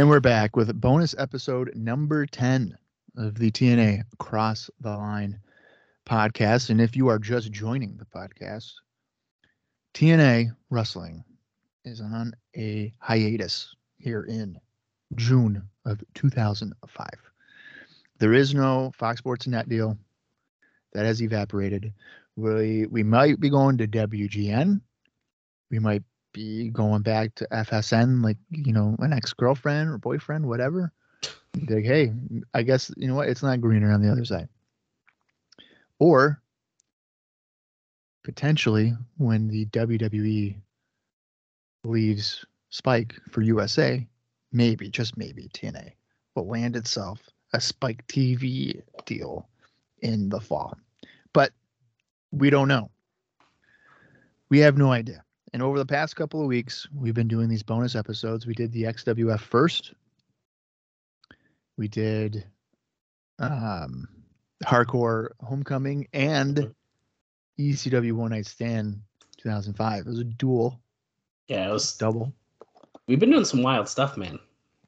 [0.00, 2.74] And we're back with bonus episode number 10
[3.18, 5.38] of the TNA Cross the Line
[6.06, 6.70] podcast.
[6.70, 8.72] And if you are just joining the podcast,
[9.92, 11.22] TNA Wrestling
[11.84, 14.58] is on a hiatus here in
[15.16, 17.06] June of 2005.
[18.20, 19.98] There is no Fox Sports Net deal
[20.94, 21.92] that has evaporated.
[22.36, 24.80] We we might be going to WGN.
[25.70, 30.46] We might be going back to FSN, like you know, an ex girlfriend or boyfriend,
[30.46, 30.92] whatever.
[31.68, 32.12] Like, hey,
[32.54, 33.28] I guess you know what?
[33.28, 34.48] It's not greener on the other side.
[35.98, 36.40] Or
[38.22, 40.56] potentially, when the WWE
[41.84, 44.06] leaves Spike for USA,
[44.52, 45.92] maybe just maybe TNA
[46.34, 47.20] will land itself
[47.52, 49.48] a Spike TV deal
[50.02, 50.76] in the fall,
[51.32, 51.50] but
[52.30, 52.90] we don't know.
[54.48, 55.24] We have no idea.
[55.52, 58.46] And over the past couple of weeks, we've been doing these bonus episodes.
[58.46, 59.92] We did the XWF first.
[61.76, 62.44] We did
[63.38, 64.08] um,
[64.64, 66.72] Hardcore Homecoming and
[67.58, 69.00] ECW One Night Stand
[69.38, 70.00] 2005.
[70.00, 70.80] It was a dual,
[71.48, 71.96] Yeah, it was.
[71.96, 72.32] double.
[73.08, 74.38] We've been doing some wild stuff, man.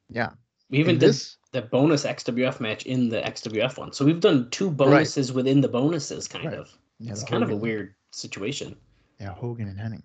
[0.09, 0.29] Yeah.
[0.69, 3.91] We even And did this- the bonus XWF match in the XWF one.
[3.93, 6.57] So we've done two bonuses within the bonuses, kind Right.
[6.57, 6.75] of.
[6.99, 8.75] Yeah, it's kind of a weird situation.
[9.19, 10.01] Yeah, Hogan and Henning.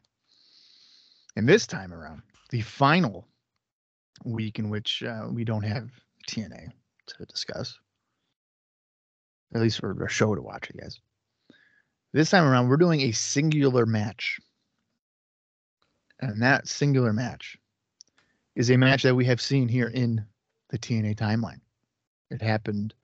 [1.39, 3.25] And this time around, the final
[4.25, 5.89] week in which uh, we don't have
[6.28, 6.73] TNA
[7.07, 7.79] to discuss,
[9.55, 10.98] at least for a show to watch, I guess.
[12.12, 14.40] This time around, we're doing a singular match.
[16.18, 17.57] And that singular match
[18.57, 20.24] is a match that we have seen here in
[20.70, 21.61] the TNA timeline.
[22.33, 22.95] It happened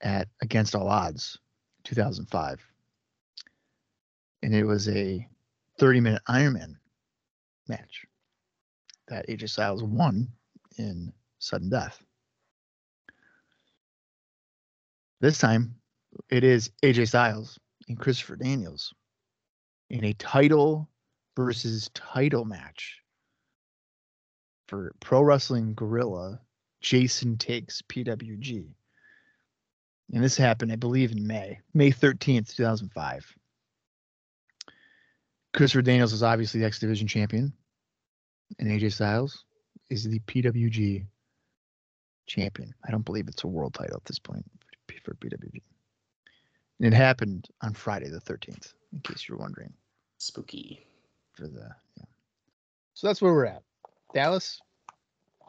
[0.00, 1.36] at Against All Odds
[1.82, 2.60] 2005
[4.44, 5.26] and it was a
[5.80, 6.76] 30 minute Ironman
[7.68, 8.04] match
[9.08, 10.28] that AJ Styles won
[10.78, 12.02] in sudden death.
[15.20, 15.74] This time,
[16.30, 17.58] it is AJ Styles
[17.88, 18.92] and Christopher Daniels
[19.90, 20.88] in a title
[21.36, 22.98] versus title match
[24.68, 26.40] for Pro Wrestling Guerrilla
[26.80, 28.66] Jason Takes PWG.
[30.12, 33.34] And this happened, I believe, in May, May 13th, 2005.
[35.52, 37.52] Christopher Daniels is obviously the X Division champion,
[38.58, 39.44] and AJ Styles
[39.90, 41.04] is the PWG
[42.26, 42.74] champion.
[42.86, 44.44] I don't believe it's a world title at this point
[45.04, 45.60] for PWG.
[46.78, 49.72] And it happened on Friday the 13th, in case you're wondering.
[50.18, 50.86] Spooky.
[51.34, 52.04] For the yeah.
[52.94, 53.62] So that's where we're at.
[54.14, 54.60] Dallas,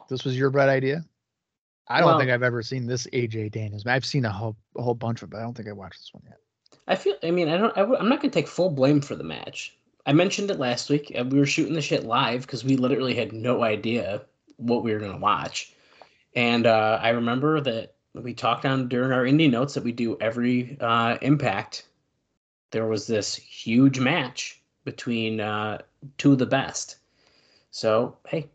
[0.08, 1.04] this was your bright idea.
[1.88, 3.86] I don't Well- think I've ever seen this AJ Daniels.
[3.86, 6.00] I've seen a whole a whole bunch of, it, but I don't think I watched
[6.00, 6.38] this one yet.
[6.86, 7.16] I feel.
[7.22, 7.76] I mean, I don't.
[7.76, 9.76] I, I'm not gonna take full blame for the match.
[10.06, 11.12] I mentioned it last week.
[11.14, 14.22] and We were shooting the shit live because we literally had no idea
[14.56, 15.72] what we were gonna watch.
[16.34, 20.16] And uh, I remember that we talked on during our indie notes that we do
[20.20, 21.86] every uh, Impact.
[22.70, 25.78] There was this huge match between uh,
[26.18, 26.96] two of the best.
[27.70, 28.48] So hey,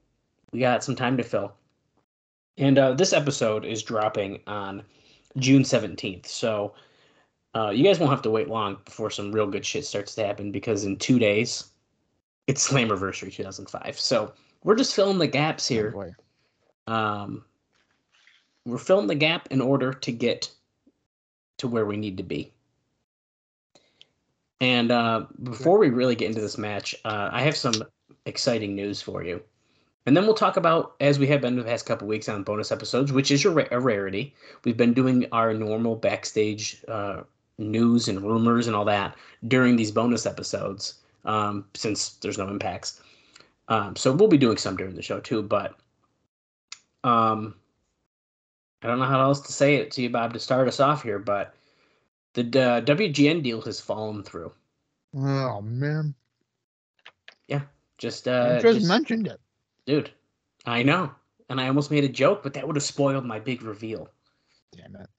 [0.52, 1.54] we got some time to fill.
[2.58, 4.84] And uh, this episode is dropping on
[5.38, 6.26] June 17th.
[6.26, 6.74] So
[7.56, 10.26] uh, you guys won't have to wait long before some real good shit starts to
[10.26, 11.72] happen because in two days,
[12.48, 14.00] it's Slammiversary 2005.
[14.00, 14.34] So
[14.64, 15.92] we're just filling the gaps Oh, here.
[15.92, 16.14] boy.
[16.88, 17.46] Um,
[18.66, 20.52] we're filling the gap in order to get
[21.58, 22.54] to where we need to be.
[24.62, 27.74] And uh, before we really get into this match, uh, I have some
[28.26, 29.42] exciting news for you.
[30.06, 32.72] And then we'll talk about, as we have been the past couple weeks on bonus
[32.72, 34.36] episodes, which is a rarity.
[34.66, 37.22] We've been doing our normal backstage uh,
[37.60, 39.16] news and rumors and all that
[39.48, 40.96] during these bonus episodes
[41.26, 43.02] um, since there's no impacts.
[43.68, 45.76] Um, so we'll be doing some during the show too, but
[47.04, 47.54] um,
[48.82, 51.04] I don't know how else to say it to you, Bob, to start us off
[51.04, 51.54] here, but
[52.34, 54.52] the uh, WGN deal has fallen through.
[55.16, 56.16] Oh man.
[57.48, 57.62] Yeah,
[57.98, 59.40] just, uh, just, just- mentioned it.
[59.86, 60.12] dude,
[60.66, 61.12] I know,
[61.50, 64.10] and I almost made a joke, but that would have spoiled my big reveal.
[64.76, 65.10] Damn it.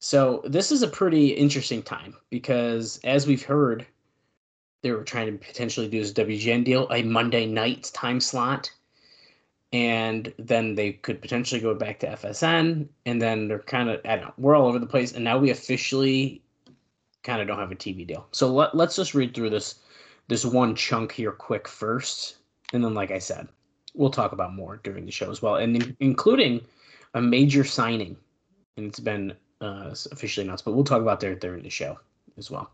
[0.00, 3.86] So this is a pretty interesting time because, as we've heard,
[4.82, 8.70] they were trying to potentially do this WGN deal, a Monday night time slot,
[9.72, 14.16] and then they could potentially go back to FSN, and then they're kind of I
[14.16, 16.42] don't know, we're all over the place, and now we officially
[17.24, 18.28] kind of don't have a TV deal.
[18.30, 19.80] So let, let's just read through this
[20.28, 22.36] this one chunk here quick first,
[22.72, 23.48] and then like I said,
[23.94, 26.60] we'll talk about more during the show as well, and in, including
[27.14, 28.16] a major signing,
[28.76, 31.98] and it's been uh, officially announced, but we'll talk about that during the show
[32.36, 32.70] as well.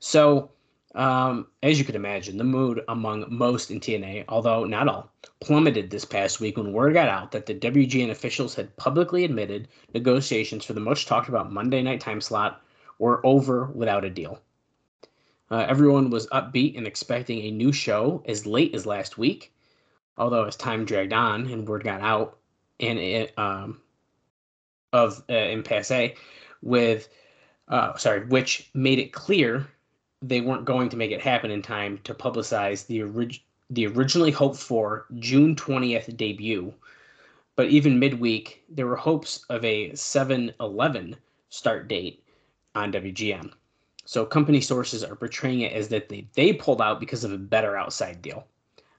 [0.00, 0.50] So,
[0.94, 5.10] um, as you could imagine, the mood among most in TNA, although not all,
[5.40, 9.68] plummeted this past week when word got out that the WGN officials had publicly admitted
[9.92, 12.62] negotiations for the much talked about Monday night time slot
[12.98, 14.40] were over without a deal.
[15.50, 19.52] Uh, everyone was upbeat and expecting a new show as late as last week,
[20.16, 22.38] although as time dragged on and word got out,
[22.80, 23.80] and it, um,
[24.92, 26.14] of uh, in passe,
[26.62, 27.08] with
[27.68, 29.66] uh, sorry, which made it clear
[30.22, 34.30] they weren't going to make it happen in time to publicize the orig- the originally
[34.30, 36.72] hoped for June 20th debut.
[37.56, 41.16] But even midweek, there were hopes of a 7-11
[41.50, 42.24] start date
[42.74, 43.52] on WGN.
[44.04, 47.38] So company sources are portraying it as that they, they pulled out because of a
[47.38, 48.46] better outside deal.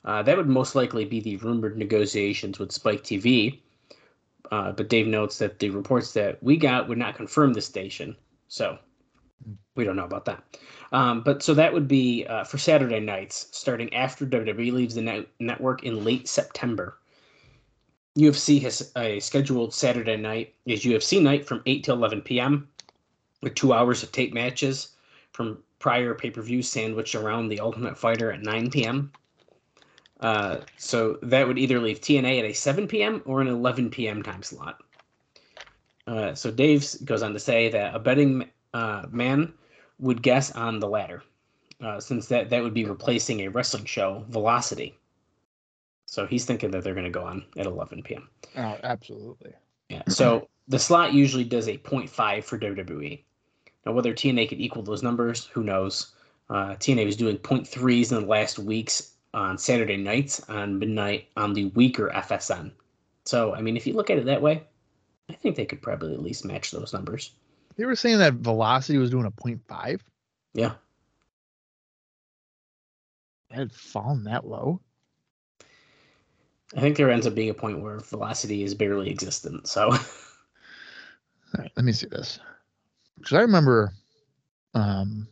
[0.06, 3.59] Uh, that would most likely be the rumored negotiations with Spike TV.
[4.51, 8.15] Uh, but Dave notes that the reports that we got would not confirm the station.
[8.47, 8.79] So
[9.75, 10.43] we don't know about that.
[10.91, 15.01] Um, but so that would be uh, for Saturday nights, starting after WWE leaves the
[15.01, 16.97] net- network in late September.
[18.17, 22.67] UFC has a scheduled Saturday night is UFC night from 8 to 11 p.m.
[23.41, 24.89] with two hours of tape matches
[25.31, 29.11] from prior pay per view sandwiched around the Ultimate Fighter at 9 p.m.
[30.19, 33.21] Uh, so that would either leave TNA at a 7 p.m.
[33.25, 34.21] or an 11 p.m.
[34.21, 34.81] time slot.
[36.07, 39.54] Uh, so Dave goes on to say that a betting uh, man
[40.00, 41.24] would guess on the latter,
[41.81, 44.98] uh, since that that would be replacing a wrestling show, Velocity.
[46.06, 48.27] So he's thinking that they're going to go on at 11 p.m.
[48.57, 49.54] Oh, absolutely.
[49.89, 50.01] Yeah.
[50.07, 53.24] So the slot usually does a 0.5 for WWE.
[53.86, 56.13] Now, whether TNA could equal those numbers, who knows?
[56.50, 61.53] Uh, TNA was doing 0.3s in the last weeks on Saturday nights on midnight on
[61.53, 62.71] the weaker FSN.
[63.25, 64.63] So, I mean, if you look at it that way,
[65.29, 67.31] I think they could probably at least match those numbers.
[67.77, 70.01] They were saying that Velocity was doing a 0.5.
[70.53, 70.73] Yeah.
[73.51, 74.81] It had fallen that low.
[76.75, 79.67] I think there ends up being a point where velocity is barely existent.
[79.67, 79.99] So, All
[81.57, 82.39] right, let me see this.
[83.17, 83.91] Because I remember
[84.75, 85.27] um,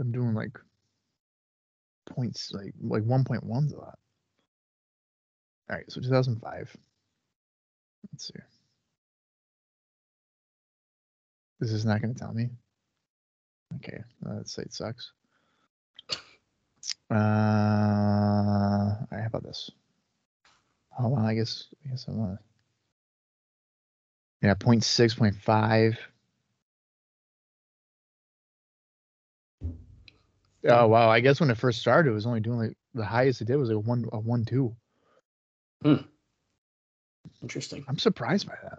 [0.00, 0.58] I'm doing like
[2.14, 3.98] points like like 1.1s a lot.
[5.70, 6.76] All right, so 2005.
[8.12, 8.34] Let's see.
[11.60, 12.50] This is not going to tell me.
[13.76, 15.12] Okay, uh, that site sucks.
[17.10, 19.70] Uh, all right, how about this?
[20.98, 22.36] Oh well, I guess I guess I'm uh,
[24.42, 25.96] yeah, 0.6, 0.5.
[30.68, 31.08] Oh um, wow!
[31.08, 33.56] I guess when it first started, it was only doing like the highest it did
[33.56, 34.74] was like a one, a one, two.
[35.82, 35.96] Hmm.
[37.42, 37.84] interesting.
[37.88, 38.78] I'm surprised by that.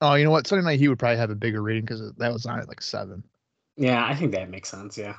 [0.00, 0.48] Oh, you know what?
[0.48, 2.82] Sunday Night Heat would probably have a bigger rating because that was on at like
[2.82, 3.22] seven.
[3.76, 4.98] Yeah, I think that makes sense.
[4.98, 5.14] Yeah.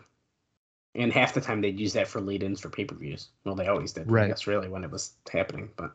[0.95, 3.29] And half the time they'd use that for lead ins for pay per views.
[3.45, 4.11] Well, they always did.
[4.11, 4.27] Right.
[4.27, 5.69] That's really when it was happening.
[5.77, 5.91] But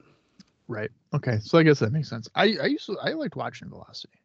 [0.66, 0.90] Right.
[1.14, 1.38] Okay.
[1.42, 2.28] So I guess that makes sense.
[2.34, 4.18] I I used to I liked watching Velocity.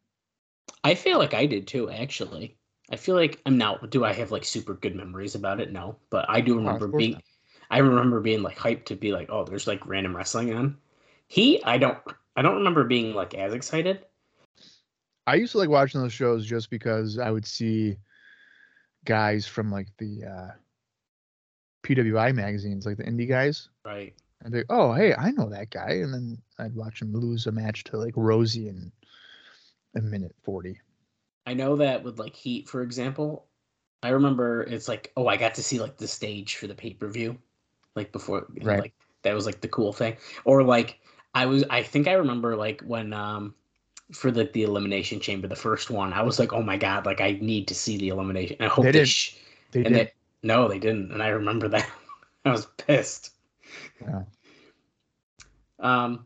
[0.84, 2.58] I feel like I did too, actually.
[2.92, 3.78] I feel like I'm now.
[3.78, 5.72] Do I have like super good memories about it?
[5.72, 7.12] No, but I do remember course being.
[7.14, 7.24] not.
[7.72, 10.78] I remember being like hyped to be like, oh, there's like random wrestling on.
[11.28, 11.98] He, I don't,
[12.36, 14.06] I don't remember being like as excited.
[15.26, 17.98] I used to like watching those shows just because I would see
[19.06, 20.52] guys from like the uh,
[21.84, 23.70] PWI magazines, like the indie guys.
[23.86, 24.14] Right.
[24.42, 25.94] And they, oh, hey, I know that guy.
[26.04, 28.92] And then I'd watch him lose a match to like Rosey in
[29.96, 30.80] a minute 40.
[31.46, 33.48] I know that with like Heat, for example,
[34.02, 36.94] I remember it's like, oh, I got to see like the stage for the pay
[36.94, 37.38] per view,
[37.96, 38.80] like before, Right.
[38.80, 40.18] like that was like the cool thing.
[40.46, 41.00] Or like
[41.34, 43.56] I was, I think I remember like when um
[44.12, 47.22] for the the elimination chamber, the first one, I was like, oh my god, like
[47.22, 48.58] I need to see the elimination.
[48.60, 49.38] And I hope They they, sh-
[49.72, 50.08] They and did.
[50.08, 51.90] they no, they didn't, and I remember that.
[52.46, 53.32] I was pissed.
[54.02, 54.24] Yeah.
[55.80, 56.26] Um.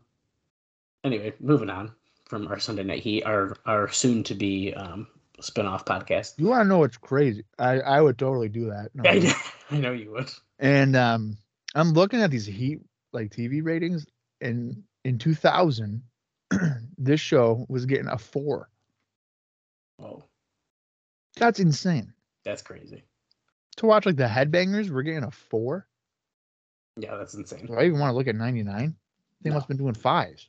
[1.04, 1.92] Anyway, moving on
[2.28, 5.08] from our Sunday Night Heat, our our soon to be um
[5.40, 6.34] spinoff podcast.
[6.38, 7.44] You want to know what's crazy?
[7.58, 8.90] I, I would totally do that.
[8.94, 9.34] No, I,
[9.74, 10.30] I know you would.
[10.58, 11.38] And um,
[11.74, 12.80] I'm looking at these Heat
[13.12, 14.06] like TV ratings,
[14.40, 16.02] and in 2000,
[16.98, 18.68] this show was getting a four.
[20.00, 20.22] Oh,
[21.36, 22.12] That's insane.
[22.44, 23.02] That's crazy.
[23.78, 25.86] To watch like the headbangers, we're getting a four.
[26.96, 27.66] Yeah, that's insane.
[27.66, 28.94] Do I even want to look at 99?
[29.42, 29.54] They No.
[29.54, 30.48] must have been doing fives.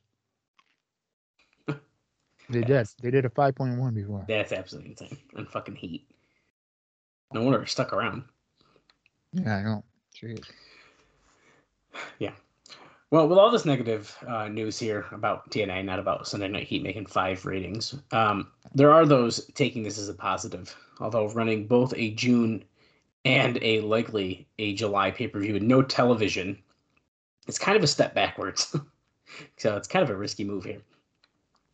[2.50, 2.88] They did.
[3.00, 4.24] They did a 5.1 before.
[4.26, 5.16] That's absolutely insane.
[5.36, 6.06] And fucking heat.
[7.32, 8.24] No wonder it stuck around.
[9.32, 9.84] Yeah, I know.
[10.14, 10.44] Jeez.
[12.20, 12.32] Yeah.
[13.10, 16.84] Well, with all this negative uh, news here about TNA, not about Sunday Night Heat
[16.84, 20.76] making five ratings, um, there are those taking this as a positive.
[21.00, 22.62] Although running both a June
[23.24, 26.56] and a likely a July pay per view with no television,
[27.48, 28.76] it's kind of a step backwards.
[29.56, 30.80] so it's kind of a risky move here.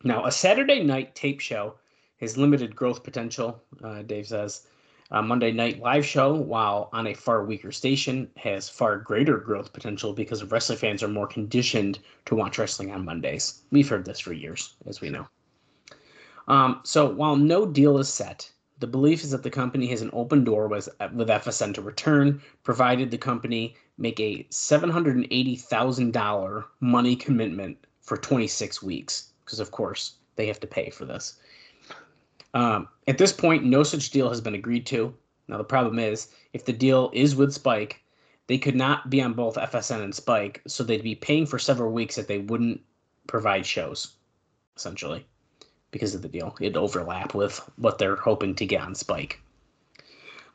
[0.07, 1.75] Now, a Saturday night tape show
[2.21, 4.65] has limited growth potential, uh, Dave says.
[5.11, 9.73] A Monday night live show, while on a far weaker station, has far greater growth
[9.73, 13.63] potential because wrestling fans are more conditioned to watch wrestling on Mondays.
[13.69, 15.27] We've heard this for years, as we know.
[16.47, 18.49] Um, so while no deal is set,
[18.79, 22.41] the belief is that the company has an open door with, with FSN to return,
[22.63, 30.45] provided the company make a $780,000 money commitment for 26 weeks, because of course they
[30.45, 31.39] have to pay for this.
[32.53, 35.15] Um, at this point, no such deal has been agreed to.
[35.47, 38.01] Now, the problem is, if the deal is with Spike,
[38.47, 41.91] they could not be on both FSN and Spike, so they'd be paying for several
[41.91, 42.81] weeks that they wouldn't
[43.27, 44.15] provide shows,
[44.75, 45.25] essentially,
[45.91, 46.55] because of the deal.
[46.59, 49.39] It'd overlap with what they're hoping to get on Spike.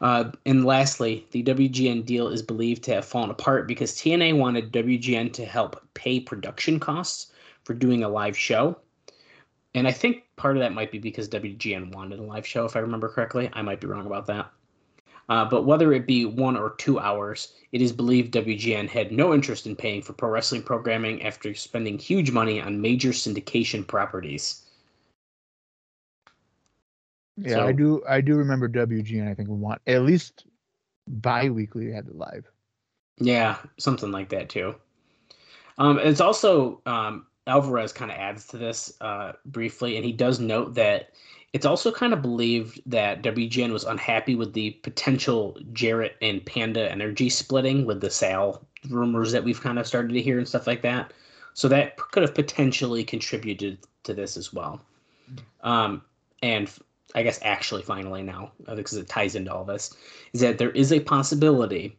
[0.02, 4.72] Uh, and lastly, the WGN deal is believed to have fallen apart because TNA wanted
[4.72, 7.31] WGN to help pay production costs
[7.64, 8.78] for doing a live show.
[9.74, 12.76] And I think part of that might be because WGN wanted a live show, if
[12.76, 13.50] I remember correctly.
[13.52, 14.50] I might be wrong about that.
[15.28, 19.32] Uh, but whether it be one or two hours, it is believed WGN had no
[19.32, 24.64] interest in paying for pro wrestling programming after spending huge money on major syndication properties.
[27.38, 28.02] Yeah, I do.
[28.06, 29.30] I do remember WGN.
[29.30, 30.44] I think we want at least
[31.08, 32.44] bi-weekly had it live.
[33.18, 34.74] Yeah, something like that too.
[35.78, 40.38] Um, it's also um, Alvarez kind of adds to this uh, briefly, and he does
[40.38, 41.10] note that
[41.52, 46.90] it's also kind of believed that WGN was unhappy with the potential Jarrett and Panda
[46.90, 50.66] energy splitting with the Sal rumors that we've kind of started to hear and stuff
[50.66, 51.12] like that.
[51.54, 54.80] So that could have potentially contributed to this as well.
[55.62, 56.02] Um,
[56.42, 56.70] and
[57.14, 59.94] I guess actually, finally now, uh, because it ties into all this,
[60.32, 61.98] is that there is a possibility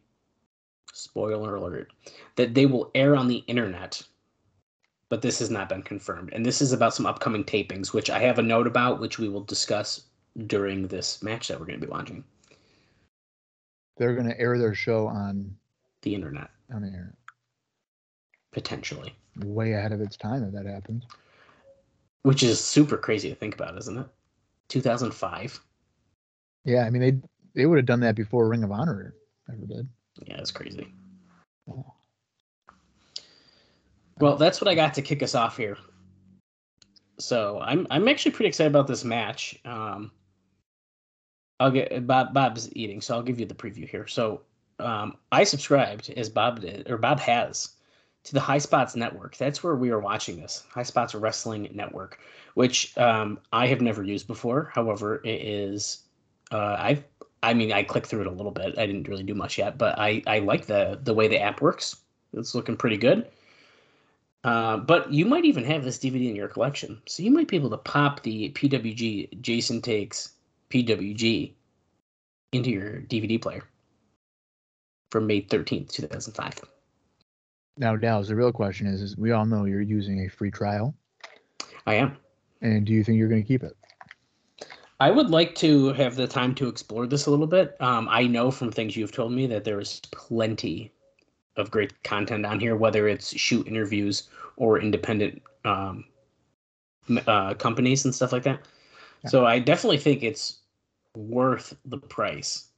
[0.94, 1.92] spoiler alert,
[2.36, 4.02] that they will air on the internet.
[5.14, 6.30] But this has not been confirmed.
[6.32, 9.28] And this is about some upcoming tapings, which I have a note about, which we
[9.28, 10.06] will discuss
[10.48, 12.24] during this match that we're going to be watching.
[13.96, 15.56] They're gonna air their show on
[16.02, 17.14] The internet, on the internet.
[18.50, 19.14] potentially.
[19.44, 21.04] Way ahead of its time if that happens.
[22.24, 24.08] Which is super crazy to think about, isn't it?
[24.66, 25.60] 2005.
[26.64, 27.20] Yeah, I mean they
[27.54, 29.14] they would have done that before Ring of Honor
[29.48, 29.88] ever did.
[30.26, 30.92] Yeah, it's crazy.
[31.70, 31.94] Oh.
[34.18, 35.76] Well, that's what I got to kick us off here.
[37.18, 39.58] So I'm I'm actually pretty excited about this match.
[39.64, 40.10] Um,
[41.60, 44.06] I'll get Bob Bob's eating, so I'll give you the preview here.
[44.06, 44.42] So
[44.80, 47.70] um, I subscribed as Bob did or Bob has
[48.24, 49.36] to the High Spots Network.
[49.36, 52.18] That's where we are watching this High Spots Wrestling Network,
[52.54, 54.72] which um, I have never used before.
[54.74, 56.04] However, it is
[56.50, 57.04] uh, I've
[57.42, 58.78] I mean I clicked through it a little bit.
[58.78, 61.60] I didn't really do much yet, but I I like the the way the app
[61.60, 61.96] works.
[62.32, 63.28] It's looking pretty good.
[64.44, 67.56] Uh, but you might even have this DVD in your collection, so you might be
[67.56, 70.34] able to pop the PWG Jason takes
[70.70, 71.54] PWG
[72.52, 73.64] into your DVD player
[75.10, 76.60] from May thirteenth, two thousand five.
[77.78, 80.94] Now, Dallas, the real question is, is we all know you're using a free trial,
[81.86, 82.16] I am.
[82.60, 83.76] and do you think you're going to keep it?
[85.00, 87.76] I would like to have the time to explore this a little bit.
[87.80, 90.92] Um, I know from things you've told me that there is plenty
[91.56, 96.04] of great content on here, whether it's shoot interviews or independent um,
[97.26, 98.60] uh, companies and stuff like that.
[99.24, 99.30] Yeah.
[99.30, 100.58] So I definitely think it's
[101.16, 102.68] worth the price.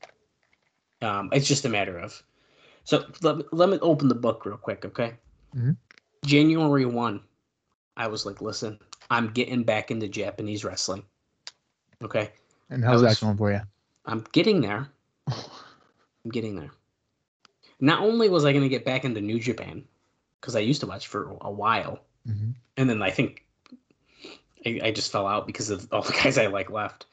[1.02, 2.22] Um, it's just a matter of.
[2.84, 5.14] So let, let me open the book real quick, okay?
[5.56, 5.76] Mhm.
[6.24, 7.20] January 1,
[7.96, 8.78] I was like, listen,
[9.10, 11.02] I'm getting back into Japanese wrestling.
[12.02, 12.30] Okay.
[12.70, 13.60] And how's was- that going for you?
[14.04, 14.88] I'm getting there.
[15.28, 16.70] I'm getting there.
[17.80, 19.84] Not only was I going to get back into New Japan,
[20.40, 23.46] because I used to watch for a while, hmm and then I think
[24.66, 27.06] I, I just fell out because of all the guys I like left.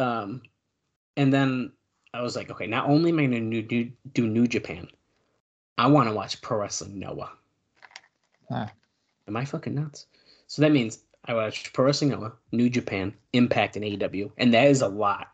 [0.00, 0.42] Um,
[1.16, 1.72] and then
[2.12, 4.88] I was like, okay, not only am I going to do, do New Japan,
[5.76, 7.30] I want to watch Pro Wrestling Noah.
[8.50, 8.72] Ah.
[9.28, 10.06] Am I fucking nuts?
[10.46, 14.66] So that means I watched Pro Wrestling Noah, New Japan, Impact, and AEW, and that
[14.66, 15.28] is a lot.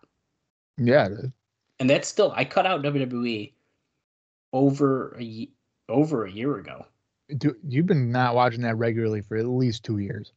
[0.77, 1.09] Yeah,
[1.79, 3.53] and that's still I cut out WWE
[4.55, 5.49] over a
[5.91, 6.87] over a year ago.
[7.37, 10.33] Do, you've been not watching that regularly for at least two years.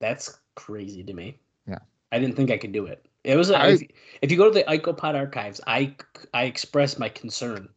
[0.00, 1.38] That's crazy to me.
[1.66, 1.78] Yeah.
[2.12, 3.04] I didn't think I could do it.
[3.24, 3.82] It was a, I- if,
[4.22, 5.94] if you go to the IcoPod archives, I
[6.32, 7.68] I expressed my concern.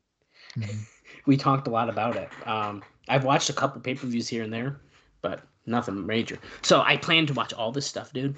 [0.57, 0.77] Mhm.
[1.27, 2.29] We talked a lot about it.
[2.47, 4.79] Um, I've watched a couple pay per views here and there,
[5.23, 6.37] but nothing major.
[6.61, 8.35] So I plan to watch all this stuff, dude.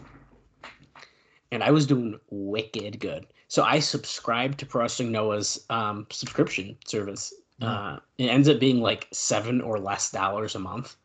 [1.51, 3.25] And I was doing wicked good.
[3.47, 7.33] So I subscribed to Pro Wrestling Noah's um, subscription service.
[7.61, 10.95] Uh, it ends up being like seven or less dollars a month,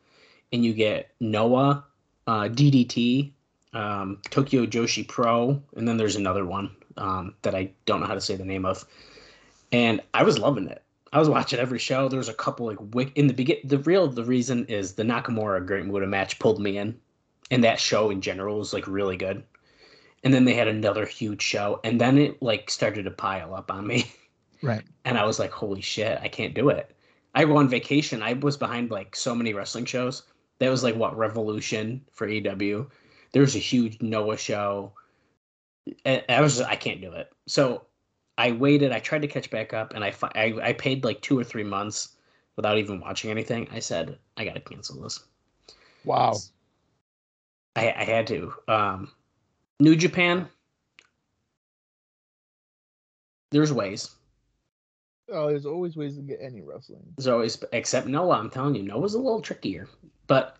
[0.51, 1.85] and you get Noah,
[2.27, 3.31] uh, DDT,
[3.73, 8.13] um, Tokyo Joshi Pro, and then there's another one um, that I don't know how
[8.13, 8.85] to say the name of.
[9.71, 10.83] And I was loving it.
[11.11, 12.09] I was watching every show.
[12.09, 13.57] There was a couple like wick in the begin.
[13.63, 16.99] The real the reason is the Nakamura Great Muta match pulled me in,
[17.51, 19.43] and that show in general was like really good.
[20.23, 23.71] And then they had another huge show, and then it like started to pile up
[23.71, 24.11] on me.
[24.61, 24.81] Right.
[25.03, 26.95] and I was like, holy shit, I can't do it.
[27.35, 28.23] I go on vacation.
[28.23, 30.23] I was behind like so many wrestling shows.
[30.59, 32.89] That was like what Revolution for EW.
[33.33, 34.93] There was a huge Noah show.
[36.05, 37.29] And I was just, I can't do it.
[37.45, 37.87] So
[38.37, 38.91] I waited.
[38.91, 41.63] I tried to catch back up, and I I, I paid like two or three
[41.63, 42.15] months
[42.55, 43.67] without even watching anything.
[43.71, 45.23] I said I gotta cancel this.
[46.05, 46.35] Wow.
[47.75, 48.53] I, I had to.
[48.67, 49.11] Um,
[49.83, 50.47] New Japan.
[53.51, 54.11] There's ways.
[55.29, 57.03] Oh, there's always ways to get any wrestling.
[57.17, 58.37] There's always, except Noah.
[58.37, 59.89] I'm telling you, Noah's a little trickier.
[60.27, 60.55] But,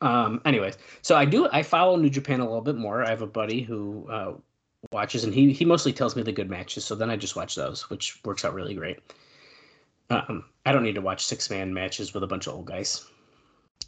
[0.00, 1.48] um, anyways, so I do.
[1.52, 3.04] I follow New Japan a little bit more.
[3.04, 4.32] I have a buddy who uh,
[4.90, 6.84] watches, and he he mostly tells me the good matches.
[6.84, 8.98] So then I just watch those, which works out really great.
[10.10, 13.06] Um, I don't need to watch six man matches with a bunch of old guys.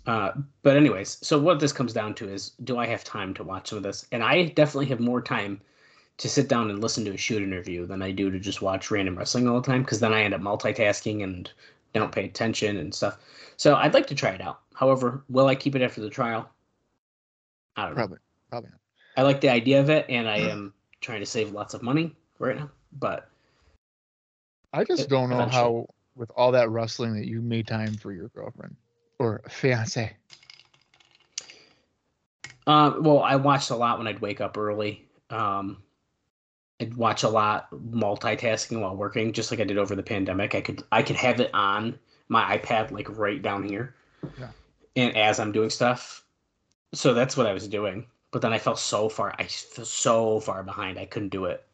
[0.06, 0.32] Uh,
[0.62, 3.68] but anyways, so what this comes down to is, do I have time to watch
[3.68, 4.06] some of this?
[4.12, 5.60] And I definitely have more time
[6.18, 8.90] to sit down and listen to a shoot interview than I do to just watch
[8.90, 11.50] random wrestling all the time because then I end up multitasking and
[11.94, 13.18] don't pay attention and stuff.
[13.56, 14.60] So I'd like to try it out.
[14.74, 16.48] However, will I keep it after the trial?
[17.76, 17.96] I don't know.
[17.96, 18.18] Probably.
[18.50, 18.80] Probably not.
[19.16, 22.14] I like the idea of it, and I am trying to save lots of money
[22.38, 22.70] right now.
[22.98, 23.28] But
[24.72, 28.12] I just E- don't know how, with all that wrestling, that you made time for
[28.12, 28.76] your girlfriend
[29.18, 30.14] or fiance.
[32.66, 35.06] Um, well, I watched a lot when I'd wake up early.
[35.30, 35.82] Um,
[36.80, 40.54] I'd watch a lot multitasking while working, just like I did over the pandemic.
[40.54, 41.98] I could I could have it on
[42.28, 43.94] my iPad like right down here,
[44.38, 44.48] Yeah.
[44.96, 46.24] and as I'm doing stuff,
[46.92, 48.06] so that's what I was doing.
[48.30, 49.34] But then I fell so far.
[49.38, 50.98] I fell so far behind.
[50.98, 51.64] I couldn't do it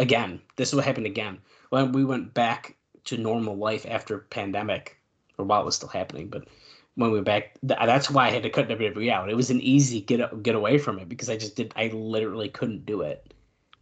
[0.00, 0.40] again.
[0.56, 4.98] This is what happened again when we went back to normal life after pandemic,
[5.38, 6.28] or while it was still happening.
[6.28, 6.48] But
[6.96, 9.30] when we were back, th- that's why I had to cut WWE out.
[9.30, 11.72] It was an easy get get away from it because I just did.
[11.76, 13.34] I literally couldn't do it.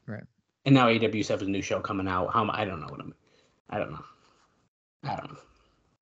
[0.07, 0.25] Right.
[0.65, 2.33] And now AWS have a new show coming out.
[2.33, 3.15] How am- I don't know what I'm.
[3.71, 4.05] I don't know.
[5.05, 5.39] I don't know.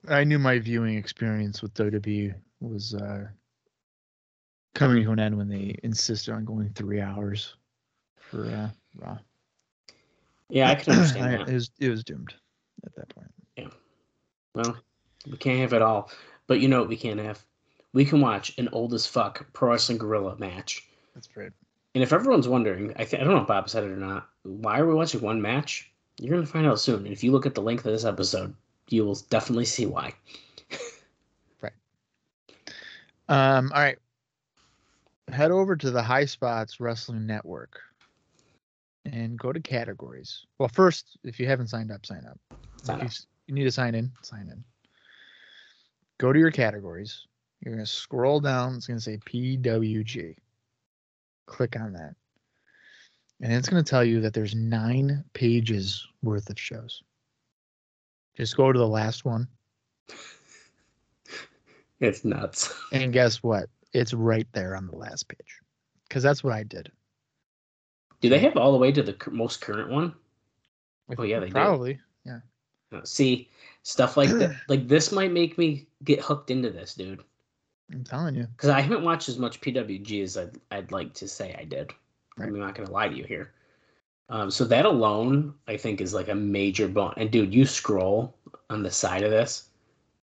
[0.08, 3.26] I knew my viewing experience with WWE was uh,
[4.74, 7.56] coming to an end when they insisted on going three hours
[8.16, 9.18] for uh, Raw.
[10.48, 11.50] Yeah, I can understand I-.
[11.50, 12.34] It was it was doomed
[12.84, 13.32] at that point.
[13.56, 13.68] Yeah.
[14.54, 14.76] Well,
[15.30, 16.10] we can't have it all.
[16.50, 17.44] But you know what we can't have?
[17.92, 20.84] We can watch an old as fuck Pro Wrestling Guerrilla match.
[21.14, 21.52] That's great.
[21.94, 24.28] And if everyone's wondering, I, th- I don't know if Bob said it or not,
[24.42, 25.92] why are we watching one match?
[26.20, 27.04] You're going to find out soon.
[27.04, 28.52] And if you look at the length of this episode,
[28.88, 30.12] you will definitely see why.
[31.62, 31.72] Right.
[33.28, 33.98] Um, all right.
[35.30, 37.78] Head over to the High Spots Wrestling Network
[39.04, 40.46] and go to categories.
[40.58, 42.40] Well, first, if you haven't signed up, sign up.
[42.82, 43.10] Sign If you up.
[43.12, 44.64] s- You need to sign in, sign in.
[46.20, 47.26] Go to your categories.
[47.60, 48.74] You're going to scroll down.
[48.74, 50.36] It's going to say PWG.
[51.46, 52.14] Click on that.
[53.40, 57.02] And it's going to tell you that there's nine pages worth of shows.
[58.36, 59.48] Just go to the last one.
[62.00, 62.74] It's nuts.
[62.92, 63.68] And guess what?
[63.92, 65.60] It's right there on the last page.
[66.08, 66.90] Because that's what I did.
[68.22, 70.14] Do they have all the way to the most current one?
[71.18, 71.52] Oh, yeah, they do.
[71.52, 71.98] Probably.
[72.24, 72.38] Yeah.
[72.90, 73.50] Uh, See,
[73.82, 74.56] stuff like that.
[74.68, 77.22] Like this might make me get hooked into this, dude.
[77.92, 78.46] I'm telling you.
[78.56, 81.92] Because I haven't watched as much PWG as I'd, I'd like to say I did.
[82.36, 82.48] Right.
[82.48, 83.52] I'm not going to lie to you here.
[84.28, 87.12] Um, so that alone, I think, is like a major bone.
[87.16, 88.36] And dude, you scroll
[88.70, 89.70] on the side of this,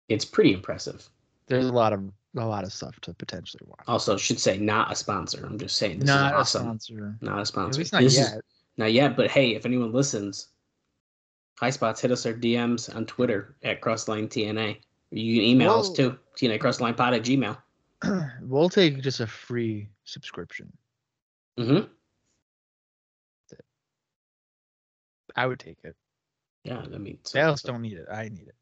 [0.08, 1.08] it's pretty impressive.
[1.46, 2.02] There's a lot of
[2.34, 3.84] a lot of stuff to potentially watch.
[3.86, 5.44] Also, should say not a sponsor.
[5.44, 6.62] I'm just saying this not is a awesome.
[6.62, 7.18] sponsor.
[7.20, 7.78] Not a At sponsor.
[7.80, 8.36] least not This yet.
[8.36, 8.42] Is,
[8.78, 10.48] not yet, but hey, if anyone listens,
[11.60, 14.78] High Spots, hit us our DMs on Twitter at Crossline TNA.
[15.12, 15.94] You can email us Whoa.
[15.94, 17.56] too, TNA Crossline Pod at Gmail.
[18.42, 20.72] we'll take just a free subscription.
[21.58, 21.86] Mm-hmm.
[25.36, 25.96] I would take it.
[26.64, 28.06] Yeah, I mean, so- Dallas don't need it.
[28.10, 28.54] I need it.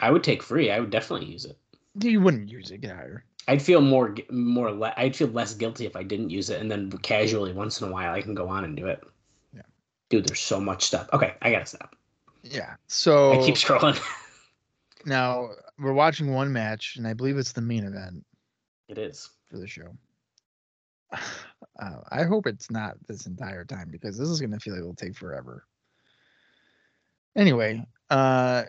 [0.00, 0.70] I would take free.
[0.70, 1.56] I would definitely use it.
[2.02, 2.82] You wouldn't use it.
[2.82, 3.24] Get out here.
[3.48, 6.70] I'd feel more more le- I'd feel less guilty if I didn't use it, and
[6.70, 9.02] then casually once in a while I can go on and do it.
[9.54, 9.62] Yeah.
[10.10, 11.08] Dude, there's so much stuff.
[11.14, 11.96] Okay, I gotta stop.
[12.42, 12.74] Yeah.
[12.88, 13.98] So I keep scrolling.
[15.06, 18.24] now we're watching one match, and I believe it's the main event
[18.88, 19.28] it is.
[19.48, 19.96] for the show.
[21.78, 24.80] Uh, I hope it's not this entire time because this is going to feel like
[24.80, 25.66] it'll take forever.
[27.36, 28.64] Anyway, uh,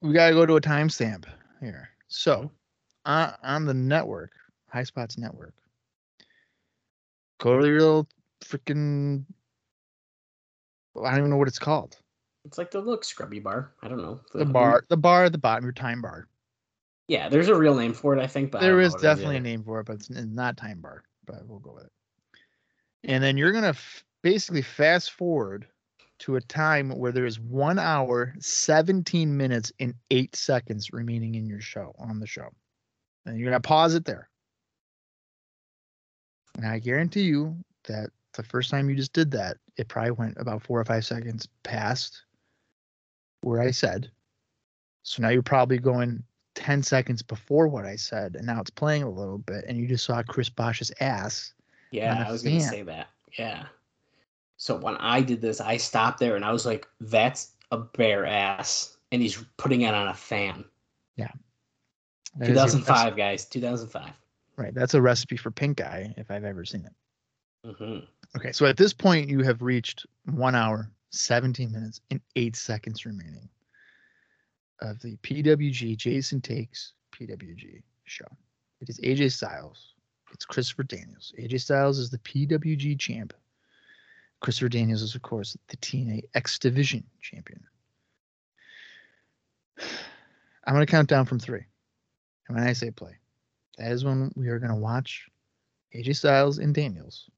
[0.00, 1.26] we got to go to a timestamp
[1.60, 1.90] here.
[2.08, 2.50] So,
[3.04, 4.32] uh, on the network,
[4.68, 5.52] High Spots Network,
[7.40, 8.08] go to your little
[8.42, 9.24] freaking.
[10.96, 11.98] I don't even know what it's called.
[12.44, 13.72] It's like the look scrubby bar.
[13.82, 14.20] I don't know.
[14.34, 16.26] The bar, the bar at the bottom, your time bar.
[17.08, 19.62] Yeah, there's a real name for it, I think, but There is definitely a name
[19.62, 21.04] for it, but it's not time bar.
[21.26, 21.92] But we'll go with it.
[23.04, 25.66] And then you're gonna f- basically fast forward
[26.20, 31.46] to a time where there is one hour, 17 minutes, and eight seconds remaining in
[31.46, 32.48] your show on the show.
[33.26, 34.28] And you're gonna pause it there.
[36.56, 40.36] And I guarantee you that the first time you just did that, it probably went
[40.38, 42.24] about four or five seconds past
[43.44, 44.10] where I said.
[45.02, 46.22] So now you're probably going
[46.54, 49.86] 10 seconds before what I said, and now it's playing a little bit, and you
[49.86, 51.52] just saw Chris Bosh's ass.
[51.90, 53.08] Yeah, I was gonna say that.
[53.38, 53.66] Yeah.
[54.56, 58.24] So when I did this, I stopped there and I was like, "That's a bare
[58.24, 60.64] ass," and he's putting it on a fan.
[61.16, 61.30] Yeah.
[62.38, 63.44] rec- 2005, guys.
[63.46, 64.10] 2005.
[64.56, 64.74] Right.
[64.74, 67.76] That's a recipe for pink eye if I've ever seen it.
[67.76, 67.98] hmm
[68.36, 68.52] Okay.
[68.52, 73.48] So at this point, you have reached one hour, 17 minutes, and eight seconds remaining
[74.80, 78.26] of the PWG Jason Takes PWG show.
[78.80, 79.94] It is AJ Styles.
[80.32, 81.32] It's Christopher Daniels.
[81.38, 83.32] AJ Styles is the PWG champ.
[84.40, 87.62] Christopher Daniels is, of course, the TNA X Division champion.
[90.66, 91.64] I'm going to count down from three.
[92.48, 93.16] And when I say play,
[93.78, 95.28] that is when we are going to watch
[95.94, 97.30] AJ Styles and Daniels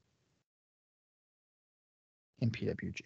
[2.41, 3.03] in PWG.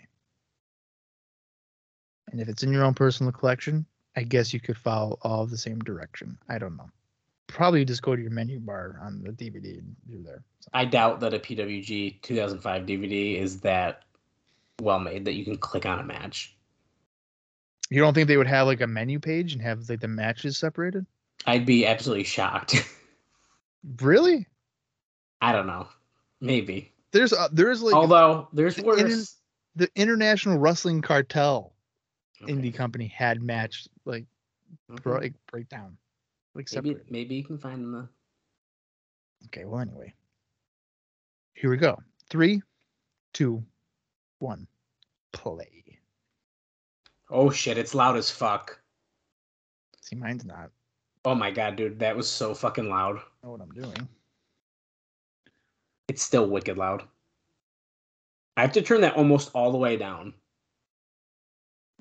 [2.30, 5.58] And if it's in your own personal collection, I guess you could follow all the
[5.58, 6.38] same direction.
[6.48, 6.88] I don't know.
[7.48, 10.44] Probably just go to your menu bar on the DVD and you're there.
[10.60, 14.02] So, I doubt that a PWG 2005 DVD is that
[14.80, 16.54] well made that you can click on a match.
[17.90, 20.56] you don't think they would have like a menu page and have like the matches
[20.56, 21.06] separated?
[21.46, 22.76] I'd be absolutely shocked.
[24.02, 24.46] Really?
[25.40, 25.88] I don't know.
[26.40, 26.92] Maybe.
[27.12, 29.00] There's uh, there's like Although there's the worse.
[29.00, 29.26] internet-
[29.76, 31.72] the International Wrestling Cartel
[32.42, 32.53] Okay.
[32.53, 34.24] indie company had match like
[34.90, 35.03] Okay.
[35.03, 35.96] bro- like breakdown
[36.55, 37.92] like Maybe maybe you can find them.
[37.92, 38.09] Though.
[39.46, 40.12] Okay, well, anyway.
[41.55, 41.98] Here we go.
[42.29, 42.62] Three,
[43.33, 43.64] two,
[44.38, 44.66] one,
[45.33, 45.98] play.
[47.29, 47.79] Oh shit!
[47.79, 48.81] It's loud as fuck.
[50.00, 50.70] See, mine's not.
[51.24, 53.18] Oh my god, dude, that was so fucking loud.
[53.18, 54.09] I know what I'm doing.
[56.09, 57.05] It's still wicked loud.
[58.57, 60.35] I have to turn that almost all the way down.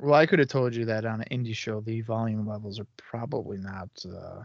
[0.02, 2.88] Well, I could have told you that on an indie show, the volume levels are
[2.98, 4.44] probably not uh,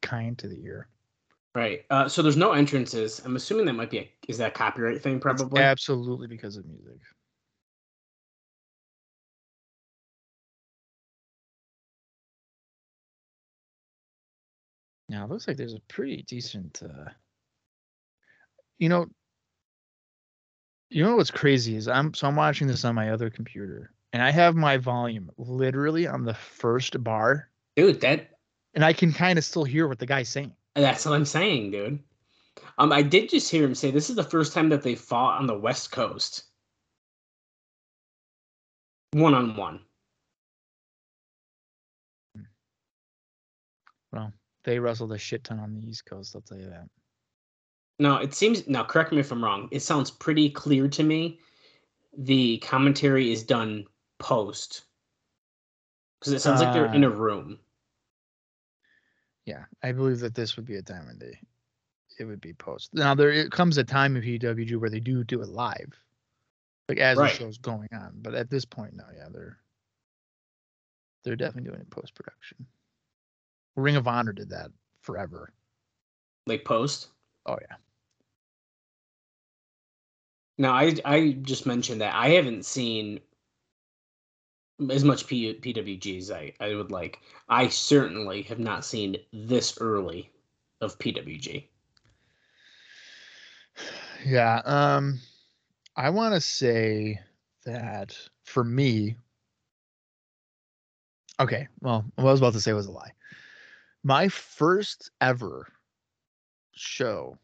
[0.00, 0.88] kind to the ear.
[1.54, 1.84] Right.
[1.90, 3.20] Uh, so there's no entrances.
[3.24, 5.62] I'm assuming that might be a is that a copyright thing It's probably.
[5.62, 7.00] absolutely because of music.
[15.08, 17.10] Now it looks like there's a pretty decent uh
[18.78, 19.06] you know
[20.90, 24.22] you know what's crazy is I'm so I'm watching this on my other computer and
[24.22, 28.30] I have my volume literally on the first bar Dude, that
[28.74, 30.52] and I can kind of still hear what the guy's saying.
[30.74, 31.98] that's what I'm saying, dude.
[32.78, 35.38] Um, I did just hear him say this is the first time that they fought
[35.38, 36.44] on the West Coast.
[39.12, 39.80] One on one.
[44.12, 44.32] Well,
[44.64, 46.88] they wrestled a shit ton on the East Coast, I'll tell you that.
[47.98, 49.68] No, it seems now correct me if I'm wrong.
[49.72, 51.40] It sounds pretty clear to me.
[52.16, 53.84] The commentary is done
[54.18, 54.84] post.
[56.20, 57.58] Because it sounds like they're in a Uh, room.
[59.46, 61.40] Yeah, I believe that this would be a time when they
[62.18, 62.94] it would be post.
[62.94, 65.98] Now there it comes a time in PWG where they do do it live,
[66.88, 67.24] like as Right.
[67.24, 68.20] the show's going on.
[68.22, 69.58] But at this point, no, yeah, they're
[71.24, 72.66] they're definitely doing it post production.
[73.76, 75.54] Ring of Honor did that forever.
[76.46, 77.08] Like post.
[77.46, 77.76] Oh yeah,
[80.58, 83.20] Now I I just mentioned that I haven't seen
[84.90, 87.20] as much P, PWG as I, I would like.
[87.48, 90.30] I certainly have not seen this early
[90.80, 91.64] of PWG.
[94.26, 94.62] yeah.
[94.64, 95.20] Um,
[95.96, 97.18] I want to say
[97.64, 99.16] that for me.
[101.40, 103.12] Okay, well, what I was about to say was a lie.
[104.04, 105.68] My first ever
[106.72, 107.36] show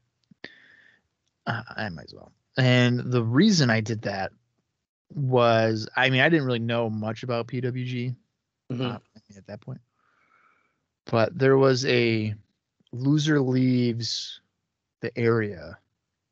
[1.47, 2.31] uh, I might as well.
[2.57, 4.31] And the reason I did that
[5.13, 8.15] was, I mean, I didn't really know much about PWG
[8.71, 8.95] Mhm.
[8.95, 8.99] uh,
[9.37, 9.81] at that point,
[11.05, 12.33] but there was a
[12.91, 14.41] loser leaves
[15.01, 15.77] the area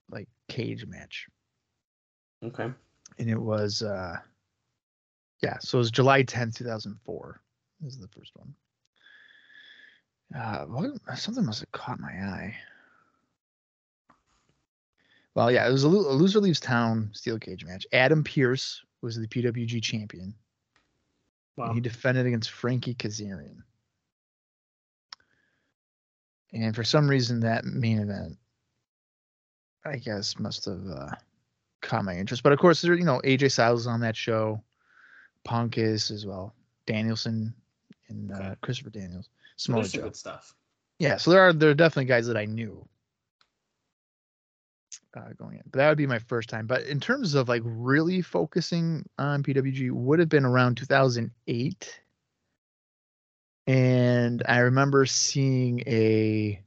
[0.09, 1.27] like cage match,
[2.41, 2.73] Okay.
[3.19, 4.19] and it was, uh,
[5.43, 7.41] yeah, so it was July 10th, 2004.
[7.81, 8.55] This is the first one.
[10.33, 12.55] Uh, what, something must have caught my eye.
[15.35, 17.85] Well, yeah, it was a, a loser leaves town steel cage match.
[17.91, 20.33] Adam Pearce was the PWG champion.
[21.57, 21.73] and Wow.
[21.73, 23.57] He defended against Frankie Kazarian.
[26.53, 28.37] And for some reason, that main event,
[29.85, 31.09] I guess, must have uh,
[31.81, 32.43] caught my interest.
[32.43, 34.63] But of course, there, you know, AJ Styles is on that show,
[35.43, 36.53] Punk is as well,
[36.85, 37.53] Danielson
[38.09, 38.55] and uh, Okay.
[38.61, 40.05] Christopher Daniels, So Samoa there's some Joe.
[40.07, 40.55] good stuff.
[40.99, 42.87] Yeah, so there are there are definitely guys that I knew
[45.17, 46.65] uh, going in, but that would be my first time.
[46.67, 51.99] But in terms of like really focusing on PWG, would have been around 2008,
[53.67, 56.61] and I remember seeing a.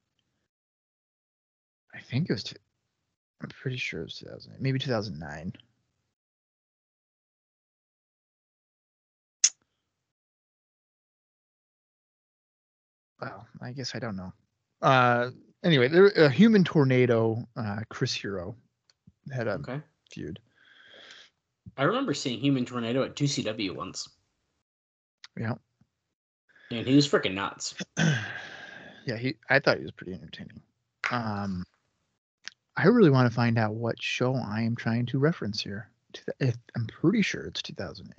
[1.95, 2.45] I think it was.
[2.45, 2.57] two-
[3.43, 5.53] I'm pretty sure it was 2008, maybe 2009.
[13.21, 14.33] Well, I guess I don't know.
[14.83, 15.31] Uh,
[15.65, 17.47] anyway, there a human tornado.
[17.57, 18.57] Uh, Chris Hero
[19.33, 19.81] had a Okay.
[20.11, 20.39] feud.
[21.77, 24.09] I remember seeing Human Tornado at 2CW once,
[25.37, 25.55] Yeah,
[26.71, 27.75] and he was freaking nuts.
[27.99, 29.17] yeah.
[29.19, 30.63] He, I thought he was pretty entertaining.
[31.11, 31.65] Um,
[32.77, 35.91] I really want to find out what show I am trying to reference here.
[36.39, 38.15] If- I'm pretty sure it's 2008.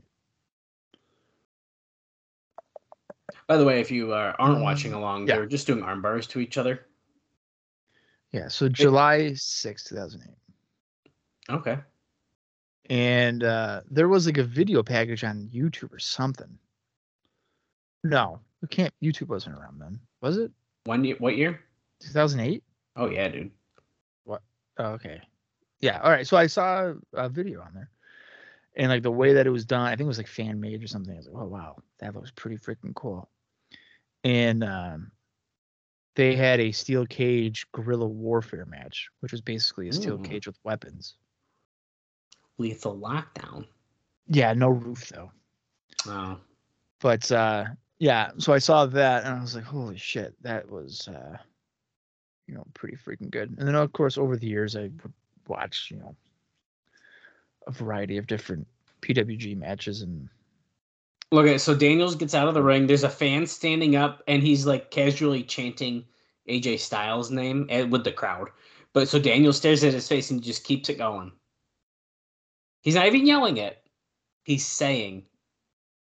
[3.47, 5.35] By the way, if you uh, aren't watching Um, along, yeah.
[5.35, 6.85] they're just doing arm bars to each other.
[8.31, 10.35] Yeah, so July 6, 2008.
[11.49, 11.77] Okay.
[12.89, 16.57] and uh, there was like a video package on YouTube or something.
[18.03, 18.93] No, it can't.
[19.01, 20.51] YouTube wasn't around then, was it?
[20.85, 21.03] When?
[21.03, 21.61] ye- What year?
[22.01, 22.63] 2008.
[22.95, 23.51] Oh yeah, dude.
[24.29, 24.39] Oh,
[24.79, 25.19] okay.
[25.81, 25.99] Yeah.
[26.01, 26.27] All right.
[26.27, 27.89] So I saw a video on there,
[28.77, 30.81] and like the way that it was done, I think it was like fan made
[30.81, 31.13] or something.
[31.13, 33.29] I was like, oh wow, that looks pretty freaking cool.
[34.23, 35.11] And um,
[36.15, 40.23] they had a steel cage guerrilla warfare match, which was basically a steel Ooh.
[40.23, 41.15] cage with weapons.
[42.57, 43.65] Lethal Lockdown.
[44.27, 45.31] Yeah, no roof though.
[46.07, 46.37] Oh.
[47.01, 47.65] but uh
[47.99, 51.35] yeah so i saw that and i was like holy shit that was uh
[52.47, 55.13] you know pretty freaking good and then of course over the years i would
[55.47, 56.15] watch you know
[57.67, 58.67] a variety of different
[59.01, 60.29] pwg matches and
[61.33, 62.87] Okay, so Daniels gets out of the ring.
[62.87, 66.05] There's a fan standing up, and he's like casually chanting
[66.47, 68.47] AJ Styles' name with the crowd.
[68.93, 71.33] But so Daniel stares at his face and just keeps it going.
[72.81, 73.77] He's not even yelling it.
[74.43, 75.25] He's saying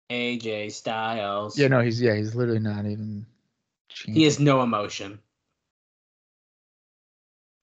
[0.10, 1.60] AJ Styles.
[1.60, 3.26] yeah no he's yeah he's literally not even
[4.06, 5.20] He has no emotion.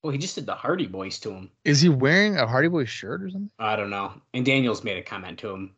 [0.07, 1.51] Well, he just did the Hardy Boys to him.
[1.65, 4.13] is he wearing a hardy Boys shirt or something I don't know.
[4.35, 5.75] And Daniels made a comment to him.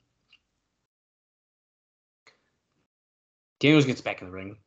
[3.59, 4.59] Daniels gets back in the ring.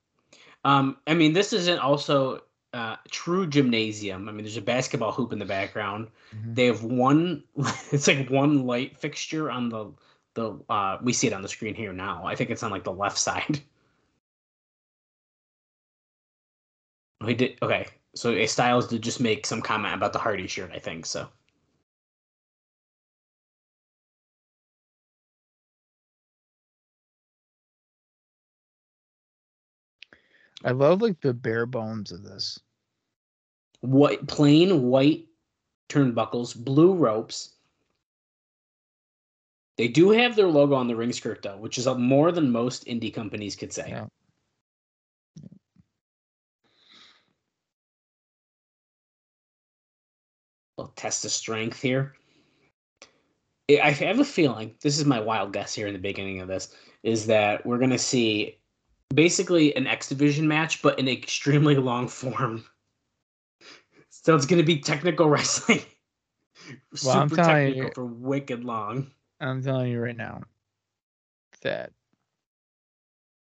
[0.66, 2.42] Um, I mean, this isn't also
[2.74, 4.28] uh, true gymnasium.
[4.28, 6.08] I mean, there's a basketball hoop in the background.
[6.36, 6.56] Mhm.
[6.56, 7.44] They have one.
[7.92, 9.92] It's like one light fixture on the
[10.34, 10.60] the.
[10.70, 12.26] Uh, we see it on the screen here now.
[12.26, 13.60] I think it's on like the left side.
[17.24, 17.86] We did okay.
[18.16, 20.72] So a Styles did just make some comment about the Hardy shirt.
[20.74, 21.28] I think so.
[30.64, 32.60] i love like the bare bones of this
[33.82, 35.26] white plain white
[35.90, 37.56] turnbuckles, blue ropes.
[39.78, 42.86] They do have their logo on the ring skirt though, which is more than most
[42.86, 43.90] indie companies could say.
[43.90, 44.06] Yeah.
[50.82, 52.16] Little test of strength here.
[53.70, 56.76] I have a feeling this is my wild guess here in the beginning of this
[57.04, 58.58] is that we're gonna see
[59.14, 62.66] basically an X Division match, but in extremely long form.
[64.10, 65.82] So it's gonna be technical wrestling.
[67.04, 69.12] Well, I'm Super telling technical you- for wicked long.
[69.40, 70.42] I'm telling you right now
[71.62, 71.92] that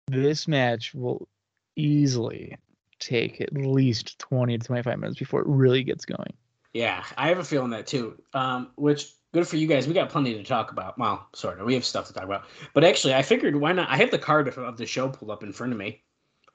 [0.08, 1.28] this match will
[1.76, 2.56] easily
[3.00, 6.34] take at least 20 to 25 minutes before it really gets going.
[6.74, 8.22] Yeah, I have a feeling that too.
[8.34, 9.88] Um, which good for you guys.
[9.88, 10.98] We got plenty to talk about.
[10.98, 11.66] Well, sort of.
[11.66, 12.46] We have stuff to talk about.
[12.74, 13.90] But actually, I figured why not?
[13.90, 16.02] I have the card of, of the show pulled up in front of me.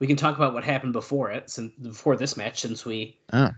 [0.01, 3.51] We can talk about what happened before it, since before this match, since we Oh.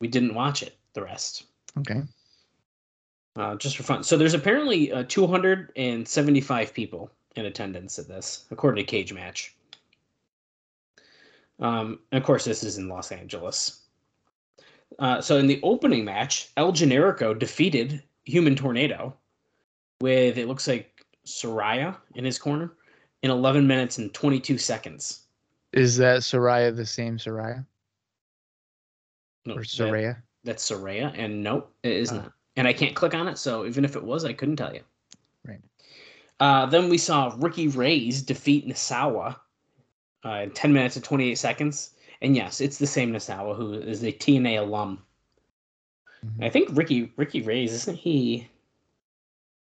[0.00, 0.76] we didn't watch it.
[0.94, 1.44] The rest.
[1.78, 2.02] Okay.
[3.36, 4.02] uh, just for fun.
[4.02, 9.54] So there's apparently uh, 275 people in attendance at this, according to Cage Match.
[11.60, 13.82] Um, of course, this is in Los Angeles.
[14.98, 19.14] Uh, so in the opening match, El Generico defeated Human Tornado
[20.00, 22.72] with it looks like Soraya in his corner
[23.22, 25.22] in 11 minutes and 22 seconds.
[25.72, 27.64] Is that Soraya the same Soraya
[29.44, 30.16] No, or that- Soraya?
[30.44, 32.16] that's Soraya, and nope, it is Oh.
[32.16, 32.32] not.
[32.58, 34.80] And I can't click on it, so even if it was, I couldn't tell you.
[35.44, 35.60] Right.
[36.40, 39.36] Uh, then we saw Ricky Reyes defeat Nosawa
[40.24, 41.90] uh, in 10 minutes and 28 seconds.
[42.22, 45.02] And yes, it's the same Nosawa who is a TNA alum.
[46.24, 46.44] Mhm.
[46.44, 48.48] I think Ricky Ricky Reyes isn't he?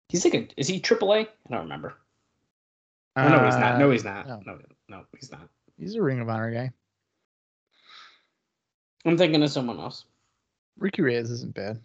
[0.09, 1.27] He's like a is he AAA?
[1.27, 1.95] I don't remember.
[3.17, 3.79] Oh, no, he's not.
[3.79, 4.27] No, Uh, he's not.
[4.27, 4.41] no.
[4.45, 5.47] No, no, he's not.
[5.79, 6.71] He's a Ring of Honor guy.
[9.05, 10.05] I'm thinking of someone else.
[10.77, 11.79] Ricky Reyes isn't bad.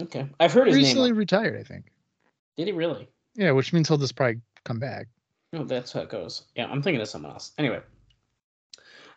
[0.00, 1.18] Okay, I've heard his Recently name.
[1.18, 1.86] retired, I think.
[2.56, 3.08] Did he really?
[3.34, 5.08] Yeah, which means he'll just probably come back.
[5.52, 6.44] No, that's how it goes.
[6.54, 7.52] Yeah, I'm thinking of someone else.
[7.58, 7.80] Anyway,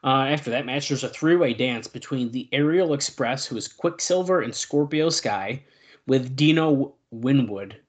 [0.05, 4.41] uh, after that match, there's a three-way dance between the Aerial Express, who is Quicksilver
[4.41, 5.63] and Scorpio Sky,
[6.05, 7.81] with Dino Winwood,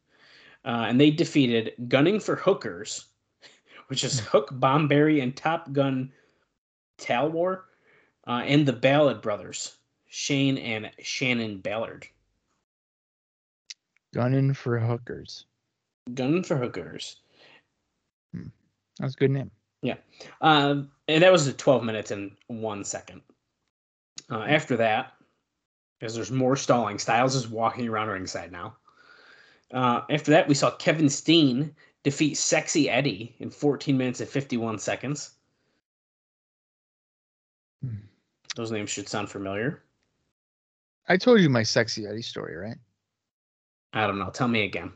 [0.65, 3.07] uh, and they defeated Gunning for Hookers,
[3.89, 6.11] which is Hook Bomberry and Top Gun
[6.99, 7.65] Talwar,
[8.27, 9.77] uh, and the Ballard Brothers,
[10.09, 12.07] Shane and Shannon Ballard.
[14.15, 15.45] Gunning for hookers.
[16.15, 17.17] Gunning for Hookers.
[18.99, 19.51] That's a good name.
[20.41, 23.23] Um, and that was 12 minutes and one second.
[24.31, 25.13] Uh, after that,
[25.99, 28.77] because there's more stalling, Styles is walking around ringside now.
[29.73, 34.79] Uh, after that, we saw Kevin Steen defeat Sexy Eddie in 14 minutes and 51
[34.79, 35.33] seconds.
[37.83, 37.97] Hmm.
[38.55, 39.83] Those names should sound familiar.
[41.09, 42.79] I told you my sexy Eddie story, right?
[43.93, 44.31] I don't know.
[44.31, 44.93] Tell me again.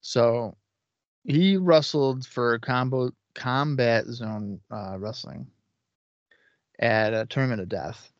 [0.00, 0.56] So
[1.24, 5.46] he wrestled for a combo combat zone uh, wrestling
[6.78, 8.10] at a tournament of death.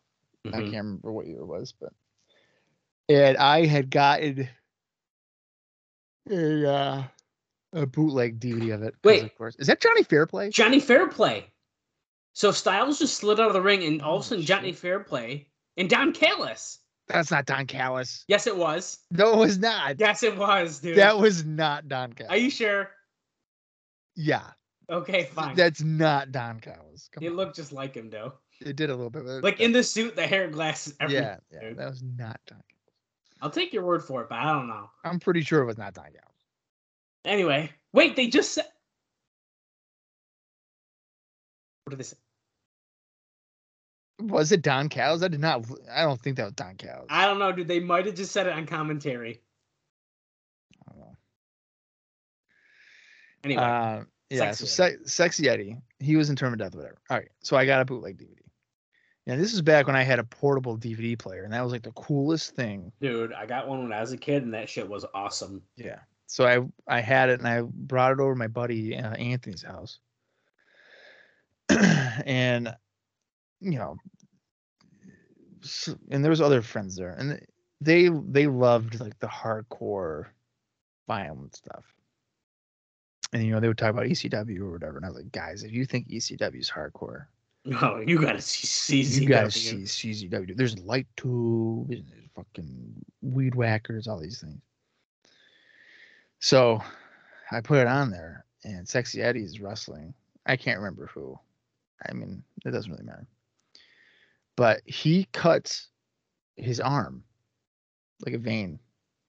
[0.44, 0.52] I Mhm.
[0.70, 1.92] can't remember what year it was, but
[3.08, 4.48] and I had gotten
[6.30, 7.04] a uh,
[7.72, 8.94] a bootleg DVD of it.
[9.04, 9.24] Wait.
[9.24, 10.50] of course, is that Johnny Fairplay?
[10.50, 11.50] Johnny Fairplay.
[12.32, 14.72] So Styles just slid out of the ring, and all of a Oh, sudden, Johnny.
[14.72, 16.78] Fairplay and Don Callis.
[17.08, 18.24] That's not Don Callis.
[18.28, 18.98] Yes, it was.
[19.10, 19.98] No, it was not.
[20.00, 20.96] Yes, it was, dude.
[20.98, 22.30] That was not Don Callis.
[22.30, 22.90] Are you sure?
[24.16, 24.50] Yeah,
[24.88, 25.56] Okay, fine.
[25.56, 27.08] that's not Don Callis.
[27.12, 27.36] Come it on.
[27.36, 28.34] looked just like him, though.
[28.60, 29.24] It did a little bit.
[29.24, 31.24] Like in the suit, the hair, glasses, everything.
[31.24, 32.58] yeah, yeah, that was not Don.
[32.58, 32.72] Callis.
[33.42, 34.88] I'll take your word for it, but I don't know.
[35.04, 36.20] I'm pretty sure it was not Don Callis.
[37.24, 38.64] Anyway, wait, they just said.
[41.84, 42.16] What did they say?
[44.20, 45.22] Was it Don Callis?
[45.22, 45.66] I did not.
[45.92, 47.06] I don't think that was Don Callis.
[47.10, 47.68] I don't know, dude.
[47.68, 49.40] They might have just said it on commentary.
[50.86, 51.16] I don't know.
[53.44, 56.98] Anyway, Uh, yeah, Sexy so Se- Sexy Eddie, he was in Tournament of Death, whatever.
[57.10, 58.36] All right, so I got a bootleg DVD.
[59.26, 61.82] Yeah, this is back when I had a portable DVD player, and that was like
[61.82, 62.92] the coolest thing.
[63.00, 65.62] dude, I got one when I was a kid, and that shit was awesome.
[65.76, 65.98] Yeah.
[66.26, 66.60] So I
[66.96, 69.98] I had it, and I brought it over to my buddy uh, Anthony's house,
[71.68, 72.74] and
[73.60, 73.96] you know,
[76.10, 77.40] and there was other friends there, and
[77.80, 80.26] they they loved like the hardcore
[81.08, 81.84] violent stuff.
[83.32, 85.62] And you know they would talk about ECW or whatever, and I was like, guys,
[85.62, 87.26] if you think ECW is hardcore,
[87.82, 89.20] Oh, you gotta see CZW.
[89.22, 90.56] you guys see CZW.
[90.56, 94.60] There's light tubes, and there's fucking weed whackers, all these things.
[96.38, 96.80] So
[97.50, 100.14] I put it on there, and Sexy Eddie's wrestling.
[100.46, 101.36] I can't remember who.
[102.08, 103.26] I mean, it doesn't really matter.
[104.54, 105.88] But he cuts
[106.54, 107.24] his arm
[108.24, 108.78] like a vein.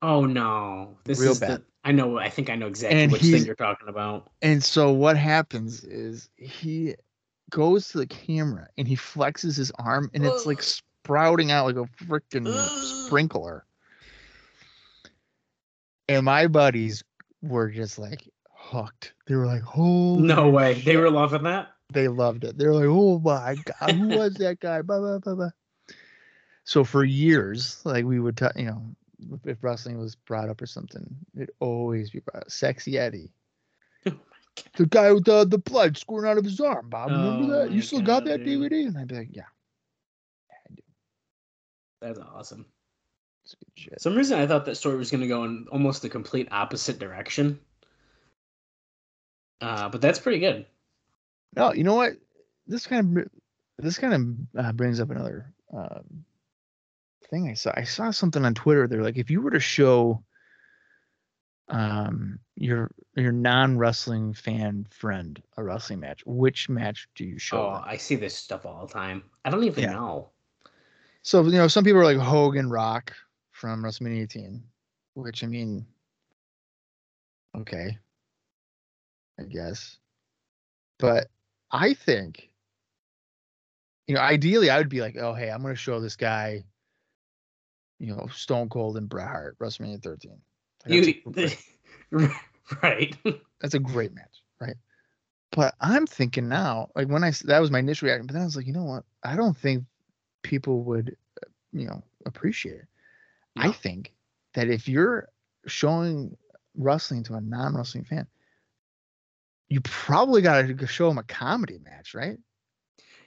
[0.01, 1.59] Oh no, this Real is bad.
[1.59, 1.63] the.
[1.83, 2.17] I know.
[2.17, 4.29] I think I know exactly And which thing you're talking about.
[4.41, 6.95] And so what happens is he
[7.49, 10.63] goes to the camera and he flexes his arm, and it's like Ugh.
[10.63, 12.53] sprouting out like a freaking
[13.05, 13.65] sprinkler.
[16.09, 17.03] And my buddies
[17.41, 19.13] were just like hooked.
[19.27, 21.69] They were like, "Oh No way, they were loving that.
[21.91, 22.57] they loved it.
[22.57, 25.49] They were like, "Oh my god, who was that guy?" Blah, blah, blah, blah.
[26.65, 28.83] So for years, like we would, t- you know,
[29.45, 31.05] if wrestling was brought up or something,
[31.35, 32.51] it'd always be brought up.
[32.51, 33.31] Sexy Eddie.
[34.75, 37.11] The guy with the the blood squirting out of his arm, Bob.
[37.11, 37.71] Remember Oh that?
[37.71, 38.71] You still got that dude.
[38.71, 38.87] DVD?
[38.87, 39.43] And I'd be like, yeah,
[42.01, 42.65] That's awesome.
[43.45, 44.01] it's good shit.
[44.01, 46.97] some reason I thought that story was going to go in almost the complete opposite
[46.99, 47.59] direction.
[49.61, 50.65] Uh, but that's pretty good.
[51.55, 52.13] No, you know what?
[52.67, 53.27] This kind of
[53.77, 56.25] this kind of uh, brings up another um,
[57.29, 57.73] thing I saw.
[57.75, 58.87] I saw something on Twitter.
[58.87, 60.23] They're like, if you were to show
[61.69, 67.57] um your your non wrestling fan friend a wrestling match, which match do you show?
[67.57, 67.83] Oh, them?
[67.85, 69.23] I see this stuff all the time.
[69.45, 69.91] I don't even Yeah.
[69.91, 70.31] know.
[71.23, 73.13] So you know, some people are like Hogan Rock
[73.51, 74.63] from WrestleMania 18,
[75.15, 75.85] which I mean,
[77.55, 77.97] okay,
[79.39, 79.97] I guess,
[80.99, 81.27] but
[81.71, 82.49] I think,
[84.07, 86.63] you know, ideally I would be like, oh hey, I'm gonna show this guy,
[87.99, 90.37] you know, Stone Cold and Bret Hart WrestleMania 13.
[90.85, 91.57] That's,
[92.11, 92.29] You,
[92.81, 93.15] right?
[93.61, 94.75] that's a great match, right?
[95.51, 98.45] But I'm thinking now, like when I that was my initial reaction, but then I
[98.45, 99.03] was like, you know what?
[99.23, 99.85] I don't think
[100.43, 102.87] people would, uh, you know, appreciate it.
[103.55, 104.13] I think
[104.53, 105.29] that if you're
[105.65, 106.37] showing
[106.75, 108.27] wrestling to a non-wrestling fan,
[109.67, 112.37] you probably got to show them a comedy match, right?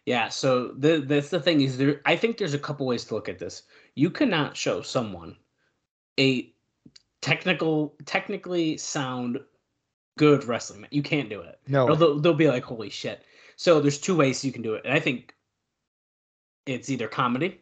[0.06, 3.14] Yeah, so the that's the thing is there I think there's a couple ways to
[3.14, 3.62] look at this.
[3.94, 5.36] You cannot show someone
[6.18, 6.52] a
[7.20, 9.40] technical technically sound
[10.16, 10.92] good wrestling match.
[10.92, 11.58] You can't do it.
[11.66, 13.24] No, Or they'll, they'll be like, holy shit.
[13.56, 14.82] So there's two ways you can do it.
[14.84, 15.34] And I think
[16.66, 17.60] it's either comedy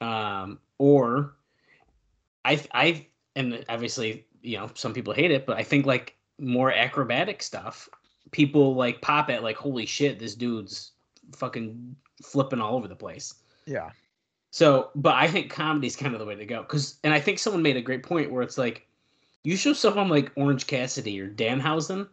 [0.00, 1.34] um, or
[2.44, 6.72] I, I, and obviously, you know, some people hate it, but I think like more
[6.72, 7.88] acrobatic stuff,
[8.30, 10.92] people like pop at like, holy shit, this dude's
[11.34, 13.34] fucking flipping all over the place.
[13.66, 13.90] yeah,
[14.56, 16.62] So, but I think comedy is kind of the way to go.
[16.62, 18.88] Cause, and I think someone made a great point where it's like,
[19.44, 22.08] you show someone like Orange Cassidy or Danhausen,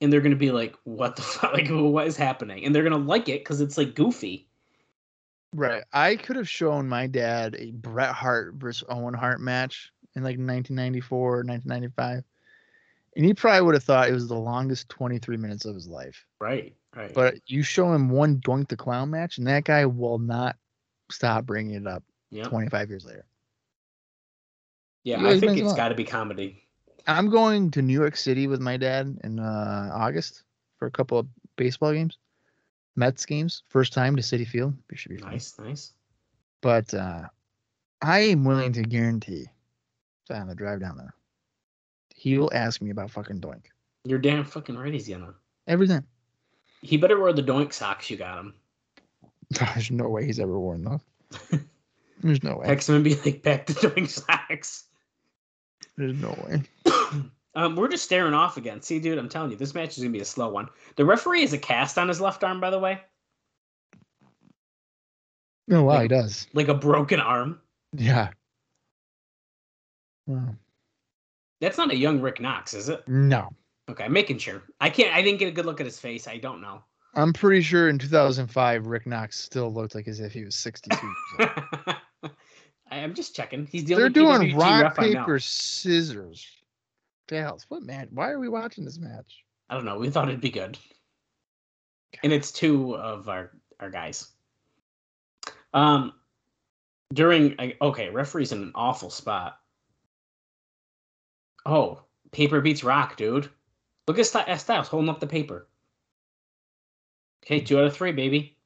[0.00, 1.52] and they're gonna be like, "What the fuck?
[1.52, 4.48] Like, what is happening?" And they're gonna like it because it's like goofy.
[5.54, 5.84] right.
[5.92, 10.38] I could have shown my dad a Bret Hart versus Owen Hart match in like
[10.38, 12.24] 1994, 1995,
[13.14, 16.24] and he probably would have thought it was the longest 23 minutes of his life.
[16.40, 16.74] Right.
[16.96, 17.12] Right.
[17.12, 20.56] But you show him one Doink the Clown match, and that guy will not
[21.12, 23.24] stop bringing it up yeah, 25 years later.
[25.04, 25.26] yeah.
[25.26, 26.62] I think it's got to be comedy.
[27.06, 30.44] I'm going to New York City with my dad in uh, August
[30.78, 32.18] for a couple of baseball games,
[32.96, 33.62] Mets games.
[33.68, 34.74] First time to Citi Field.
[34.90, 35.32] It should be fun.
[35.32, 35.92] Nice, nice.
[36.60, 37.22] But uh,
[38.00, 39.46] I am willing to guarantee
[40.28, 41.14] that on the drive down there,
[42.14, 43.64] he will ask me about fucking Doink
[44.04, 44.92] You're damn fucking right.
[44.92, 45.34] He's gonna.
[45.66, 46.06] every time.
[46.82, 48.54] He better wear the doink socks you got him.
[49.58, 51.60] There's no way he's ever worn those.
[52.22, 52.66] There's no way.
[52.66, 54.84] Text him and be like, "Back to doing socks."
[55.96, 56.62] There's no way.
[57.54, 58.80] um, we're just staring off again.
[58.80, 60.68] See, dude, I'm telling you, this match is gonna be a slow one.
[60.96, 63.00] The referee has a cast on his left arm, by the way,
[65.70, 66.46] Oh wow, Like- he does.
[66.54, 67.60] like a broken arm.
[67.92, 68.30] Yeah.
[70.26, 70.54] Wow.
[71.60, 73.06] That's not a young Rick Knox, is it?
[73.08, 73.50] No.
[73.90, 74.62] Okay, I'm making sure.
[74.80, 75.14] I can't.
[75.14, 76.26] I didn't get a good look at his face.
[76.26, 76.82] I don't know.
[77.14, 80.96] I'm pretty sure in 2005, Rick Knox still looked like as if he was 62.
[80.96, 82.30] years old.
[82.90, 83.66] I- I'm just checking.
[83.66, 86.46] He's the They're doing PWG rock, paper, scissors.
[87.28, 88.08] Dallas, what match?
[88.10, 89.44] Why are we watching this match?
[89.70, 89.98] I don't know.
[89.98, 90.78] We thought it'd be good,
[92.22, 93.50] and it's two of our
[93.80, 94.28] our guys.
[95.72, 96.12] Um,
[97.14, 99.58] during okay, referee's in an awful spot.
[101.64, 102.02] Oh,
[102.32, 103.48] paper beats rock, dude.
[104.06, 105.68] Look at Styles holding up the paper.
[107.44, 108.56] Okay, two out of three, baby.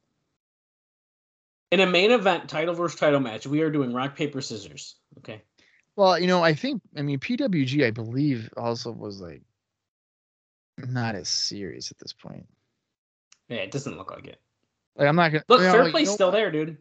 [1.71, 4.95] In a main event title versus title match, we are doing rock paper scissors.
[5.17, 5.41] Okay.
[5.95, 9.41] Well, you know, I think I mean PWG, I believe, also was like
[10.77, 12.45] not as serious at this point.
[13.49, 14.39] Yeah, it doesn't look like it.
[14.95, 16.77] Like I'm not gonna Look, you know, fair you play's know still there, dude.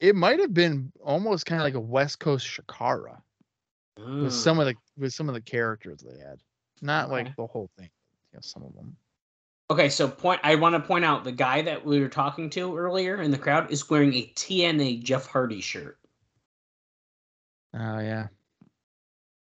[0.00, 3.20] It might have been almost kind of like a West Coast Chikara
[3.96, 6.40] with some of the with some of the characters they had,
[6.82, 7.12] not Mm.
[7.12, 7.24] Okay.
[7.24, 7.90] like the whole thing.
[8.32, 8.96] You know, some of them.
[9.70, 10.40] Okay, so point.
[10.44, 13.38] I want to point out the guy that we were talking to earlier in the
[13.38, 15.98] crowd is wearing a TNA Jeff Hardy shirt.
[17.74, 18.28] Oh yeah.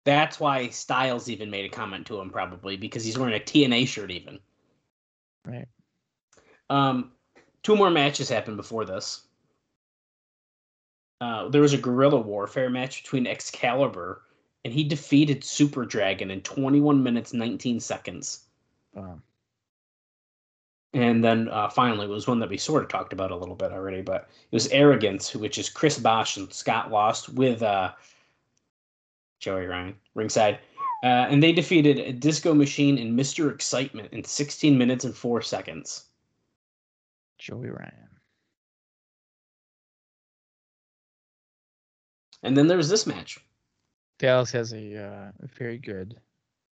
[0.04, 3.86] That's why Styles even made a comment to him, probably because he's wearing a TNA
[3.88, 4.10] shirt.
[4.10, 4.38] Even.
[5.44, 5.68] Right.
[6.70, 7.12] Um,
[7.62, 9.22] two more matches happened before this.
[11.20, 14.22] Uh, there was a guerrilla warfare match between Excalibur,
[14.64, 18.46] and he defeated Super Dragon in 21 minutes 19 seconds.
[18.96, 19.22] Um,
[20.94, 23.72] And then uh, finally was one that we sort of talked about a little bit
[23.72, 27.92] already, but it was Arrogance, which is Chris Bosh and Scott Lost with uh,
[29.40, 30.58] Joey Ryan, ringside.
[31.02, 33.52] Uh, and they defeated a Disco Machine and Mr.
[33.52, 36.04] Excitement in 16 minutes and 4 seconds.
[37.38, 38.08] Joey Ryan.
[42.42, 43.38] And then there was this match.
[44.18, 46.20] Dallas has a uh, very good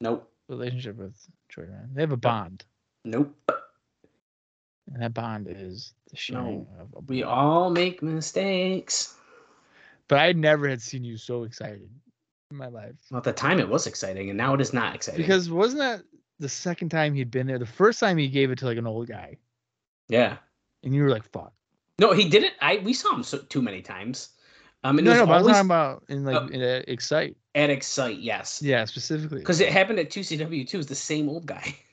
[0.01, 0.31] Nope.
[0.49, 1.15] relationship with
[1.49, 1.91] Joey Ryan.
[1.95, 2.65] They have a bond,
[3.05, 3.35] Nope.
[4.93, 9.15] And that bond is the sharing of a We all make mistakes.
[10.09, 11.89] But I never had seen you so excited
[12.51, 12.95] in my life.
[13.11, 15.21] Well, at the time it was exciting, and now it is not exciting.
[15.21, 16.03] Because wasn't that
[16.39, 17.59] the second time he'd been there?
[17.59, 19.37] The first time he gave it to like an old guy,
[20.09, 20.39] yeah.
[20.83, 21.53] and you were like, "Fuck."
[21.99, 22.55] No, he did it.
[22.61, 24.31] I we saw him so, too many times.
[24.85, 26.47] Um, no, it was no, but I'm talking about in like Oh.
[26.47, 27.37] in uh, Excite.
[27.57, 28.63] at Excite, yes.
[28.63, 29.41] Yeah, specifically.
[29.41, 30.79] Because it happened at 2CW too.
[30.79, 31.77] It's the same old guy.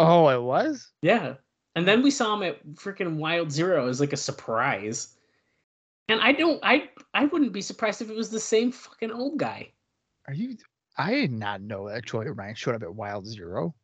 [0.00, 0.92] Oh, it was.
[1.02, 1.34] Yeah.
[1.78, 5.14] And then we saw him at freaking Wild Zero as like a surprise.
[6.08, 9.38] And I don't I I wouldn't be surprised if it was the same fucking old
[9.38, 9.70] guy.
[10.26, 10.56] Are you?
[10.96, 13.76] I did not know that Joey Ryan showed up at Wild Zero.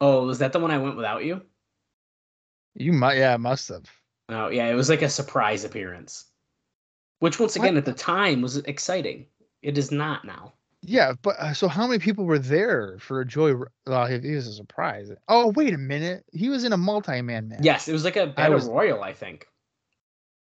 [0.00, 1.40] Oh, was that the one I went without you?
[2.74, 3.84] You might, yeah, I must have.
[4.28, 6.24] Oh, yeah, it was like a surprise appearance.
[7.20, 7.64] Which once What?
[7.64, 9.26] again at the time was exciting.
[9.62, 10.54] It is not now.
[10.82, 13.26] Yeah, but uh, so how many people were there for?
[13.36, 15.10] R- Well, he, he was a surprise.
[15.26, 16.24] Oh, wait a minute.
[16.32, 17.60] He was in a multi-man match.
[17.62, 19.48] Yes, it was like a battle was- royal, I think.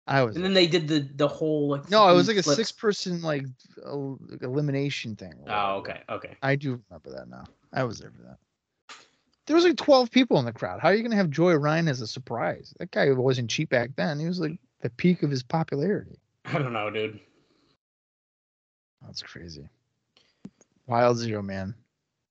[0.08, 0.36] I was.
[0.36, 3.44] And then they did the the whole like no, it was like a six-person like,
[3.84, 5.34] el- like elimination thing.
[5.48, 6.36] Oh, okay, okay.
[6.42, 7.44] I do remember that now.
[7.72, 8.38] I was there for that.
[9.46, 10.80] There was like 12 people in the crowd.
[10.80, 12.72] How are you going to have Joey Ryan as a surprise?
[12.78, 14.18] That guy wasn't cheap back then.
[14.20, 16.18] He was like the peak of his popularity.
[16.44, 17.20] I don't know, dude.
[19.04, 19.68] That's crazy.
[20.86, 21.74] Wild Zero, man.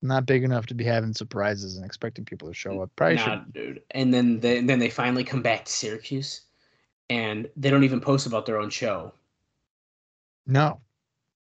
[0.02, 2.92] Not big enough to be having surprises and expecting people to show up.
[2.96, 3.54] Probably Nah, should.
[3.54, 3.84] dude.
[3.92, 6.42] And then they, and then they finally come back to Syracuse,
[7.10, 9.14] and they don't even post about their own show.
[10.46, 10.80] No.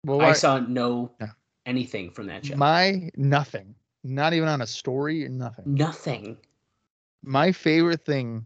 [0.06, 1.32] Well, I why- saw no Yeah.
[1.66, 2.56] anything from that show.
[2.56, 3.76] my nothing.
[4.03, 5.28] Not even on a story.
[5.28, 5.64] Nothing.
[5.74, 6.38] Nothing.
[7.28, 8.45] my favorite thing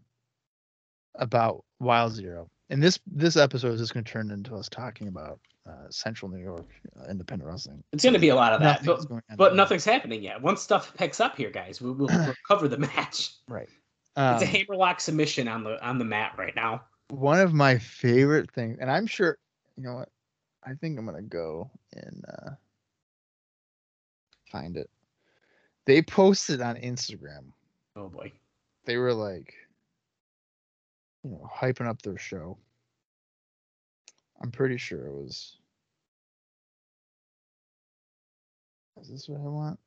[1.15, 5.09] about Wild Zero, and this this episode is just going to turn into us talking
[5.09, 6.67] about uh, Central New York
[6.99, 7.83] uh, independent wrestling.
[7.91, 10.41] It's going to be a lot of that, Nothing's but, but nothing's happening yet.
[10.41, 13.33] Once stuff picks up here, guys, we, we'll, we'll cover the match.
[13.47, 13.67] Right.
[14.17, 16.83] It's a Um, hammerlock submission on the on the mat right now.
[17.09, 19.37] one of my favorite things, and I'm sure
[19.77, 20.09] you know what.
[20.65, 22.49] I think I'm gonna go and uh,
[24.51, 24.89] find it.
[25.85, 27.51] They posted on Instagram.
[27.95, 28.31] Oh boy.
[28.85, 29.53] They were like,
[31.23, 32.57] you know, hyping up their show.
[34.41, 35.57] I'm pretty sure it was.
[39.01, 39.79] Is this what I want?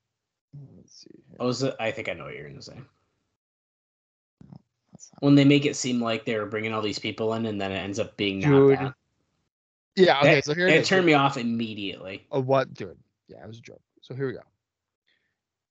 [0.77, 1.11] Let's see.
[1.29, 1.37] here.
[1.41, 2.79] Oh, I was I think I know what you're going to say.
[5.21, 7.77] When they make it seem like they're bringing all these people in, and then it
[7.77, 8.95] ends up being not that.
[9.97, 10.19] Yeah.
[10.21, 10.35] Okay.
[10.37, 12.27] That- so here it it turned me off immediately.
[12.31, 12.99] Oh, what, dude?
[13.29, 13.83] Yeah, it was a joke.
[14.01, 14.41] So here we go.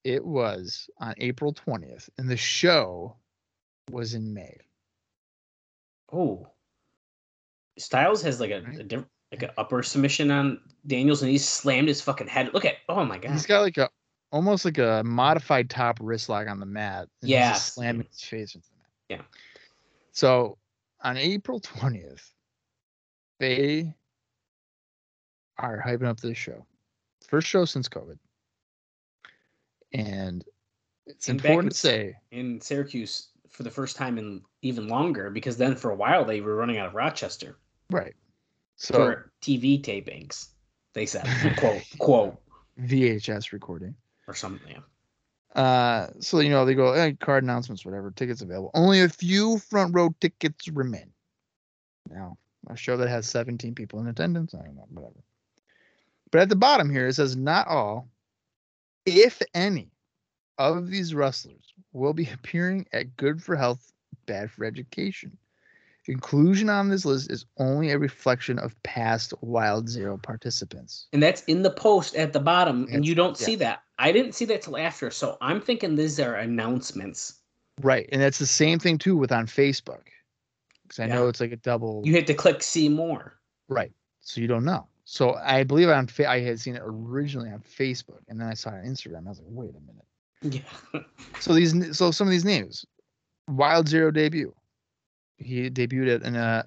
[0.03, 3.15] It was on April 20th, and the show
[3.91, 4.57] was in May.
[6.11, 6.47] Oh,
[7.77, 8.79] Styles has like a, Right.
[8.79, 12.53] a different like an upper submission on Daniels, and he slammed his fucking head.
[12.53, 13.31] Look at oh my god.
[13.31, 13.89] He's got like a
[14.31, 17.07] almost like a modified top wrist lock on the mat.
[17.21, 18.89] and he's just slamming his face into the mat.
[19.09, 19.39] Yeah.
[20.11, 20.57] So
[21.01, 22.29] on April 20th,
[23.39, 23.93] they
[25.57, 26.65] are hyping up this show.
[27.27, 28.17] First show since COVID.
[29.93, 30.43] And
[31.05, 33.29] it's And important in to say in Syracuse
[33.61, 36.79] for the first time in even longer because then for a while they were running
[36.79, 37.57] out of Rochester
[37.91, 38.15] right.
[38.75, 40.47] So for TV tapings.
[40.93, 42.41] They said quote quote
[42.79, 43.93] VHS recording.
[44.27, 44.67] or something.
[45.55, 45.61] Yeah.
[45.61, 48.09] Uh, so you know they go hey, card announcements, whatever.
[48.09, 48.71] Tickets available.
[48.73, 51.11] Only a few front row tickets remain.
[52.09, 52.37] Now
[52.67, 54.55] a show that has 17 people in attendance.
[54.55, 55.23] I don't know, whatever.
[56.31, 58.09] But at the bottom here it says not all,
[59.05, 59.91] if any,
[60.57, 63.91] of these wrestlers will be appearing at Good for Health,
[64.25, 65.37] Bad for Education.
[66.07, 71.05] Inclusion on this list is only a reflection of past Wild Zero participants.
[71.13, 73.45] And that's in the post at the bottom, and It's- you don't yeah.
[73.45, 73.83] see that.
[73.99, 77.35] I didn't see that till after, so I'm thinking these are announcements.
[77.81, 80.07] Right, and that's the same thing too with on Facebook,
[80.83, 82.01] because I know it's like a double.
[82.03, 83.39] You hit to click see more.
[83.69, 84.87] Right, so you don't know.
[85.05, 88.55] So I believe on Fa- I had seen it originally on Facebook, and then I
[88.55, 89.27] saw it on Instagram.
[89.27, 90.05] I was like, wait a minute.
[90.41, 90.61] Yeah.
[91.39, 92.85] So these, so some of these names,
[93.47, 94.53] Wild Zero debut.
[95.37, 96.63] He debuted at an uh,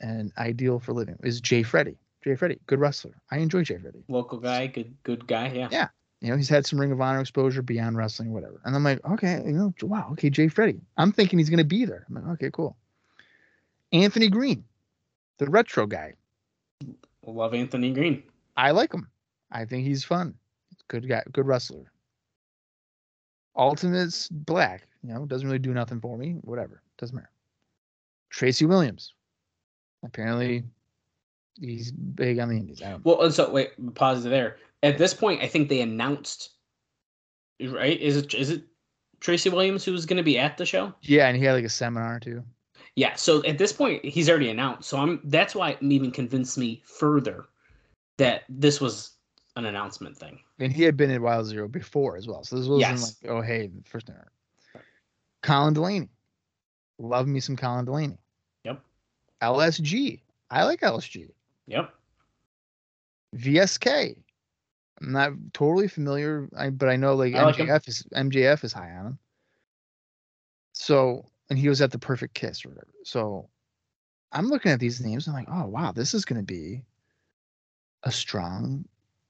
[0.00, 1.96] an Ideal for Living is Jay Freddy.
[2.22, 3.12] Jay Freddy, good wrestler.
[3.30, 4.02] I enjoy Jay Freddy.
[4.08, 5.50] Local guy, good good guy.
[5.52, 5.68] Yeah.
[5.70, 5.88] Yeah.
[6.20, 8.60] You know, he's had some Ring of Honor exposure beyond wrestling, whatever.
[8.64, 10.80] And I'm like, okay, you know, wow, okay, Jay Freddy.
[10.96, 12.04] I'm thinking he's gonna be there.
[12.08, 12.76] I'm like, okay, cool.
[13.92, 14.64] Anthony Green,
[15.38, 16.14] the retro guy.
[17.24, 18.22] Love Anthony Green.
[18.56, 19.08] I like him.
[19.52, 20.34] I think he's fun.
[20.88, 21.92] Good guy, good wrestler.
[23.58, 26.36] Ultimate's black, you know, doesn't really do nothing for me.
[26.42, 27.30] Whatever, doesn't matter.
[28.30, 29.14] Tracy Williams,
[30.04, 30.62] apparently,
[31.60, 32.82] he's big on the Indies.
[32.82, 33.04] I don't.
[33.04, 34.58] Well, and so wait, pause there.
[34.82, 36.50] At this point, I think they announced.
[37.60, 38.00] Right?
[38.00, 38.62] Is it is it
[39.20, 40.94] Tracy Williams who was going to be at the show?
[41.02, 42.44] Yeah, and he had like a seminar too.
[42.94, 43.14] Yeah.
[43.16, 44.88] So at this point, he's already announced.
[44.88, 45.20] So I'm.
[45.24, 47.46] That's why it even convinced me further
[48.18, 49.12] that this was
[49.56, 50.38] an announcement thing.
[50.58, 52.42] And he had been in Wild Zero before as well.
[52.42, 53.16] So this wasn't Yes.
[53.22, 54.24] like, oh hey, first time.
[55.42, 56.08] Colin Delaney.
[56.98, 58.18] Love me some Colin Delaney.
[58.64, 58.80] Yep.
[59.40, 60.20] LSG.
[60.50, 61.28] I like LSG.
[61.66, 61.94] Yep.
[63.36, 64.16] VSK.
[65.00, 67.68] I'm not totally familiar, but I know like I like him.
[67.68, 69.18] MJF is MJF is high on him.
[70.72, 72.92] So and he was at the Perfect Kiss or whatever.
[73.04, 73.48] So
[74.32, 75.28] I'm looking at these names.
[75.28, 76.82] I'm like, oh wow, this is going to be
[78.02, 78.84] a strong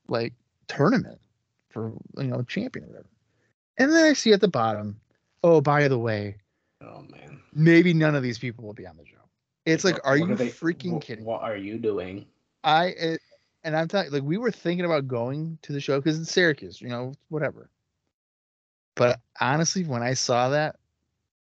[0.09, 0.33] like
[0.69, 1.21] tournament
[1.71, 3.09] for you know champion or whatever.
[3.79, 5.01] And then I see at the bottom,
[5.45, 6.37] oh by the way,
[6.83, 7.41] Oh man.
[7.53, 9.16] maybe none of these people will be on the show.
[9.66, 11.25] It's like, What- are you they- freaking what- kidding?
[11.25, 12.27] What are you doing?
[12.64, 13.21] I it,
[13.64, 16.81] and I'm telling like we were thinking about going to the show because it's Syracuse,
[16.81, 17.71] you know, whatever.
[18.95, 20.77] But honestly, when I saw that,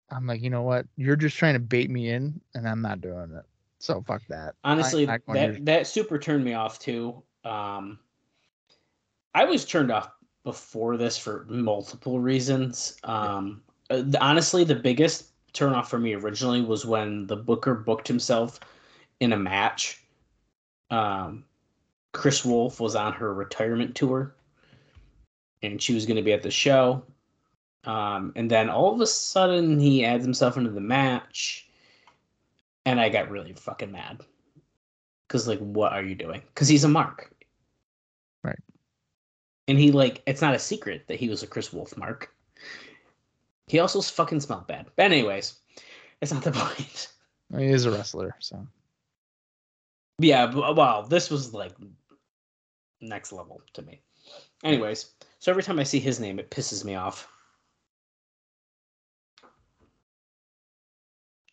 [0.09, 0.87] I'm like, you know what?
[0.97, 3.45] You're just trying to bait me in, and I'm not doing it.
[3.79, 4.55] So fuck that.
[4.63, 7.21] Honestly, I'm not going to that that super turned me off too.
[7.45, 7.99] Um,
[9.39, 10.09] I was turned off
[10.43, 12.97] before this for multiple reasons.
[13.05, 18.05] Um, uh, honestly, the biggest turn off for me originally was when the Booker booked
[18.05, 18.59] himself
[19.21, 20.03] in a match.
[20.91, 21.45] Um,
[22.11, 24.35] Kris Wolf was on her retirement tour,
[25.61, 27.01] and she was going to be at the show.
[27.85, 31.65] Um, and then all of a sudden, he adds himself into the match,
[32.85, 34.19] and I got really fucking mad.
[35.29, 36.41] Cause like, what are you doing?
[36.55, 37.33] Cause he's a mark.
[39.69, 42.33] And he like, it's not a secret that he was a Kris Wolf mark.
[43.67, 44.87] He also fucking smelled bad.
[44.95, 45.59] But anyways,
[46.21, 47.09] it's not the point.
[47.55, 48.65] he is a wrestler, so
[50.17, 51.73] Yeah, but, well, this was like
[52.99, 54.01] next level to me.
[54.63, 57.27] Anyways, so every time I see his name, it pisses me off.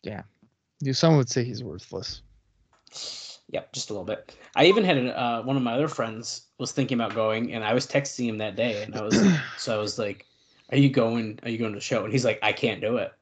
[0.01, 0.23] Yeah,
[0.79, 2.23] you someone would say he's worthless.
[3.49, 4.35] Yep, just a little bit.
[4.55, 7.63] I even had a, uh, one of my other friends was thinking about going, and
[7.63, 9.23] I was texting him that day, and I was
[9.57, 10.25] so I was like,
[10.71, 11.39] "Are you going?
[11.43, 13.13] Are you going to the show?" And he's like, "I can't do it."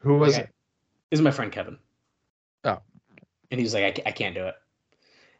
[0.00, 0.42] Who was Okay.
[0.42, 0.50] it?
[1.12, 1.78] Is my friend Kevin.
[2.64, 2.78] Oh.
[3.50, 4.54] And he was like, I, I can't do it.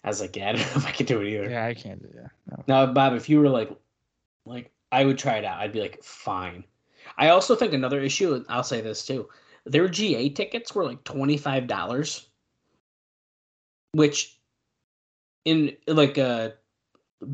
[0.05, 1.51] I was like, yeah, I don't know if I can do it either.
[1.51, 2.31] Yeah, I can't do that.
[2.51, 2.65] No.
[2.69, 3.71] Now, Bob, if you were like,
[4.45, 5.59] like, I would try it out.
[5.59, 6.65] I'd be like, fine.
[7.17, 9.29] I also think another issue, I'll say this too,
[9.65, 12.27] their GA tickets were like $25,
[13.93, 14.39] which
[15.45, 16.55] in like a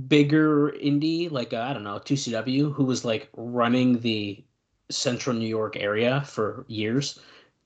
[0.09, 4.43] bigger indie, like I I don't know, 2CW, who was like running the
[4.91, 7.19] central New York area for years,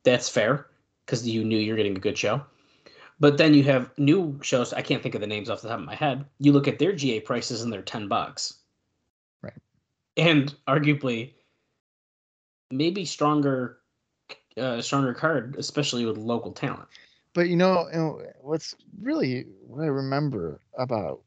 [0.05, 0.67] that's fair
[1.07, 2.43] because you knew you're getting a good show.
[3.21, 4.73] But then you have new shows.
[4.73, 6.25] I can't think of the names off the top of my head.
[6.41, 8.55] You look at their GA prices and they're ten bucks,
[9.43, 9.53] Right.
[10.17, 11.35] And arguably,
[12.71, 13.79] maybe stronger,
[14.57, 16.89] uh, stronger card, especially with local talent.
[17.35, 21.21] But you know, you know, what's really what I remember about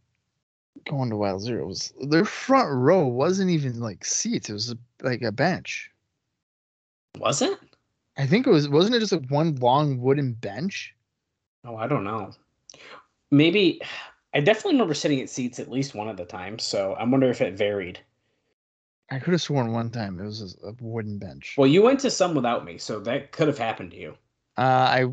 [0.86, 5.22] going to Wild Zero was their front row wasn't even like seats; it was like
[5.22, 5.91] a bench.
[7.18, 7.58] Was it?
[8.18, 10.93] I think it was wasn't it just like one long wooden bench?
[11.66, 12.32] Oh, I don't know.
[13.32, 13.82] Maybe
[14.34, 16.60] I definitely remember sitting at seats at least one of the time.
[16.60, 17.99] So I wonder if it varied.
[19.10, 21.56] I could have sworn one time it was a wooden bench.
[21.58, 24.12] Well, you went to some without me, so that could have happened to you.
[24.58, 25.06] Uh, I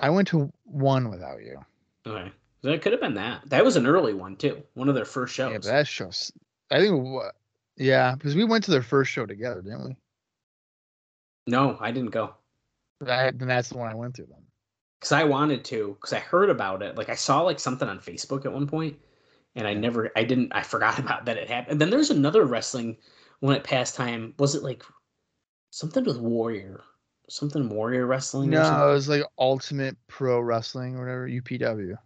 [0.00, 1.58] I went to one without you.
[2.06, 2.32] Okay,
[2.62, 3.48] that could have been that.
[3.50, 4.62] That was an early one too.
[4.74, 5.52] One of their first shows.
[5.52, 6.32] Yeah, but that shows.
[6.70, 7.34] I think what?
[7.76, 9.96] Yeah, because we went to their first show together, didn't we?
[11.46, 12.34] no, I didn't go.
[13.00, 14.42] That, then that's the one I went to then.
[15.00, 16.96] because I wanted to because I heard about it.
[16.96, 18.98] Like I saw like something on Facebook at one point,
[19.54, 21.72] and I never, I didn't, I forgot about that it happened.
[21.72, 22.98] And then there's another wrestling
[23.40, 24.34] one at pastime.
[24.38, 24.82] Was it like
[25.70, 26.82] something with Warrior,
[27.30, 28.50] something Warrior wrestling?
[28.50, 31.96] No, it was like Ultimate Pro Wrestling or whatever, UPW.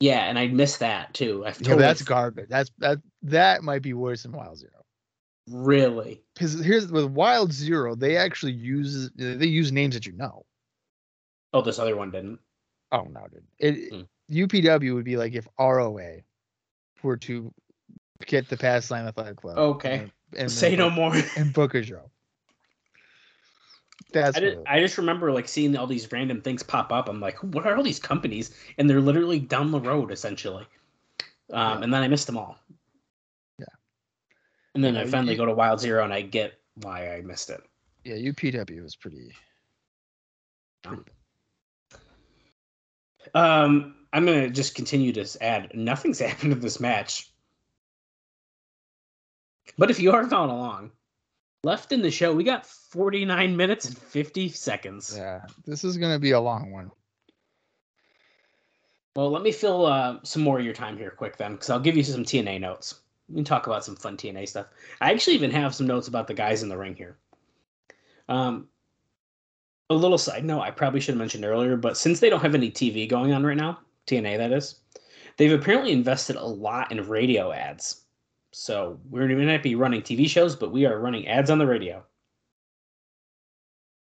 [0.00, 1.44] Yeah, and I missed that too.
[1.46, 2.48] I totally that's garbage.
[2.48, 4.72] That's that that might be worse than Wild Zero.
[5.48, 6.22] really.
[6.34, 10.44] Because here's with Wild Zero, they actually use they use names that you know.
[11.52, 12.40] Oh, this other one didn't.
[12.92, 13.44] Oh no, dude.
[13.58, 14.02] It Hmm.
[14.34, 16.18] UPW would be like if ROA
[17.02, 17.52] were to
[18.26, 19.56] get the Pastime Athletic Club.
[19.56, 19.98] Okay.
[19.98, 21.14] and, and Say no more.
[21.36, 22.10] And book a show.
[24.12, 27.08] That's I, did, I just remember like seeing all these random things pop up.
[27.08, 28.54] I'm like, what are all these companies?
[28.78, 30.66] And they're literally down the road essentially.
[31.52, 31.82] Um, Yeah.
[31.82, 32.56] And then I missed them all.
[33.58, 33.66] Yeah.
[34.74, 37.50] And then I finally you- go to Wild Zero and I get why I missed
[37.50, 37.60] it.
[38.04, 39.32] Yeah, UPW was pretty.
[43.34, 45.72] Um, I'm gonna just continue to add.
[45.74, 47.28] Nothing's happened in this match,
[49.76, 50.92] but if you are following along,
[51.66, 55.14] left in the show, we got 49 minutes and 50 seconds.
[55.18, 56.92] Yeah, this is gonna be a long one.
[59.16, 61.80] Well, let me fill uh, some more of your time here, quick then, because I'll
[61.80, 63.00] give you some TNA notes.
[63.28, 64.66] We can talk about some fun TNA stuff.
[65.00, 67.18] I actually even have some notes about the guys in the ring here.
[68.28, 68.68] Um,
[69.90, 72.54] a little side note, I probably should have mentioned earlier, but since they don't have
[72.54, 74.76] any TV going on right now, TNA that is,
[75.36, 78.05] they've apparently invested a lot in radio ads.
[78.58, 81.66] So we're to not be running TV shows, but we are running ads on the
[81.66, 82.02] radio.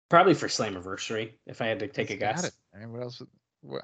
[0.09, 2.45] Probably for Slammiversary, if I had to take a guess.
[2.45, 2.53] it.
[2.87, 3.21] What else?
[3.59, 3.83] What?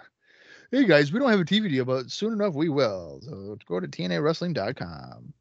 [0.71, 3.19] Hey guys, we don't have a TV deal, but soon enough we will.
[3.21, 5.33] So go to TNAWrestling.com.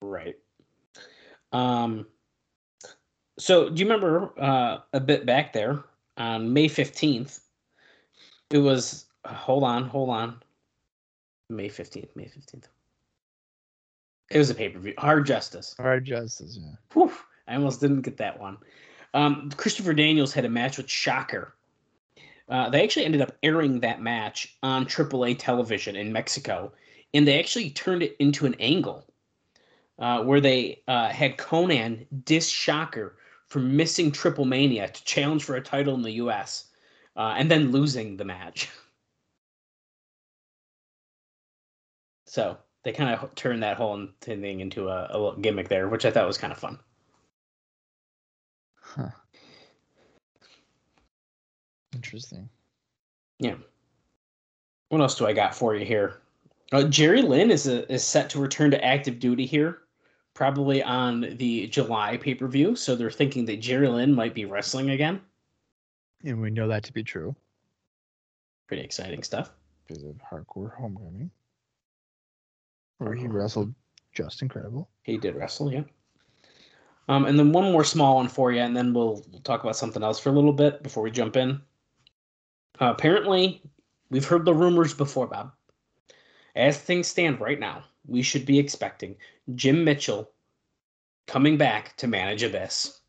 [0.00, 0.36] Right.
[1.52, 2.06] Um.
[3.38, 5.84] So, do you remember uh, a bit back there
[6.16, 7.40] on May fifteenth?
[8.50, 9.04] It was.
[9.26, 10.42] hold on, hold on.
[11.50, 12.16] May fifteenth.
[12.16, 12.70] May fifteenth.
[14.30, 14.94] It was a pay per view.
[14.98, 15.74] Hard Justice.
[15.78, 16.58] Hard Justice.
[16.60, 16.72] Yeah.
[16.92, 17.12] Whew,
[17.46, 18.58] I almost didn't get that one.
[19.14, 21.54] Um, Christopher Daniels had a match with Shocker.
[22.48, 26.72] Uh, they actually ended up airing that match on AAA television in Mexico,
[27.14, 29.06] and they actually turned it into an angle
[29.98, 33.16] uh, where they uh, had Konnan diss Shocker
[33.46, 36.64] for missing TripleMania to challenge for a title in the U.S.
[37.16, 38.68] Uh, and then losing the match.
[42.30, 42.58] So
[42.88, 46.10] they kind of turned that whole thing into a, a little gimmick there, which I
[46.10, 46.78] thought was kind of fun.
[48.80, 49.10] Huh.
[51.94, 52.48] Interesting.
[53.38, 53.56] Yeah.
[54.88, 56.22] What else do I got for you here?
[56.72, 59.80] Uh, Jerry Lynn is a, is set to return to active duty here,
[60.32, 62.74] probably on the July pay per view.
[62.74, 65.20] So they're thinking that Jerry Lynn might be wrestling again.
[66.24, 67.36] And we know that to be true
[68.66, 69.50] Pretty exciting stuff.
[69.86, 71.30] because of Hardcore Homecoming,
[72.98, 73.74] where he wrestled
[74.12, 74.88] just incredible.
[75.02, 75.84] He did wrestle, yeah.
[77.08, 79.76] Um, and then one more small one for you, and then we'll, we'll talk about
[79.76, 81.60] something else for a little bit before we jump in.
[82.80, 83.62] Uh, apparently,
[84.10, 85.52] we've heard the rumors before, Bob.
[86.54, 89.16] As things stand right now, we should be expecting
[89.54, 90.30] Jim Mitchell
[91.26, 93.00] coming back to manage Abyss.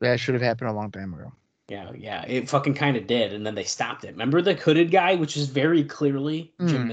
[0.00, 1.32] That should have happened a long time ago.
[1.68, 4.12] Yeah, yeah, it fucking kind of did, and then they stopped it.
[4.12, 6.88] Remember the hooded guy, which is very clearly Jim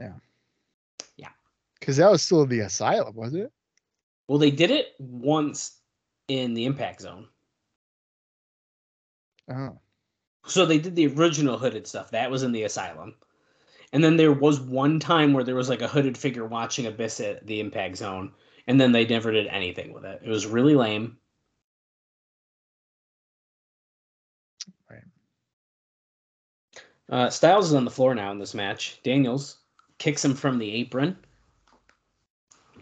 [0.00, 0.20] Mm.
[1.16, 1.28] Yeah.
[1.78, 3.52] Because that was still the asylum, was it?
[4.28, 5.78] Well, they did it once
[6.28, 7.28] in the Impact Zone.
[9.50, 9.78] Oh.
[10.46, 12.10] So they did the original hooded stuff.
[12.10, 13.14] That was in the asylum.
[13.92, 17.20] And then there was one time where there was like a hooded figure watching Abyss
[17.20, 18.32] at the impact zone,
[18.66, 20.22] and then they never did anything with it.
[20.24, 21.18] It was really lame.
[24.90, 25.04] Right.
[27.10, 28.98] Uh, Styles is on the floor now in this match.
[29.02, 29.58] Daniels
[30.02, 31.16] kicks him from the apron.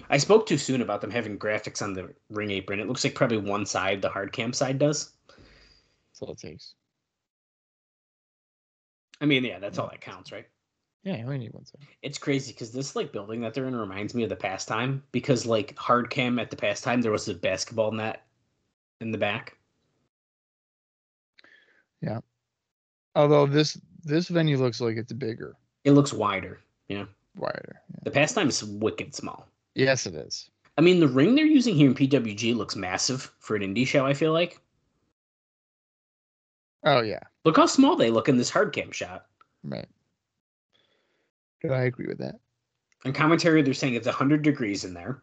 [0.09, 2.81] I spoke too soon about them having graphics on the ring apron.
[2.81, 5.13] It looks like probably one side, the hard cam side does.
[5.29, 6.75] That's all it takes.
[9.21, 10.47] I mean, yeah, that's all that counts, right?
[11.05, 11.89] Yeah, you only need one second.
[12.01, 15.45] It's crazy because this like building that they're in reminds me of the pastime because
[15.45, 18.25] like hard cam at the pastime there was a basketball net
[19.03, 19.59] in the back.
[22.01, 22.21] Yeah.
[23.15, 26.61] Although this this venue looks like it's bigger, It looks wider.
[26.91, 27.05] Yeah,
[27.37, 27.81] wider.
[27.95, 28.01] Yeah.
[28.03, 29.47] the pastime is wicked small.
[29.77, 30.51] Yes, it is.
[30.77, 34.05] I mean, the ring they're using here in PWG looks massive for an indie show.
[34.05, 34.61] I feel like.
[36.85, 39.27] Oh yeah, Look how small they look in this hard cam shot.
[39.63, 39.87] right.
[41.63, 42.41] Do I agree with that?
[43.05, 45.21] On commentary, they're saying it's 100 degrees in there.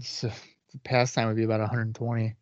[0.00, 0.32] So uh,
[0.72, 2.34] the pastime would be about 120.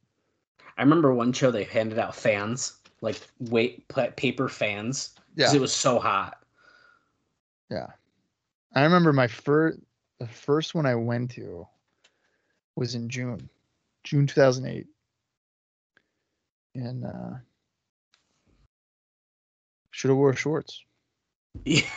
[0.79, 5.61] I remember one show they handed out fans, like weight paper fans, because Yeah, it
[5.61, 6.39] was so hot.
[7.71, 7.89] yeah.
[8.77, 9.79] I remember my first
[10.21, 11.67] the first one I went to
[12.77, 13.49] was in June,
[14.05, 14.87] June 2008,
[16.75, 17.39] and uh,
[19.91, 20.85] should have wore shorts.
[21.65, 21.89] Yeah.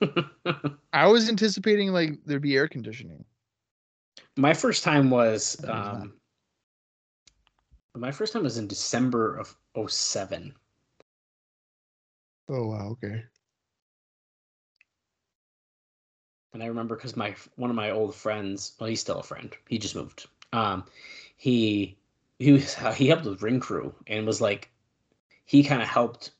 [0.92, 3.24] I was anticipating like there'd be air conditioning.
[4.36, 5.94] My first time was That was not.
[6.02, 6.12] um
[7.94, 9.56] my first time was in December of
[9.88, 10.52] 07.
[12.48, 13.22] Oh wow, okay.
[16.58, 19.56] And I remember because my one of my old friends, well, he's still a friend.
[19.68, 20.26] He just moved.
[20.52, 20.86] Um,
[21.36, 21.96] he
[22.40, 24.68] he was he helped with ring crew and was like,
[25.44, 26.32] he kind of helped,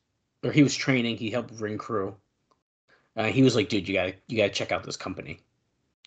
[0.43, 1.19] or he was training.
[1.19, 2.17] He helped ring crew.
[3.17, 5.39] Uh, he was like, dude, you gotta you gotta check out this company.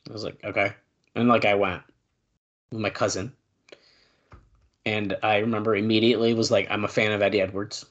[0.09, 0.73] I was like, okay.
[1.15, 1.81] and like I went
[2.69, 3.31] with my cousin,
[4.85, 7.85] and I remember immediately was like, I'm a fan of Eddie Edwards.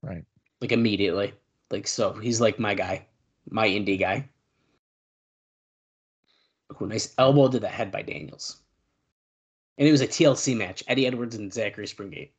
[0.00, 0.24] Right.
[0.60, 1.34] Like immediately,
[1.72, 3.06] like so he's like my guy,
[3.50, 4.28] my indie guy.
[6.72, 8.58] Ooh, nice elbow to the head by Daniels.
[9.78, 12.32] And it was a TLC match, Eddie Edwards and Zachary Springate.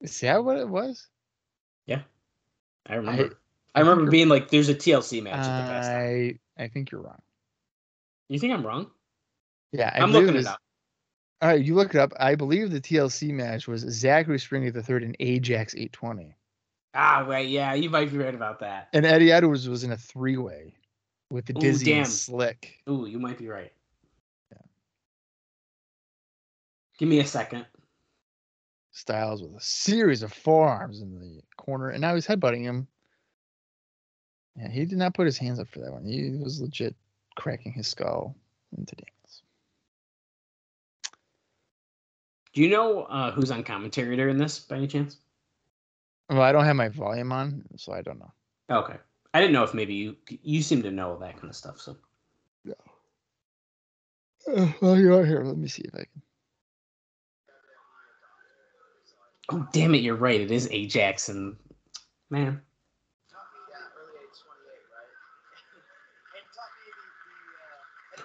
[0.00, 1.06] Is that what it was?
[1.86, 2.02] Yeah.
[2.86, 3.38] I remember.
[3.74, 7.00] I, remember being like, "There's a TLC match at the best." I I think you're
[7.00, 7.20] wrong.
[8.28, 8.90] You think I'm wrong?
[9.72, 10.60] Yeah, I I'm looking it up.
[11.40, 12.12] All right, you look it up.
[12.18, 16.34] I believe the TLC match was Zachary Springate the third and Ajax 820,
[16.94, 17.48] Ah, right.
[17.48, 18.88] Yeah, you might be right about that.
[18.92, 20.74] and Eddie Edwards was in a three way
[21.30, 21.98] with the Dizzy damn.
[21.98, 22.78] and Slick.
[22.88, 23.72] Ooh, you might be right.
[24.52, 24.58] Yeah.
[26.98, 27.66] Give me a second.
[28.92, 32.86] Styles with a series of forearms in the corner, and now he's headbutting him.
[34.56, 36.04] Yeah, he did not put his hands up for that one.
[36.04, 36.94] He was legit
[37.34, 38.36] cracking his skull
[38.78, 39.42] into Daniels.
[42.52, 45.16] Do you know uh, who's on commentary during this, by any chance?
[46.30, 48.32] Well, I don't have my volume on, so I don't know.
[48.70, 48.96] Okay,
[49.34, 51.80] I didn't know if maybe you you seem to know that kind of stuff.
[51.80, 51.96] So
[54.46, 55.42] Uh, well, you're out here.
[55.42, 56.22] Let me see if I can.
[59.50, 60.40] Oh damn it, you're right.
[60.40, 61.56] It is Ajax and
[62.30, 62.60] man.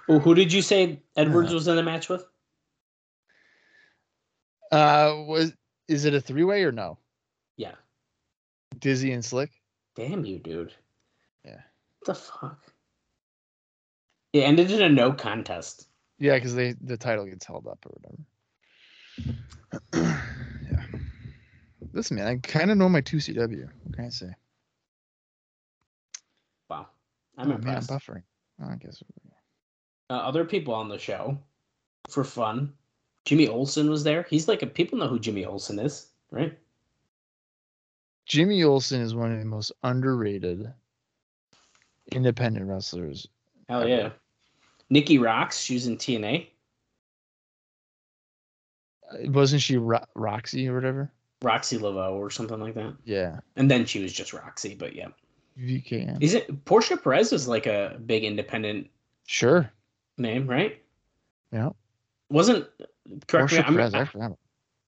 [0.07, 2.25] Oh, who did you say Edwards Uh, was in the match with?
[4.71, 5.53] Uh, was
[5.87, 6.97] is it a three way or no?
[8.77, 9.51] Dizzy and Slick.
[9.95, 10.73] Damn you, dude.
[11.43, 11.61] Yeah.
[11.99, 12.59] What the fuck?
[14.33, 15.87] It ended in a no contest.
[16.19, 18.23] Yeah, because they the title gets held up or whatever.
[20.71, 20.85] yeah.
[21.93, 23.69] Listen, man, I kind of know my two CW.
[23.83, 24.29] What can I say?
[26.69, 26.87] Wow.
[27.37, 27.89] I'm Oh, man, I'm impressed.
[27.89, 28.23] buffering.
[28.61, 29.01] Oh, I guess.
[30.09, 31.37] uh, other people on the show
[32.09, 32.73] for fun.
[33.25, 34.23] Jimmy Olsen was there.
[34.29, 36.57] He's like a people know who Jimmy Olsen is, right?
[38.29, 40.71] Jimmy Olsen is one of the most underrated
[42.11, 43.27] independent wrestlers.
[43.67, 43.89] Hell Ever.
[43.89, 44.09] yeah.
[44.91, 46.47] Nikki Roxx, she was in TNA.
[49.11, 51.11] Uh, Wasn't she Ro- Roxy or whatever?
[51.41, 52.93] Roxxi Laveaux or something like that.
[53.03, 55.07] Yeah, And then she was just Roxy, but yeah.
[55.57, 56.21] VKM.
[56.21, 58.87] Is it Portia Perez is like a big independent
[59.25, 59.71] Sure.
[60.17, 60.81] name, right?
[61.51, 61.69] Yeah.
[62.29, 62.67] Wasn't
[63.27, 63.57] correct me.
[63.57, 64.07] Portia I'm, Perez, I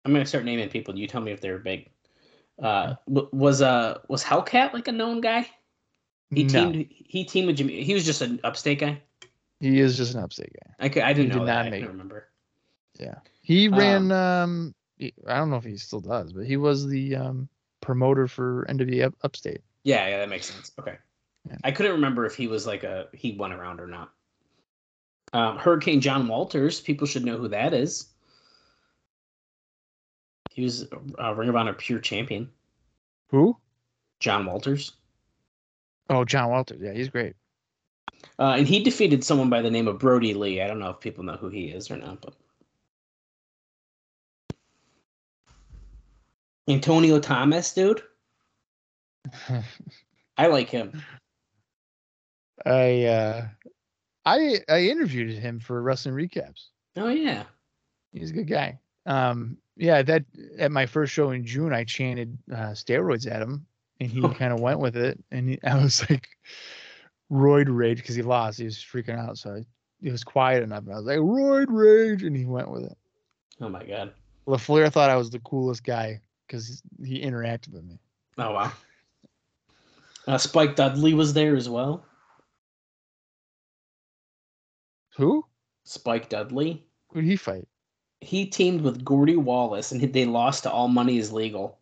[0.04, 0.96] I'm gonna start naming people.
[0.96, 1.88] You tell me if they're big.
[2.62, 5.48] Uh, was uh was Hellcat like a known guy?
[6.34, 6.86] He no, teamed.
[6.90, 7.82] He teamed with Jimmy.
[7.82, 9.00] He was just an upstate guy.
[9.60, 10.74] he is just an upstate guy.
[10.78, 11.54] I could, I didn't He know did that.
[11.56, 12.28] not I make can't remember.
[12.98, 13.14] Yeah.
[13.40, 17.16] He ran um he- I don't know if he still does, but he was the
[17.16, 17.48] um
[17.80, 19.62] promoter for NWA Up- Upstate.
[19.84, 20.70] Yeah, yeah, that makes sense.
[20.78, 20.96] Okay.
[21.48, 21.56] Yeah.
[21.64, 24.12] I couldn't remember if he was like a he went around or not.
[25.32, 28.08] Um, Hurricane John Walters, people should know who that is.
[30.60, 30.86] He was
[31.18, 32.50] a Ring of Honor Pure Champion.
[33.30, 33.56] Who?
[34.18, 34.92] John Walters,
[36.10, 36.82] Oh, John Walters.
[36.82, 37.34] Yeah, he's great.
[38.38, 40.60] uh, and he defeated someone by the name of Brodie Lee.
[40.60, 42.34] I don't know if people know who he is or not, but
[46.68, 48.02] Antonio Thomas, dude,
[50.36, 51.02] I like him.
[52.66, 53.48] I uh
[54.26, 56.66] I I interviewed him for wrestling recaps.
[56.98, 57.44] Oh yeah,
[58.12, 58.78] He's a good guy.
[59.06, 60.24] Um yeah, that
[60.58, 63.66] at my first show in June I chanted uh, steroids at him
[64.00, 66.28] and he kind of went with it and he, I was like
[67.30, 68.58] roid rage because he lost.
[68.58, 69.38] He was freaking out.
[69.38, 69.64] So I,
[70.02, 70.84] it was quiet enough.
[70.84, 72.22] And I was like, roid rage.
[72.22, 72.96] And he went with it.
[73.60, 74.12] oh my god,
[74.46, 77.98] LaFleur thought I was the coolest guy because he interacted with me.
[78.38, 78.72] oh wow.
[80.26, 82.04] Uh, Spike Dudley was there as well.
[85.16, 85.44] Who?
[85.84, 86.84] Spike Dudley.
[87.08, 87.66] Who did he fight?
[88.20, 91.78] He teamed with Gordy Wallace, and they lost to All Money Is Legal.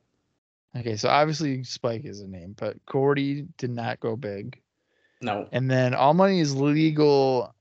[0.77, 4.61] Okay, so obviously Spike is a name, but Gordy did not go big.
[5.21, 7.53] No, And then All Money is Legal.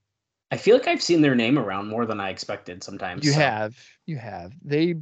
[0.52, 2.84] I feel like I've seen their name around more than I expected.
[2.84, 3.76] Sometimes You so- have,
[4.06, 4.54] you have.
[4.64, 4.96] They,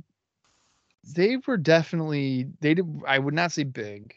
[1.14, 2.88] they were definitely they did.
[3.06, 4.16] I would not say big,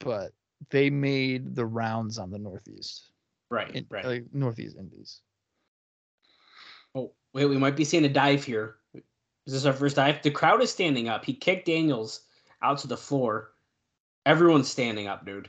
[0.00, 0.32] but
[0.70, 3.10] they made the rounds on the Northeast,
[3.50, 4.04] right, in, right.
[4.04, 5.20] like Northeast Indies.
[6.94, 8.76] oh, wait, we might be seeing a dive here.
[9.48, 10.20] Is this our first dive?
[10.20, 11.24] The crowd is standing up.
[11.24, 12.20] He kicked Daniels
[12.60, 13.52] out to the floor.
[14.26, 15.48] Everyone's standing up, dude.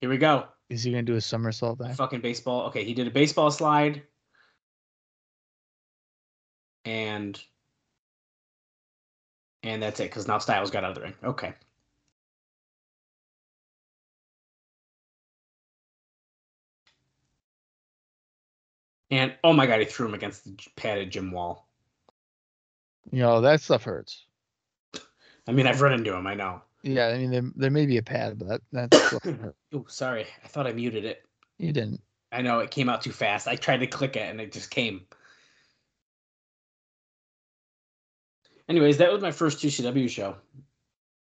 [0.00, 0.46] Here we go.
[0.70, 1.94] Is he gonna do a somersault dive?
[1.96, 2.68] Fucking baseball.
[2.68, 4.04] Okay, he did a baseball slide.
[6.86, 7.38] And
[9.62, 11.14] and that's it, because now Styles got out of the ring.
[11.22, 11.52] Okay.
[19.10, 21.68] And oh my god, he threw him against the padded gym wall.
[23.10, 24.26] You know that stuff hurts.
[25.48, 26.26] I mean, I've run into him.
[26.26, 26.62] I know.
[26.82, 29.14] Yeah, I mean there, there may be a pad, but that that's.
[29.74, 30.26] Oh, sorry.
[30.44, 31.24] I thought I muted it.
[31.58, 32.00] You didn't.
[32.30, 33.48] I know it came out too fast.
[33.48, 35.02] I tried to click it and it just came.
[38.68, 40.36] Anyways, that was my first GCW show.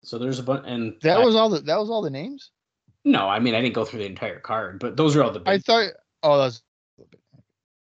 [0.03, 2.51] So there's a bunch, and That I- was all the that was all the names.
[3.05, 3.29] no.
[3.29, 5.41] I mean, I didn't go through the entire card, but those are all the.
[5.41, 5.91] Big, I thought.
[6.23, 6.63] Oh, that's.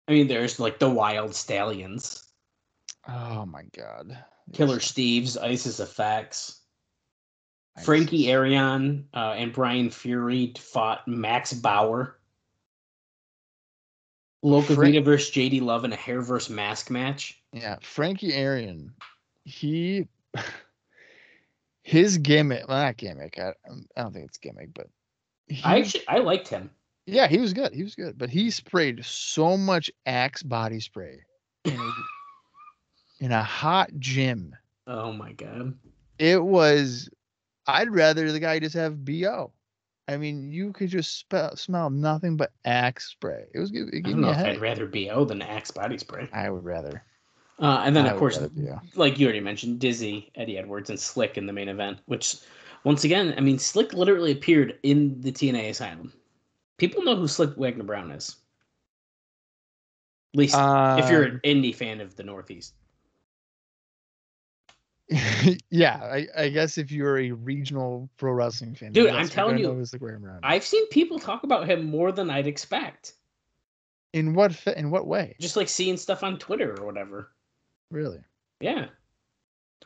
[0.08, 2.23] I mean, there's like the Wild Stallions,
[3.08, 4.18] Oh my god.
[4.54, 4.78] Killer.
[4.78, 6.60] Steves, Isis Effects,
[7.76, 7.86] Nice.
[7.86, 12.20] Frankie Arion, uh, and Brian Fury fought Max Bauer.
[14.44, 17.42] Loca Frank- Vita versus JD Love in a hair versus mask match.
[17.54, 18.94] Yeah, Frankie Arion.
[19.46, 20.08] He.
[21.84, 23.38] His gimmick, well, not gimmick.
[23.38, 23.50] I,
[23.98, 24.88] I don't think it's gimmick, but
[25.48, 26.70] he, I actually I liked him.
[27.06, 27.74] yeah, he was good.
[27.74, 31.20] He was good, but he sprayed so much Axe body spray
[31.66, 31.94] in
[33.24, 34.54] in a hot gym.
[34.86, 35.74] Oh my god.
[36.20, 37.10] It was.
[37.66, 39.54] I'd rather the guy just have bo.
[40.10, 43.46] I mean, you could just spell, smell nothing but Axe spray.
[43.54, 43.90] It was good.
[43.96, 46.28] I don't know if I'd rather BO than Axe body spray.
[46.34, 47.02] I would rather.
[47.60, 48.38] Uh, and then I of course,
[48.96, 52.00] like you already mentioned, Dizzy, Eddie Edwards, and Slyck in the main event.
[52.08, 52.36] Which,
[52.84, 56.12] once again, I mean, Slyck literally appeared in the TNA Asylum.
[56.78, 58.36] People know who Slyck Wagner Brown is.
[60.34, 62.74] At least if you're Um, an indie fan of the Northeast.
[65.70, 69.68] yeah, I, I guess if you're a regional pro wrestling fan, Dude, I'm telling you,
[69.68, 70.40] know the Graham Brown.
[70.44, 73.14] I've seen people talk about him more than I'd expect.
[74.14, 75.36] in what in what way?
[75.40, 77.32] Just like seeing stuff on Twitter or whatever.
[77.92, 78.20] Really?
[78.62, 78.88] Yeah.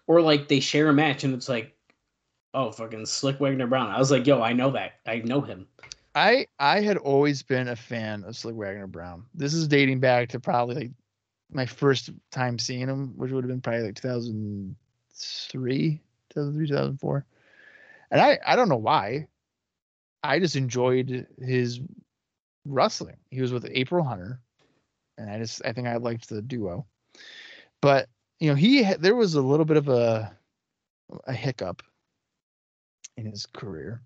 [0.06, 1.76] Or like they share a match and it's like,
[2.54, 3.90] oh, fucking Slyck Wagner Brown.
[3.90, 4.94] I was like, yo, I know that.
[5.06, 5.68] I know him.
[6.16, 9.26] I I had always been a fan of Slyck Wagner Brown.
[9.34, 10.92] This is dating back to probably like
[11.52, 13.96] my first time seeing him, which would have been probably like
[15.18, 17.26] 2003, 2003, 2004.
[18.12, 19.28] And I I don't know why.
[20.24, 21.80] I just enjoyed his
[22.66, 23.18] wrestling.
[23.30, 24.40] He was with April Hunter,
[25.18, 26.86] and I just I think I liked the duo.
[27.82, 28.10] But
[28.40, 30.38] you know, he there was a little bit of a
[31.26, 31.82] a hiccup
[33.18, 34.02] in his career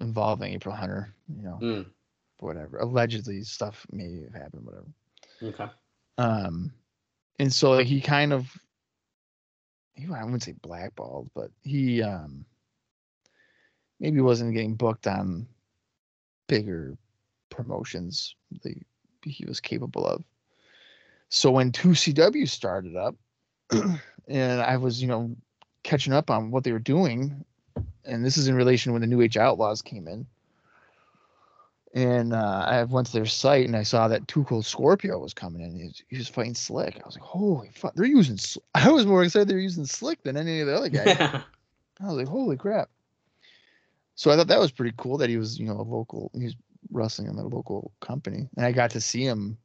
[0.00, 1.14] involving April Hunter.
[1.36, 1.86] You know, Mm,
[2.40, 2.78] whatever.
[2.78, 4.86] Allegedly, stuff may have happened, whatever.
[5.42, 5.70] okay.
[6.18, 6.72] Um,
[7.38, 8.56] and so like, he kind of,
[9.94, 12.44] he I wouldn't say blackballed, but he um
[14.00, 15.46] maybe wasn't getting booked on
[16.48, 16.96] bigger
[17.50, 18.74] promotions that
[19.24, 20.24] he was capable of.
[21.28, 23.14] So when 2CW started up,
[24.28, 25.34] and I was, you know,
[25.82, 27.44] catching up on what they were doing,
[28.04, 30.26] and this is in relation when the New Age Outlaws came in.
[31.94, 35.60] And uh, I went to their site and I saw that Cold Scorpio was coming
[35.60, 35.76] in.
[35.76, 36.96] He was, he was fighting Slyck.
[36.96, 38.38] I was like, holy fuck, they're using.
[38.38, 38.60] Sl-.
[38.74, 41.16] I was more excited they're using Slyck than any of the other guys.
[42.00, 42.88] I was like, holy crap.
[44.14, 46.44] So I thought that was pretty cool that he was, you know, a local, he
[46.44, 46.56] was
[46.90, 48.48] wrestling in a local company.
[48.56, 49.58] And I got to see him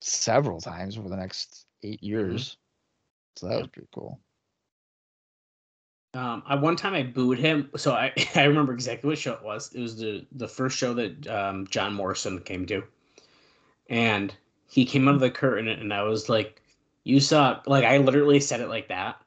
[0.00, 2.56] several times over the next eight years.
[3.36, 4.20] So that was pretty cool.
[6.14, 9.42] Um, I one time I booed him, so I I remember exactly what show it
[9.42, 9.72] was.
[9.74, 12.82] It was the the first show that um, John Morrison came to,
[13.88, 14.34] and
[14.66, 16.60] he came out of the curtain, and I was like,
[17.04, 19.22] "You suck!" Like I literally said it like that,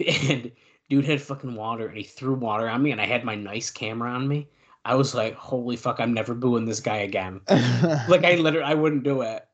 [0.06, 0.50] and
[0.88, 3.70] dude had fucking water, and he threw water on me, and I had my nice
[3.70, 4.48] camera on me.
[4.84, 6.00] I was like, "Holy fuck!
[6.00, 7.40] I'm never booing this guy again."
[8.08, 9.46] like I literally I wouldn't do it.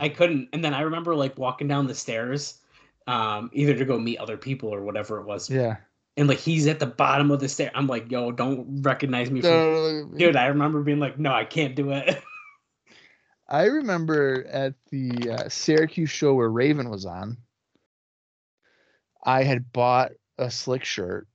[0.00, 0.48] I couldn't.
[0.52, 2.60] And then I remember like walking down the stairs,
[3.06, 5.50] um, either to go meet other people or whatever it was.
[5.50, 5.76] yeah.
[6.18, 7.70] And like he's at the bottom of the stair.
[7.74, 10.34] I'm like, yo, don't recognize me from dude.
[10.34, 12.22] I remember being like, no, I can't do it.
[13.48, 17.36] I remember at the uh, Syracuse show where Raven was on,
[19.22, 21.28] I had bought a Slyck shirt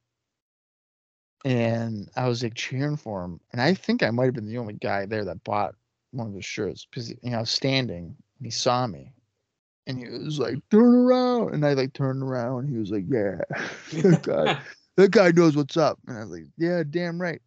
[1.46, 3.40] and I was like cheering for him.
[3.52, 5.76] And I think I might have been the only guy there that bought
[6.12, 9.14] one of his shirts because you know, I was standing and he saw me
[9.88, 11.54] and he was like, turn around.
[11.54, 12.70] And I like turned around.
[12.70, 13.42] He was like, yeah,
[14.02, 14.60] that guy,
[14.98, 16.00] that guy knows what's up.
[16.08, 17.42] And I was like, yeah, damn right.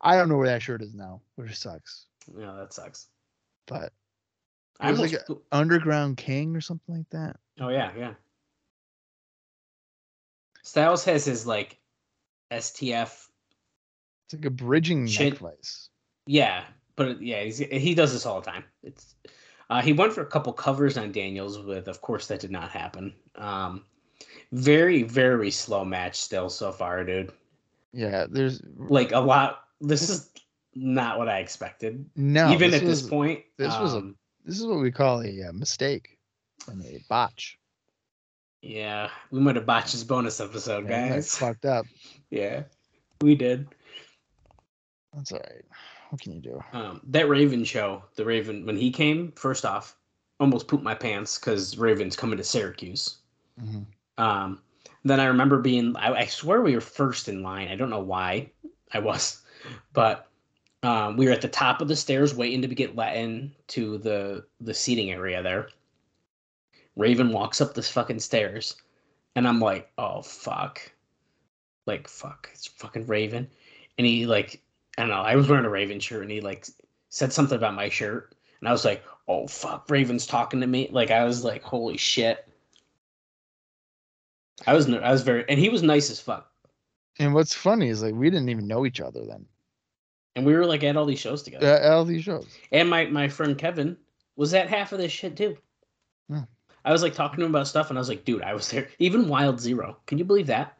[0.00, 2.06] I don't know where that shirt is now, which sucks.
[2.38, 3.08] Yeah, that sucks.
[3.66, 3.92] But
[4.80, 7.36] I was almost, like Underground King or something like that.
[7.60, 8.14] oh yeah, yeah.
[10.62, 11.78] Styles has his like
[12.50, 13.28] STF.
[14.26, 15.34] It's like a bridging Shit.
[15.34, 15.88] neck vice.
[16.26, 16.64] Yeah,
[16.96, 18.64] but yeah, he's, he does this all the time.
[18.82, 19.14] It's
[19.70, 22.70] uh, he went for a couple covers on Daniels with, of course, that did not
[22.70, 23.14] happen.
[23.36, 23.84] Um,
[24.52, 27.32] very very slow match still so far, dude.
[27.92, 29.64] Yeah, there's Like a lot.
[29.80, 30.30] This is
[30.74, 32.04] not what I expected.
[32.16, 35.42] No, Even at this point, this was a- um, This is what we call a
[35.48, 36.18] uh, mistake
[36.68, 37.58] and a botch.
[38.62, 41.36] yeah, we might have botched this bonus episode, Yeah, guys.
[41.36, 41.86] fucked up.
[42.30, 42.64] Yeah,
[43.20, 43.68] we did.
[45.12, 45.64] That's all right.
[46.14, 46.62] What can you do?
[46.72, 49.96] Um, that Raven show, the Raven, when he came, first off,
[50.38, 53.16] almost pooped my pants because Raven's coming to Syracuse.
[53.60, 53.84] Mhm.
[54.16, 54.62] Um,
[55.02, 57.66] then I remember being, I, I swear we were first in line.
[57.66, 58.52] I don't know why
[58.92, 59.42] I was,
[59.92, 60.28] but
[60.84, 63.98] um, we were at the top of the stairs waiting to get let in to
[63.98, 65.68] the the seating area there.
[66.94, 68.76] Raven walks up this fucking stairs,
[69.34, 70.92] and I'm like, oh fuck,
[71.86, 73.50] like fuck, it's fucking Raven,
[73.98, 74.62] and he like,
[74.96, 76.66] I don't know, I was wearing a Raven shirt, and he like
[77.08, 80.88] said something about my shirt, and I was like, oh fuck, Raven's talking to me,
[80.90, 82.46] like I was like, holy shit.
[84.66, 86.50] I was I was very and he was nice as fuck.
[87.18, 89.46] And what's funny is like we didn't even know each other then.
[90.36, 91.80] And we were like at all these shows together.
[91.82, 92.46] Uh, all these shows.
[92.72, 93.96] And my my friend Kevin
[94.36, 95.56] was at half of this shit too.
[96.28, 96.40] Hmm.
[96.84, 98.68] I was like talking to him about stuff, and I was like, "Dude, I was
[98.70, 99.96] there." Even Wild Zero.
[100.06, 100.76] Can you believe that?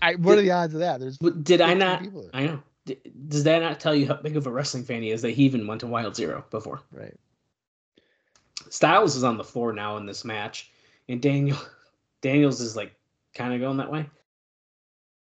[0.00, 1.00] I, what Did- are the odds of that?
[1.00, 2.02] There's Did I not?
[2.32, 2.62] I know.
[2.84, 5.30] D- Does that not tell you how big of a wrestling fan he is that
[5.30, 6.80] he even went to Wild Zero before?
[6.92, 7.16] right.
[8.70, 10.70] Styles is on the floor now in this match,
[11.08, 11.58] and Daniel
[12.22, 12.94] Daniels is like
[13.34, 14.06] kind of going that way.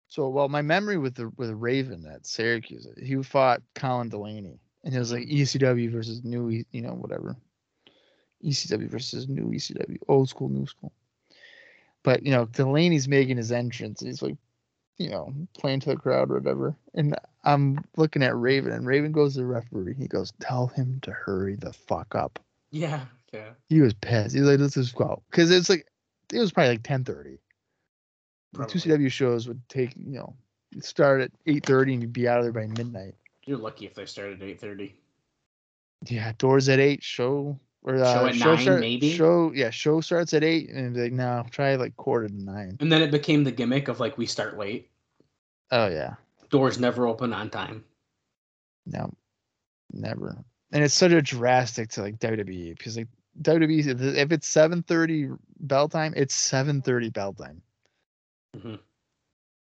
[0.08, 4.93] So well, my memory with the with Raven at Syracuse, he fought Colin Delaney, and
[4.93, 7.36] it was like ECW versus new, you know, whatever.
[8.43, 10.91] ECW versus new ECW, old school, new school.
[12.04, 14.36] But you know, Delaney's making his entrance, and he's like,
[15.04, 16.76] you know, playing to the crowd or whatever.
[16.93, 19.95] And I'm looking at Raven, and Raven goes to the referee.
[19.95, 22.39] He goes, "Tell him to hurry the fuck up."
[22.72, 23.52] Yeah, yeah.
[23.70, 24.36] He was pissed.
[24.36, 25.88] He's like, "Let's just go," because it's like
[26.32, 27.38] it was probably like 10:30.
[28.54, 30.36] The two CW shows would take, you know,
[30.82, 33.16] start at 8:30 and you'd be out of there by midnight.
[33.45, 34.95] You're lucky if they started at eight thirty.
[36.08, 37.04] Yeah, doors at eight.
[37.04, 39.12] Show or uh, Show at nine, maybe?
[39.12, 42.78] Show yeah, show starts at eight and like no, try like quarter to nine.
[42.80, 44.91] And then it became the gimmick of like we start late.
[45.72, 46.15] Oh yeah,
[46.49, 47.84] Doors never open on time.
[48.86, 49.13] no,
[49.91, 50.38] never.
[50.74, 53.07] And it's such a drastic to like WWE because like
[53.41, 57.61] WWE if it- if it's 7:30 bell time, it's 7:30 bell time.
[58.55, 58.80] Mhm.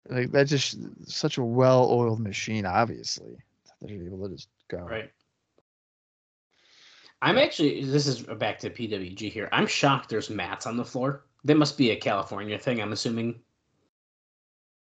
[0.09, 0.77] Like that's just
[1.09, 2.65] such a well-oiled machine.
[2.65, 3.37] Obviously,
[3.81, 4.79] they should be able to just go.
[4.79, 5.11] Right.
[7.21, 9.49] I'm actually this is back to PWG here.
[9.51, 11.25] I'm shocked there's mats on the floor.
[11.43, 13.41] That must be a California thing, I'm assuming.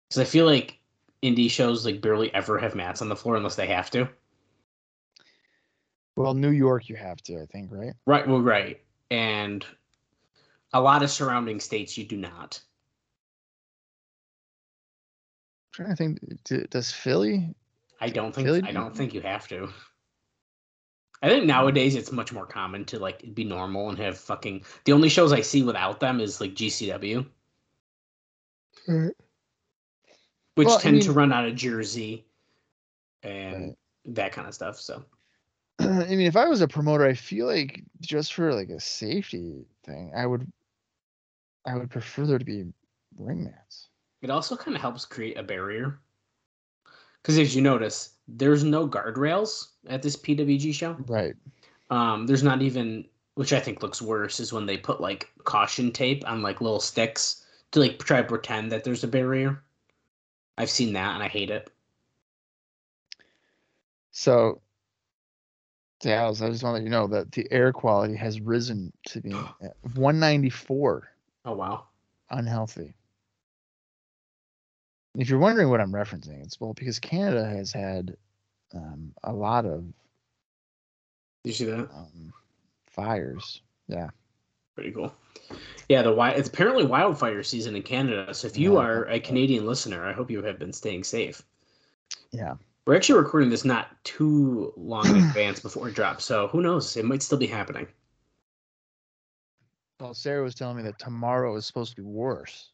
[0.08, 0.78] Because I feel like
[1.22, 4.08] indie shows like barely ever have mats on the floor unless they have to.
[6.16, 7.94] Well, New York, you have to, I think, right?
[8.06, 8.80] Right, well, right.
[9.10, 9.64] And
[10.72, 12.60] a lot of surrounding states you do not.
[15.72, 16.70] trying to think.
[16.70, 17.54] Does Philly?
[18.00, 19.68] I don't think Philly I do- don't think you have to.
[21.22, 21.48] I think mm.
[21.48, 25.32] nowadays it's much more common to like be normal and have fucking the only shows
[25.32, 27.24] I see without them is like GCW.
[28.88, 29.12] Right.
[30.54, 32.26] Which Well, I tend to run out of Jersey
[33.22, 33.76] and Right.
[34.16, 34.80] that kind of stuff.
[34.80, 35.04] So
[35.78, 39.64] I mean, if I was a promoter, I feel like just for like a safety
[39.84, 40.50] thing, I would,
[41.66, 42.64] I would prefer there to be
[43.18, 43.88] ring mats.
[44.22, 46.00] it also kind of helps create a barrier.
[47.22, 50.96] Because as you notice, there's no guardrails at this PWG show.
[51.06, 51.34] Right.
[51.90, 53.04] Um, there's not even,
[53.34, 56.80] which I think looks worse, is when they put like caution tape on like little
[56.80, 59.62] sticks to like try to pretend that there's a barrier.
[60.58, 61.70] I've seen that and I hate it.
[64.10, 64.60] So,
[66.00, 69.20] Dallas, I just want to let you know that the air quality has risen to
[69.20, 69.30] be
[69.94, 71.08] 194
[71.44, 71.86] Oh wow.
[72.30, 72.94] unhealthy.
[75.16, 78.16] If you're wondering what I'm referencing, it's well because Canada has had
[78.74, 79.84] um, a lot of
[81.44, 81.90] Did you see that?
[81.92, 82.32] um,
[82.86, 83.60] fires.
[83.88, 84.10] Yeah.
[84.74, 85.12] Pretty cool.
[85.88, 88.32] Yeah, the wi- it's apparently wildfire season in Canada.
[88.32, 88.80] So if you Yeah.
[88.80, 91.42] are a Canadian listener, I hope you have been staying safe.
[92.30, 92.54] Yeah.
[92.86, 96.96] We're actually recording this not too long in advance before it drops, so who knows?
[96.96, 97.86] It might still be happening.
[100.00, 102.70] Well, Sarah was telling me that tomorrow is supposed to be worse.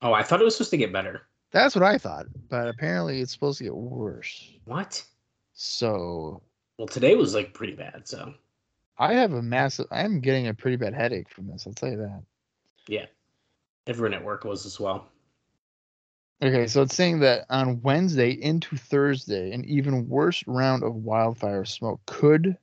[0.00, 1.26] Oh, I thought it was supposed to get better.
[1.50, 4.52] That's what I thought, but apparently it's supposed to get worse.
[4.64, 5.04] What?
[5.52, 6.42] So
[6.78, 8.08] Well, today was like pretty bad.
[8.08, 8.32] So
[8.98, 9.86] I have a massive.
[9.90, 11.66] I'm getting a pretty bad headache from this.
[11.66, 12.22] I'll tell you that.
[12.88, 13.06] yeah,
[13.86, 15.08] everyone at work was as well.
[16.42, 21.64] Okay, so it's saying that on Wednesday into Thursday, an even worse round of wildfire
[21.64, 22.56] smoke could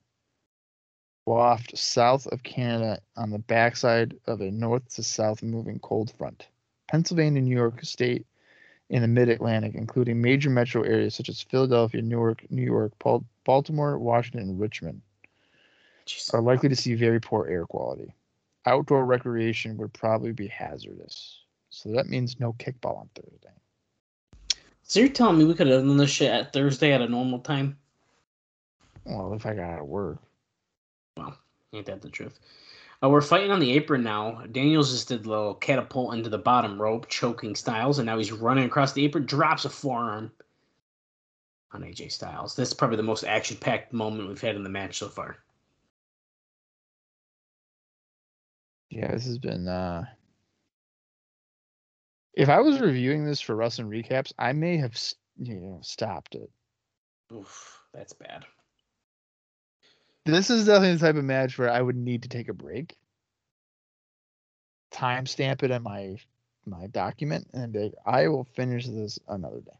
[1.24, 6.48] waft south of Canada on the backside of a north to south moving cold front.
[6.90, 8.26] Pennsylvania, New York State,
[8.90, 12.92] in the Mid Atlantic, including major metro areas such as Philadelphia, Newark, New York,
[13.44, 15.00] Baltimore, Washington, and Richmond.
[16.32, 18.14] Are likely to see very poor air quality.
[18.66, 21.44] Outdoor recreation would probably be hazardous.
[21.70, 24.58] So that means no kickball on Thursday.
[24.82, 27.38] So you're telling me we could have done this shit at Thursday at a normal
[27.38, 27.78] time?
[29.04, 30.18] Well, if I got out of work.
[31.16, 31.36] Well,
[31.72, 32.38] ain't that the truth?
[33.02, 34.42] Uh, we're fighting on the apron now.
[34.52, 38.32] Daniels just did a little catapult into the bottom rope, choking Styles, and now he's
[38.32, 40.30] running across the apron, drops a forearm
[41.72, 42.56] on AJ Styles.
[42.56, 45.38] This is probably the most action packed moment we've had in the match so far.
[48.90, 50.04] Yeah, this has been uh
[52.34, 54.96] if I was reviewing this for Russ and recaps, I may have
[55.38, 56.50] you know stopped it.
[57.32, 58.44] Oof, that's bad.
[60.26, 62.96] This is definitely the type of match where I would need to take a break,
[64.92, 66.16] timestamp it in my
[66.66, 69.72] my document, and be like, I will finish this another day.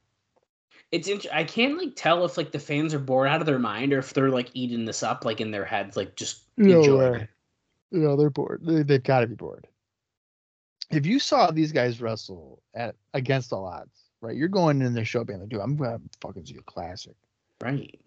[0.92, 3.58] It's int- I can't like tell if like the fans are bored out of their
[3.58, 6.78] mind or if they're like eating this up like in their heads, like just No
[6.78, 7.28] enjoying way.
[7.92, 7.96] It.
[7.98, 8.60] No, they're bored.
[8.64, 9.66] They, they've got to be bored.
[10.90, 14.36] If you saw these guys wrestle at against all odds, right?
[14.36, 17.14] You're going in their show being like, dude, I'm gonna fucking see a classic,
[17.62, 18.00] Right.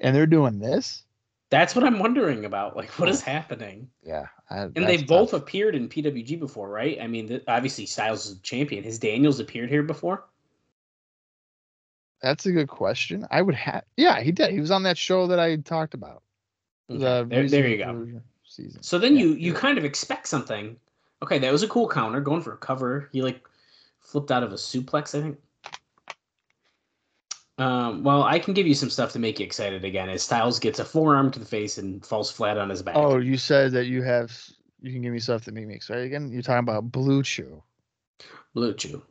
[0.00, 1.04] and they're doing this.
[1.50, 2.76] That's what I'm wondering about.
[2.76, 3.88] Like, what is happening?
[4.02, 5.42] Yeah, I, And they've both tough.
[5.42, 6.98] appeared in PWG before, right?
[7.00, 8.82] I mean, obviously Styles is a champion.
[8.82, 10.24] Has Daniels appeared here before?
[12.22, 13.26] That's a good question.
[13.30, 13.84] I would have.
[13.96, 14.50] Yeah, he did.
[14.50, 16.22] He was on that show that I talked about.
[16.90, 18.20] Okay, The there, there you go.
[18.56, 18.82] Version Season.
[18.82, 19.58] So then Yeah, you you yeah.
[19.58, 20.76] kind of expect something.
[21.22, 23.08] Okay, that was a cool counter, going for a cover.
[23.12, 23.46] He like
[24.00, 25.38] flipped out of a suplex, I think.
[27.56, 30.08] Um, well, I can give you some stuff to make you excited again.
[30.08, 32.96] As Styles gets a forearm to the face and falls flat on his back.
[32.96, 34.36] Oh, you said that you have.
[34.82, 36.30] You can give me stuff that make me excited again.
[36.30, 37.62] You're talking about BlueChew.
[38.54, 39.02] Blue Chew.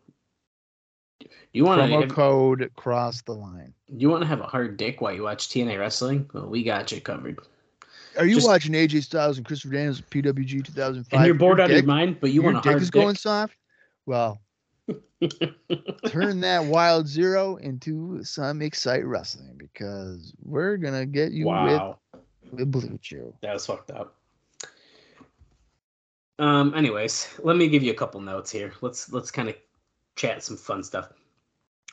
[1.53, 3.73] You want Promo to code cross the line.
[3.87, 6.29] you want to have a hard dick while you watch TNA wrestling?
[6.33, 7.39] Well, we got you covered.
[8.17, 11.17] Are you Just- watching AJ Styles and Christopher Daniels PWG 2005?
[11.17, 12.89] And you're bored out of your mind, but you your want a dick hard is
[12.89, 13.01] dick.
[13.01, 13.55] going soft.
[14.05, 14.41] Well,
[16.07, 21.97] turn that wild zero into some excite wrestling because we're gonna get you wow.
[22.11, 22.21] with,
[22.51, 23.33] with BlueChew.
[23.41, 24.15] That was fucked up.
[26.39, 26.73] Um.
[26.75, 28.73] Anyways, let me give you a couple notes here.
[28.81, 29.55] Let's let's kind of
[30.15, 31.09] chat some fun stuff.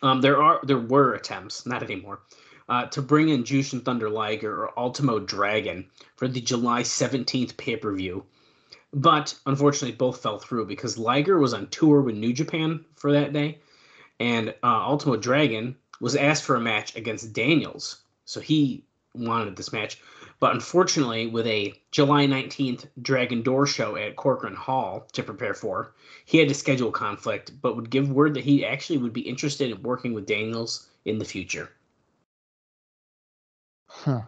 [0.02, 0.20] Um.
[0.20, 2.20] There are there were attempts, not anymore,
[2.70, 7.74] uh, to bring in Jushin Thunder Liger or Ultimo Dragon for the July seventeenth pay
[7.74, 8.24] per view,
[8.92, 13.32] but unfortunately both fell through because Liger was on tour with New Japan for that
[13.32, 13.58] day,
[14.20, 18.84] and uh, Ultimo Dragon was asked for a match against Daniels, so he
[19.16, 20.00] wanted this match.
[20.38, 25.92] But unfortunately, with a July 19th Dragon Door show at Korakuen Hall to prepare for,
[26.24, 29.72] he had to schedule conflict, but would give word that he actually would be interested
[29.72, 31.70] in working with Daniels in the future.
[34.04, 34.22] Huh.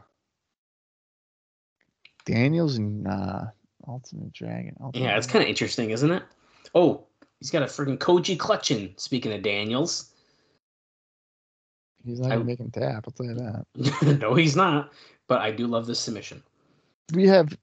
[2.26, 3.44] Daniels and uh,
[3.88, 4.76] Ultimate Dragon.
[4.80, 6.22] Ultimate Yeah, it's kind of interesting, isn't it?
[6.74, 7.06] Oh,
[7.40, 8.94] he's got a freaking Koji clutching.
[8.98, 10.08] Speaking of Daniels,
[12.04, 13.04] He's not I- him tap.
[13.06, 14.18] I'll tell you that.
[14.20, 14.92] no, he's not.
[15.28, 16.42] But I do love this submission.
[17.14, 17.56] We have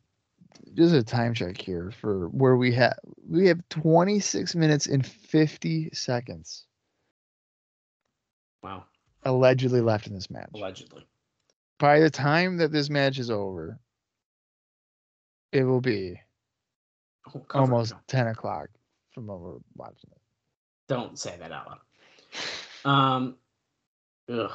[0.76, 2.98] just a time check here for where we have
[3.30, 6.65] we have 26 minutes and 50 seconds
[8.64, 8.86] Wow,
[9.23, 10.49] allegedly left in this match.
[10.56, 11.06] allegedly.
[11.80, 13.80] By the time that this match is over,
[15.51, 16.19] it will be
[17.34, 18.68] Oh, almost No, 10 o'clock
[19.14, 20.22] from we're watching it.
[20.88, 21.80] Don't say that out loud.
[22.85, 23.35] Um.
[24.31, 24.51] Ugh.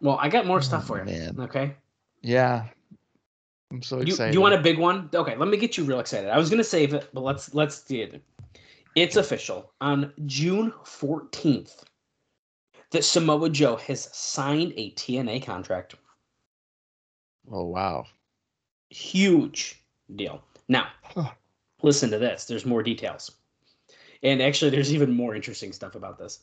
[0.00, 1.04] Well, I got more stuff Oh, for you.
[1.04, 1.36] man.
[1.40, 1.74] Okay.
[2.22, 2.66] Yeah.
[3.70, 4.34] I'm so You, excited.
[4.34, 5.10] you want a big one?
[5.14, 6.30] Okay, let me get you real excited.
[6.30, 8.22] I was gonna save it, but let's let's do it.
[8.94, 11.84] It's official on June 14th
[12.92, 15.96] that Samoa Joe has signed a TNA contract.
[17.50, 18.06] Oh wow.
[18.90, 19.82] Huge
[20.16, 20.42] deal.
[20.68, 21.30] Now, Huh.
[21.82, 22.44] listen to this.
[22.44, 23.30] There's more details.
[24.22, 26.40] And actually, there's even more interesting stuff about this.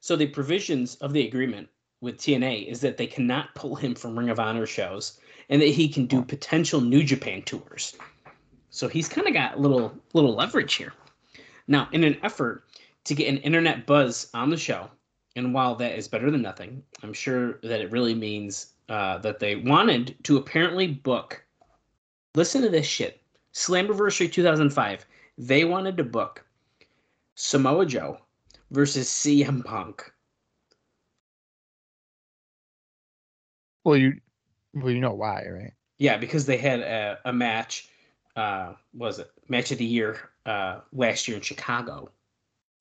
[0.00, 1.68] So, the provisions of the agreement
[2.00, 5.66] with TNA is that they cannot pull him from Ring of Honor shows and that
[5.68, 7.96] he can do potential New Japan tours.
[8.70, 10.92] So, he's kind of got a little, little leverage here.
[11.68, 12.64] Now, in an effort
[13.04, 14.90] to get an internet buzz on the show,
[15.36, 19.38] and while that is better than nothing, I'm sure that it really means uh, that
[19.38, 21.42] they wanted to apparently book.
[22.34, 23.20] Listen to this shit.
[23.54, 25.06] Slammiversary 2005.
[25.38, 26.44] They wanted to book
[27.34, 28.18] Samoa Joe
[28.70, 30.10] versus CM Punk.
[33.84, 34.20] Well, you
[34.74, 35.72] well you know why, right?
[35.98, 37.88] Yeah, because they had a, a match.
[38.36, 42.10] Uh, was it match of the year uh, last year in Chicago?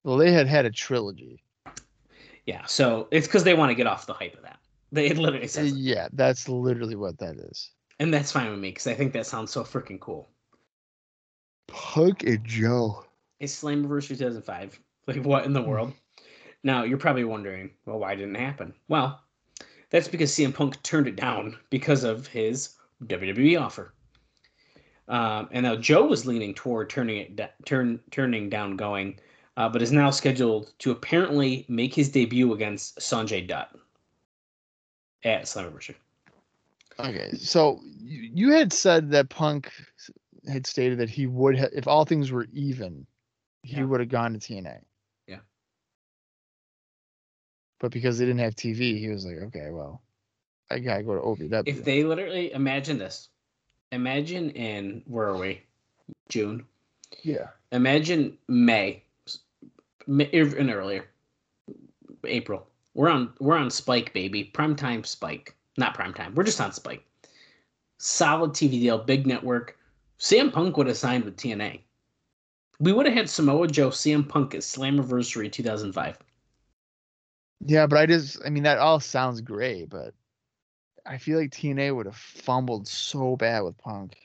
[0.03, 1.43] Well, they had had a trilogy.
[2.45, 4.59] Yeah, so it's because they want to get off the hype of that.
[4.91, 7.71] They it literally says, Yeah, that's literally what that is.
[7.99, 10.29] and that's fine with me because I think that sounds so freaking cool.
[11.67, 13.05] Punk and Joe.
[13.39, 14.79] It's Slammiversary 2005.
[15.07, 15.93] Like, what in the world?
[16.63, 18.73] Now, you're probably wondering, well, why didn't it happen?
[18.87, 19.21] Well,
[19.89, 23.93] that's because CM Punk turned it down because of his WWE offer.
[25.07, 29.19] Um, and now Joe was leaning toward turning it da- turn turning down going,
[29.61, 33.69] uh, but is now scheduled to apparently make his debut against Sanjay Dutt
[35.23, 35.93] at Slammiversary.
[36.99, 39.71] Okay, so you, had said that Punk
[40.51, 43.05] had stated that he would have, if all things were even,
[43.61, 43.83] he Yeah.
[43.83, 44.79] would have gone to TNA.
[45.27, 45.41] Yeah.
[47.79, 50.01] But because they didn't have TV, he was like, okay, well,
[50.71, 51.67] I gotta go to OVW.
[51.67, 53.29] If they literally imagine this,
[53.91, 55.61] imagine in where are we?
[56.29, 56.65] June.
[57.21, 57.49] yeah.
[57.71, 59.03] imagine May,
[60.11, 61.05] May and er, earlier,
[62.25, 62.67] April.
[62.93, 64.43] We're on we're on Spike, baby.
[64.43, 66.35] Prime time Spike, not prime time.
[66.35, 67.05] We're just on Spike.
[67.97, 69.77] Solid TV deal, big network.
[70.19, 71.79] CM Punk would have signed with TNA.
[72.81, 76.17] We would have had Samoa Joe, CM Punk at Slammiversary 2005.
[77.65, 80.13] Yeah, but I just, I mean, that all sounds great, but
[81.05, 84.17] I feel like TNA would have fumbled so bad with Punk.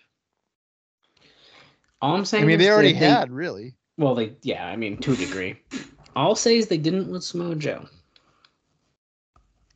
[2.01, 3.75] All I'm saying, I mean, they already that had, really.
[3.99, 5.59] Well, they yeah, I mean to a degree.
[6.15, 7.87] All I'll say is they didn't with Samoa Joe.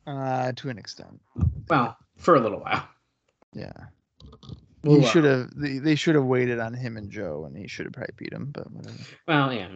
[0.07, 1.21] Uh, to an extent.
[1.69, 2.87] Well, for a little while.
[3.53, 3.71] Yeah.
[4.83, 5.49] Well, he should have.
[5.55, 8.33] They, they should have waited on him and Joe, and he should have probably beat
[8.33, 8.49] him.
[8.51, 8.95] But whatever.
[9.27, 9.67] Well, yeah.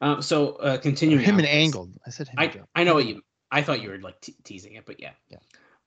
[0.00, 1.90] Um, so uh, continuing him on and with this- Angle.
[2.06, 2.64] I said him and I Joe.
[2.74, 3.22] I know what you.
[3.52, 5.12] I thought you were like te- teasing it, but yeah.
[5.28, 5.38] Yeah.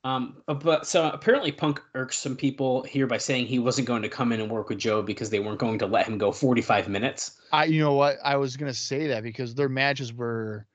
[0.06, 4.10] Um, but so apparently Punk irks some people here by saying he wasn't going to
[4.10, 6.90] come in and work with Joe because they weren't going to let him go 45
[6.90, 7.40] minutes.
[7.54, 8.18] I, you know what?
[8.24, 10.66] I was gonna say that because their matches were.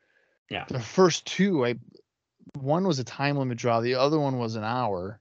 [0.48, 0.64] Yeah.
[0.68, 1.74] The first two, I,
[2.54, 3.80] one was a time limit draw.
[3.82, 5.20] The other one was an hour,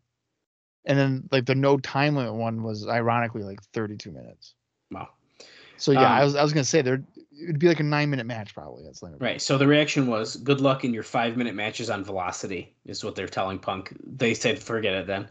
[0.86, 4.54] and then like the no time limit one was ironically like 32 minutes.
[4.90, 5.10] Wow.
[5.76, 7.04] So yeah, I Um, was I was gonna say there
[7.44, 8.84] it'd be like a nine minute match probably.
[8.84, 9.42] That's like Right.
[9.42, 13.16] So the reaction was, "Good luck in your five minute matches on Velocity," is what
[13.16, 13.96] they're telling Punk.
[14.06, 15.28] They said, "Forget it then."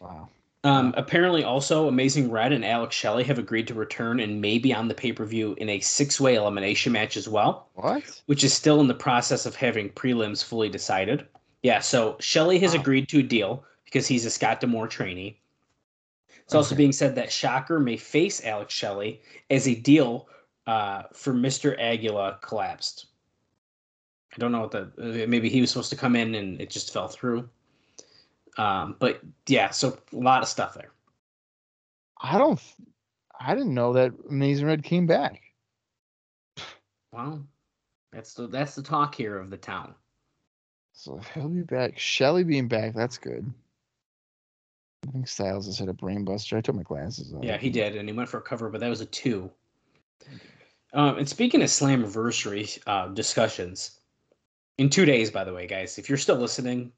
[0.00, 0.28] wow.
[0.62, 4.88] Um, apparently, also Amazing Red and Alex Shelley have agreed to return and maybe on
[4.88, 7.68] the pay per view in a six way elimination match as well.
[7.74, 8.20] What?
[8.26, 11.26] which is still in the process of having prelims fully decided.
[11.62, 12.80] Yeah, so Shelley has Wow.
[12.82, 15.40] agreed to a deal because he's a Scott D'Amore trainee.
[16.44, 20.28] It's also being said that Shocker may face Alex Shelley as a deal
[20.66, 21.78] uh, for Mr.
[21.78, 23.06] Aguila collapsed.
[24.34, 26.70] I don't know what the uh, maybe he was supposed to come in and it
[26.70, 27.48] just fell through.
[28.58, 30.92] Um, but yeah, so a lot of stuff there.
[32.20, 32.60] I don't.
[33.40, 35.40] I didn't know that Amazing Red came back.
[37.12, 37.44] Well,
[38.12, 39.94] that's the that's the talk here of the town.
[40.92, 41.98] So he'll be back.
[41.98, 43.50] Shelley being back, that's good.
[45.08, 46.56] I think Styles has hit a brain buster.
[46.56, 47.42] I took my glasses off.
[47.42, 49.50] Yeah, he did, and he went for a cover, but that was a two.
[50.92, 54.00] Um, and speaking of Slammiversary uh, discussions,
[54.78, 56.92] in two days, by the way, guys, if you're still listening,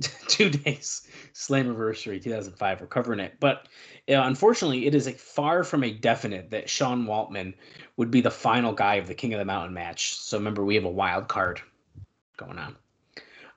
[0.28, 3.34] two days, Slammiversary 2005, we're covering it.
[3.40, 3.68] But
[4.08, 7.54] uh, unfortunately, it is a far from a definite that Sean Waltman
[7.96, 10.16] would be the final guy of the King of the Mountain match.
[10.16, 11.60] So remember, we have a wild card
[12.36, 12.76] going on.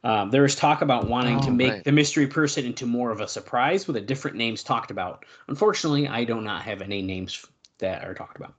[0.06, 1.84] Um, there is talk about wanting to Oh, make right.
[1.84, 5.26] the mystery person into more of a surprise with a different names talked about.
[5.48, 7.46] Unfortunately, I do not have any names
[7.78, 8.54] that are talked about.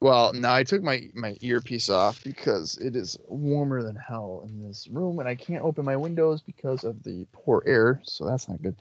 [0.00, 4.66] Well, now I took my my earpiece off because it is warmer than hell in
[4.66, 8.00] this room, and I can't open my windows because of the poor air.
[8.04, 8.76] So that's not good.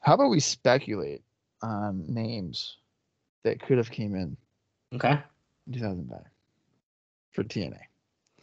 [0.00, 1.22] How about we speculate
[1.62, 2.76] on names
[3.44, 4.36] that could have came in
[4.94, 5.18] Okay.
[5.72, 6.20] 2005
[7.32, 7.80] for TNA?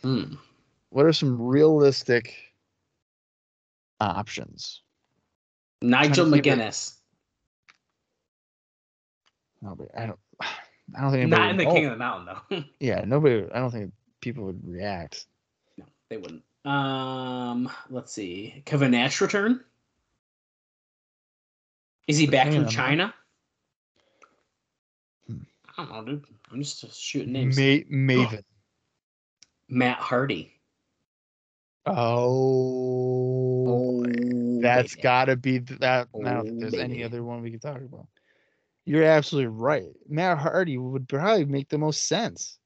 [0.02, 0.36] Hmm.
[0.90, 2.34] What are some realistic
[4.00, 4.82] options?
[5.82, 6.96] Nigel McGuinness.
[9.62, 9.90] Nobody.
[9.98, 10.20] I don't.
[10.94, 11.30] I don't think.
[11.30, 12.64] Not in the would- King oh, of the Mountain, though.
[12.80, 13.46] Yeah, nobody.
[13.54, 13.92] I don't think
[14.22, 15.26] people would react.
[15.78, 16.44] no, they wouldn't.
[16.66, 18.62] Um, let's see.
[18.66, 19.64] Kevin Nash return.
[22.08, 23.14] Is he back from China?
[25.28, 25.38] Hmm.
[25.78, 26.26] I don't know, dude.
[26.52, 27.58] I'm just shooting names.
[27.58, 28.44] Ma- Maven.
[29.70, 30.52] Matt Hardy.
[31.88, 34.04] Oh,
[34.62, 36.08] that's got to be that.
[36.16, 38.08] I don't think Oh, there's any other one we can talk about.
[38.86, 39.90] You're absolutely right.
[40.08, 42.60] Matt Hardy would probably make the most sense.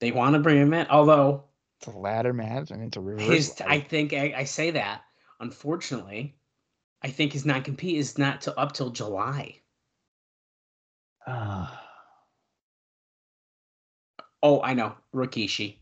[0.00, 1.44] They want to bring him in, although
[1.78, 2.72] It's a ladder match.
[2.72, 3.26] I mean, it's a reverse.
[3.28, 3.62] his.
[3.64, 5.02] I think I, I say that.
[5.40, 6.36] Unfortunately,
[7.02, 9.60] I think his non compete is not to up till July.
[11.26, 11.80] Ah,
[14.42, 14.94] Oh, I know.
[15.14, 15.76] Rikishi.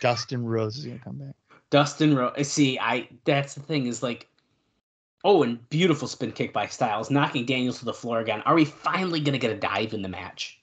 [0.00, 1.34] Dustin Rhodes is gonna come back.
[1.70, 2.48] Dustin Rhodes.
[2.48, 4.28] See, I that's the thing is like,
[5.24, 8.42] oh, and beautiful spin kick by Styles, knocking Daniels to the floor again.
[8.46, 10.60] Are we finally gonna get a dive in the match?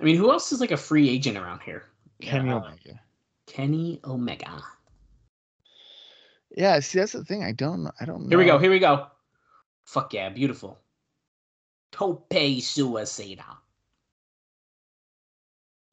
[0.00, 1.84] I mean, who else is like a free agent around here?
[2.20, 3.00] Kenny Uh, Omega.
[3.46, 4.62] Kenny Omega.
[6.56, 7.42] Yeah, see that's the thing.
[7.42, 8.28] I don't I don't know.
[8.28, 8.58] Here we go.
[8.58, 9.06] Here we go.
[9.84, 10.78] Fuck yeah, beautiful.
[11.92, 13.44] Tope Suicida.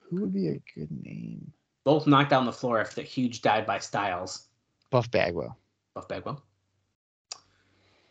[0.01, 1.51] Who would be a good name?
[1.83, 4.47] Both knocked down the floor after the huge dive by Styles.
[4.91, 5.57] Buff Bagwell.
[5.95, 6.43] Buff Bagwell.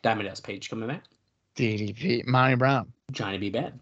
[0.02, 1.04] Diamond Page coming back.
[1.54, 2.26] DDP.
[2.26, 2.92] Monty Brown.
[3.12, 3.50] Johnny B.
[3.50, 3.78] Bad.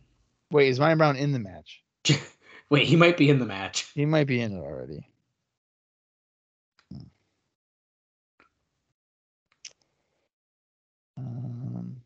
[0.50, 1.82] Wait, is Monty Brown in the match?
[2.68, 3.90] Wait, he might be in the match.
[3.94, 5.06] He might be in it already.
[11.16, 11.96] Um,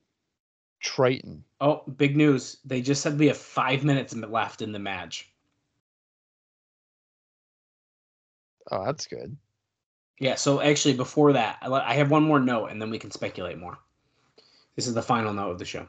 [0.80, 1.44] Triton.
[1.60, 2.58] Oh, big news.
[2.64, 5.30] They just said we have five minutes left in the match.
[8.70, 9.36] Oh, that's good.
[10.18, 13.10] Yeah, so actually, before that, I I have one more note and then we can
[13.10, 13.78] speculate more.
[14.74, 15.86] This is the final note of the show.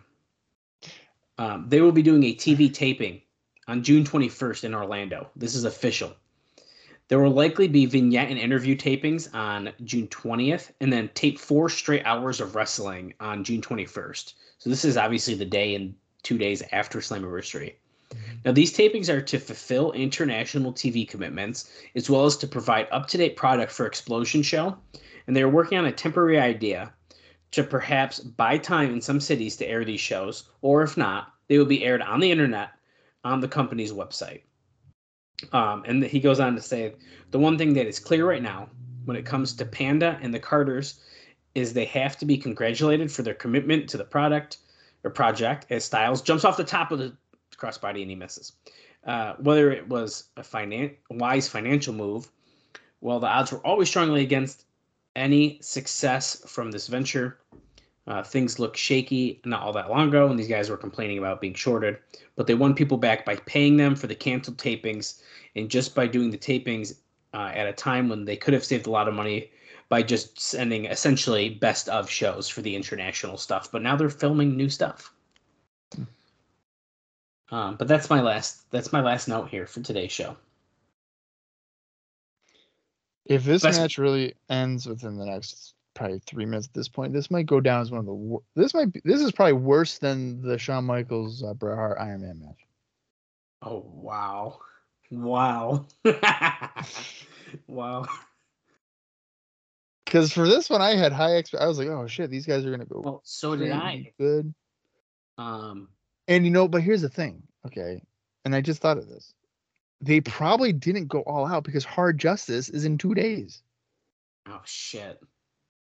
[1.37, 3.21] Um, they will be doing a TV taping
[3.67, 5.29] on June 21st in Orlando.
[5.35, 6.15] This is official.
[7.09, 11.69] There will likely be vignette and interview tapings on June 20th, and then tape four
[11.69, 14.33] straight hours of wrestling on June 21st.
[14.57, 17.75] So this is obviously the day and two days after Slammiversary.
[18.45, 23.35] Now these tapings are to fulfill international TV commitments, as well as to provide up-to-date
[23.35, 24.77] product for Xplosion Show,
[25.25, 26.93] and they are working on a temporary idea
[27.51, 31.57] to perhaps buy time in some cities to air these shows, or if not, they
[31.57, 32.71] will be aired on the internet
[33.23, 34.41] on the company's website.
[35.53, 36.95] Um, and he goes on to say
[37.31, 38.69] the one thing that is clear right now
[39.05, 40.99] when it comes to Panda and the Carters
[41.55, 44.57] is they have to be congratulated for their commitment to the product
[45.03, 47.15] or project as Styles jumps off the top of the
[47.57, 48.53] crossbody and he misses.
[49.05, 52.29] Uh, whether it was a finan- wise financial move,
[53.01, 54.65] well, the odds were always strongly against
[55.15, 57.39] any success from this venture.
[58.07, 61.41] Uh, things look shaky not all that long ago, and these guys were complaining about
[61.41, 61.97] being shorted.
[62.35, 65.21] But they won people back by paying them for the canceled tapings,
[65.55, 66.99] and just by doing the tapings
[67.33, 69.51] uh, at a time when they could have saved a lot of money
[69.89, 73.71] by just sending essentially best of shows for the international stuff.
[73.71, 75.13] But now they're filming new stuff.
[77.49, 78.69] Um, but that's my last.
[78.71, 80.35] That's my last note here for today's show.
[83.25, 87.31] If this match really ends within the next probably three minutes at this point, this
[87.31, 88.13] might go down as one of the.
[88.13, 89.01] wor- This might be.
[89.03, 92.59] This is probably worse than the Shawn Michaels uh, Bret Hart Iron Man match.
[93.61, 94.59] Oh wow,
[95.09, 95.85] wow,
[97.67, 98.05] wow.
[100.05, 101.63] Because for this one, I had high expect.
[101.63, 104.13] I was like, oh shit, these guys are gonna go Well, so did I.
[104.19, 104.53] good.
[105.37, 105.89] Um,
[106.27, 108.01] And you know, but here's the thing, okay?
[108.45, 109.33] And I just thought of this.
[110.01, 113.63] They probably didn't go all out because Hard Justice is in two days.
[114.47, 115.19] oh shit.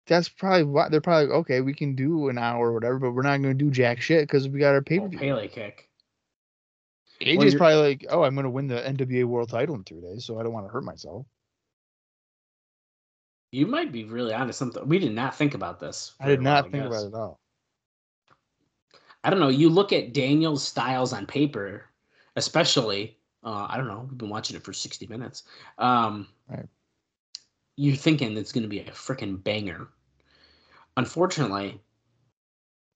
[0.07, 1.61] That's probably why they're probably like, okay.
[1.63, 4.25] We can do an hour or whatever, but we're not going to do jack shit
[4.25, 5.19] because we got our pay per Oh, view.
[5.19, 5.89] Pele kick.
[7.23, 10.03] AJ's Well, probably like, oh, I'm going to win the NWA World Title in three
[10.03, 11.27] days, so I don't want to hurt myself.
[13.51, 14.87] You might be really onto something.
[14.87, 16.13] We did not think about this.
[16.21, 16.87] I did not think guess.
[16.87, 17.41] about it at all.
[19.25, 19.49] I don't know.
[19.49, 21.87] You look at Daniel's styles on paper,
[22.37, 23.19] especially.
[23.43, 24.07] Uh, I don't know.
[24.09, 25.43] We've been watching it for sixty minutes.
[25.79, 26.67] Um, Right.
[27.77, 29.89] You're thinking it's going to be a freaking banger.
[30.97, 31.81] Unfortunately,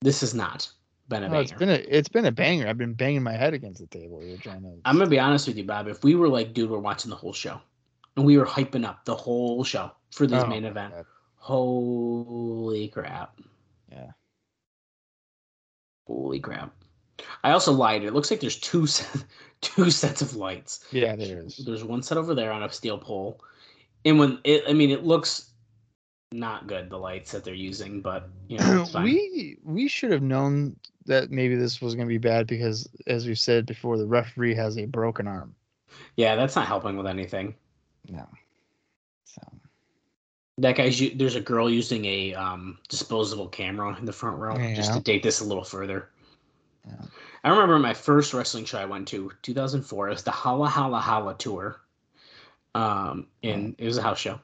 [0.01, 0.69] this has not
[1.09, 1.41] been a No, banger.
[1.41, 2.67] it's been a it's been a banger.
[2.67, 4.23] I've been banging my head against the table.
[4.23, 4.77] You're trying to.
[4.85, 5.87] I'm gonna be honest with you, Bob.
[5.87, 7.59] If we were like, dude, we're watching the whole show,
[8.15, 11.05] and we were hyping up the whole show for this Oh main event, God.
[11.35, 13.37] holy crap!
[13.91, 14.11] Yeah.
[16.09, 16.73] Holy crap!
[17.43, 18.03] I also lied.
[18.03, 19.23] It looks like there's two set,
[19.61, 20.85] two sets of lights.
[20.91, 21.57] Yeah, there is.
[21.57, 23.39] There's one set over there on a steel pole,
[24.05, 25.51] and when it, I mean, it looks
[26.31, 29.03] not good the lights that they're using, but you know, it's fine.
[29.03, 30.75] we we should have known
[31.05, 34.55] that maybe this was going to be bad because, as we said before, the referee
[34.55, 35.55] has a broken arm.
[36.17, 37.53] yeah, that's not helping with anything.
[38.09, 38.27] No.
[40.61, 44.91] That guy's there's a girl using a um, disposable camera in the front row just
[44.91, 45.03] to Yeah.
[45.03, 46.09] date this a little further.
[46.85, 46.95] Yeah.
[47.43, 50.07] I remember my first wrestling show I went to, 2004.
[50.07, 51.79] It was the Hala Hala Hala tour.
[52.75, 54.39] Um, and it was a house show.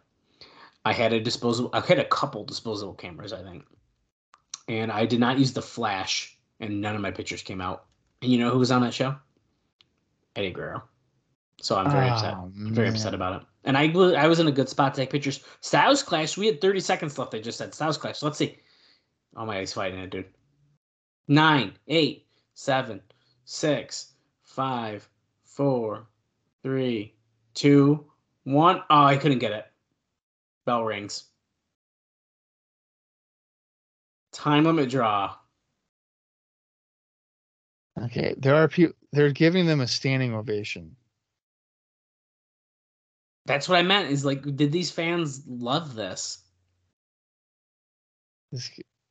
[0.86, 1.70] I had a disposable.
[1.74, 3.66] I had a couple disposable cameras, I think,
[4.68, 7.86] and I did not use the flash, and none of my pictures came out.
[8.22, 9.16] And you know who was on that show?
[10.36, 10.84] Eddie Guerrero.
[11.62, 12.34] So I'm very upset.
[12.36, 13.48] Oh, I'm very upset about it.
[13.66, 15.44] And I was I was in a good spot to take pictures.
[15.62, 16.38] Styles Clash.
[16.38, 17.34] We had 30 seconds left.
[17.34, 18.22] I just said Styles Clash.
[18.22, 18.60] Let's see.
[19.36, 20.26] Oh my, he's fighting it, dude.
[21.28, 23.02] Nine, eight, seven,
[23.44, 24.14] six,
[24.44, 25.10] five,
[25.44, 26.08] four,
[26.62, 27.16] three,
[27.56, 28.06] two,
[28.44, 28.84] one.
[28.90, 29.66] Oh, I couldn't get it.
[30.66, 31.26] Bell rings.
[34.32, 35.36] Time limit draw.
[38.00, 38.96] Okay, there are people.
[39.12, 40.96] They're giving them a standing ovation.
[43.46, 44.12] That's what I meant.
[44.12, 46.44] Is like, did these fans love this?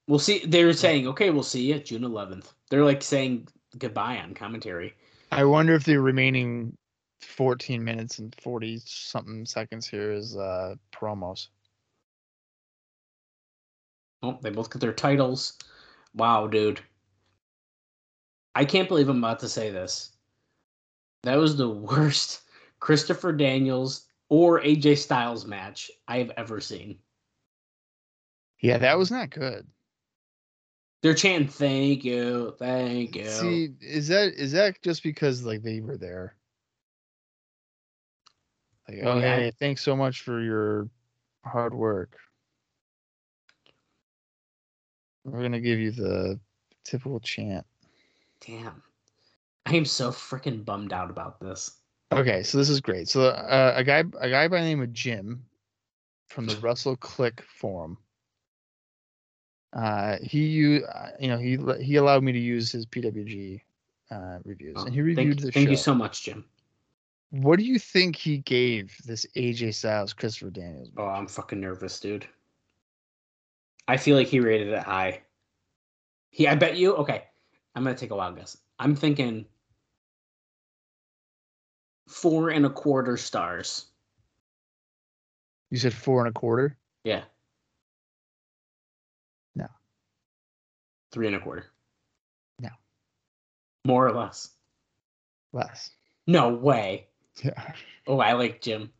[0.09, 0.44] We'll see.
[0.44, 2.52] They were saying, okay, we'll see you June 11th.
[2.70, 3.48] They're like saying
[3.78, 4.94] goodbye on commentary.
[5.31, 6.77] I wonder if the remaining
[7.20, 11.48] 14 minutes and 40 something seconds here is uh promos.
[14.23, 15.59] Oh, they both get their titles.
[16.15, 16.81] Wow, dude.
[18.55, 20.12] I can't believe I'm about to say this.
[21.24, 22.43] That was the worst
[22.81, 26.99] Christopher Daniels or AJ Styles match I have ever seen.
[28.61, 29.67] Yeah, that was not good.
[31.03, 35.81] They're chanting "Thank you, thank you." See, is that is that just because like they
[35.81, 36.37] were there?
[38.89, 39.37] Like, oh Yeah.
[39.37, 40.89] hey, thanks so much for your
[41.45, 42.17] hard work.
[45.25, 46.41] We're gonna give you the
[46.85, 47.67] typical chant.
[48.41, 48.83] Damn,
[49.67, 51.81] I am so freaking bummed out about this.
[52.13, 53.09] Okay, so this is great.
[53.09, 55.45] So uh, a guy a guy by the name of Jim
[56.29, 57.99] from the Russell Click forum.
[59.73, 60.85] Uh, he you
[61.19, 63.61] you know he he allowed me to use his PWG
[64.11, 65.71] uh, reviews, and he Oh, thank, reviewed the thank show.
[65.73, 66.45] you so much, Jim.
[67.31, 70.91] What do you think he gave this AJ Styles Christopher Daniels?
[70.97, 72.29] Oh, I'm fucking nervous, dude.
[73.89, 75.23] I feel like he rated it high.
[76.31, 76.95] He, I bet you.
[76.97, 77.25] Okay,
[77.75, 78.57] I'm gonna take a wild guess.
[78.79, 79.47] I'm thinking
[82.15, 83.86] four and a quarter stars.
[85.70, 86.78] You said four and a quarter.
[87.03, 87.23] Yeah.
[89.57, 89.66] No.
[91.11, 91.66] Three and a quarter.
[92.61, 92.69] No.
[93.85, 94.51] More or less.
[95.53, 95.91] Less.
[96.28, 97.09] No way.
[97.43, 97.73] Yeah.
[98.07, 98.93] Oh, I like Jim.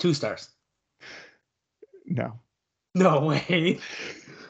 [0.00, 0.48] Two stars.
[2.06, 2.40] No.
[2.94, 3.78] No way.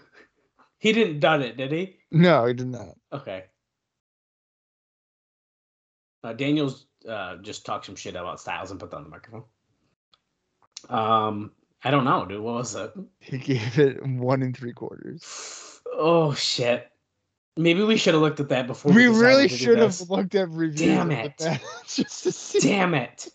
[0.78, 1.98] he didn't done it, did he?
[2.10, 2.97] No, he did not.
[3.12, 3.44] Okay.
[6.24, 9.45] Uh, Daniels uh, just talk some shit about Styles and put that on the microphone.
[10.89, 11.53] Um,
[11.85, 12.41] I don't know, dude.
[12.41, 12.93] What was it?
[13.20, 15.81] He gave it one and three quarters.
[15.93, 16.91] Oh shit.
[17.57, 18.93] Maybe we should have looked at that before.
[18.93, 20.81] We decided really should have looked at reviews.
[20.81, 21.37] Damn it.
[21.87, 22.61] just to see.
[22.61, 23.28] Damn it.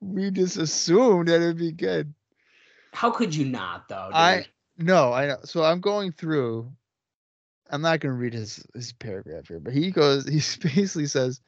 [0.00, 2.14] We just assumed that it'd be good.
[2.92, 4.06] How could you not, though?
[4.08, 4.14] Dude?
[4.16, 4.46] I-
[4.78, 5.38] No, I know.
[5.44, 6.72] So I'm going through.
[7.70, 10.26] I'm not going to read his his paragraph here, but he goes.
[10.26, 10.36] He
[10.68, 11.40] basically says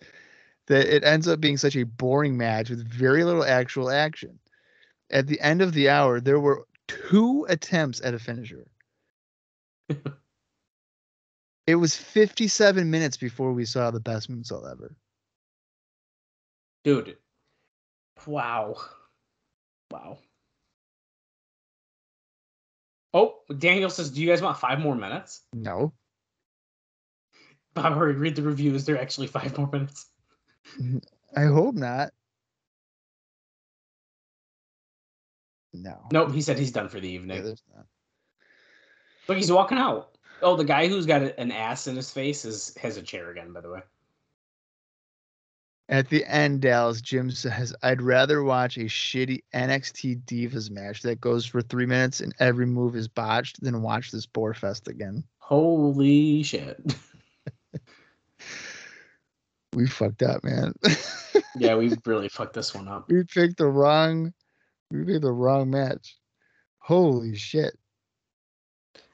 [0.66, 4.38] that it ends up being such a boring match with very little actual action.
[5.10, 8.66] At the end of the hour, there were two attempts at a finisher.
[11.66, 14.94] it was 57 minutes before we saw the best moonsault ever.
[16.84, 17.16] dude.
[18.26, 18.76] Wow.
[19.90, 20.18] Wow.
[23.14, 25.94] Oh, Daniel says, "Do you guys want five more minutes?" No,
[27.82, 28.84] Bob, hurry, read the reviews.
[28.84, 30.06] They're actually five more minutes.
[31.36, 32.10] I hope not.
[35.72, 35.98] No.
[36.12, 37.44] Nope, he said he's done for the evening.
[37.44, 37.86] not.
[39.28, 40.16] Look, he's walking out.
[40.42, 43.52] Oh, the guy who's got an ass in his face is has a chair again.
[43.52, 43.80] By the way.
[45.88, 51.20] At the end, Dallas Jim says, "I'd rather watch a shitty NXT Divas match that
[51.20, 55.24] goes for three minutes and every move is botched than watch this bore fest again."
[55.38, 56.78] Holy shit.
[59.74, 60.72] We fucked up, man.
[61.56, 63.08] yeah, we really fucked this one up.
[63.08, 64.32] we picked the wrong.
[64.90, 66.16] We picked the wrong match.
[66.78, 67.76] Holy shit!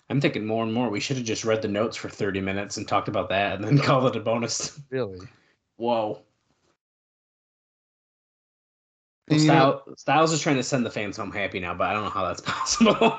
[0.08, 0.90] I'm thinking more and more.
[0.90, 3.64] We should have just read the notes for 30 minutes and talked about that, and
[3.64, 4.78] then called it a bonus.
[4.90, 5.18] Really?
[5.76, 6.22] Whoa.
[9.28, 11.88] Well, you know- Styles, Styles is trying to send the fans home happy now, but
[11.88, 13.16] I don't know how that's possible.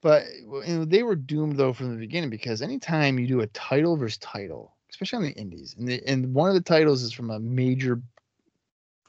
[0.00, 3.46] But you know, they were doomed though from the beginning because anytime you do a
[3.48, 7.12] title versus title, especially on the indies, and the, and one of the titles is
[7.12, 8.00] from a major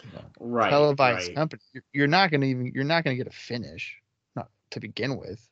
[0.03, 0.69] you know, right.
[0.69, 1.35] televised right.
[1.35, 3.95] company, you're, you're not going to even you're not going to get a finish,
[4.35, 5.45] not to begin with.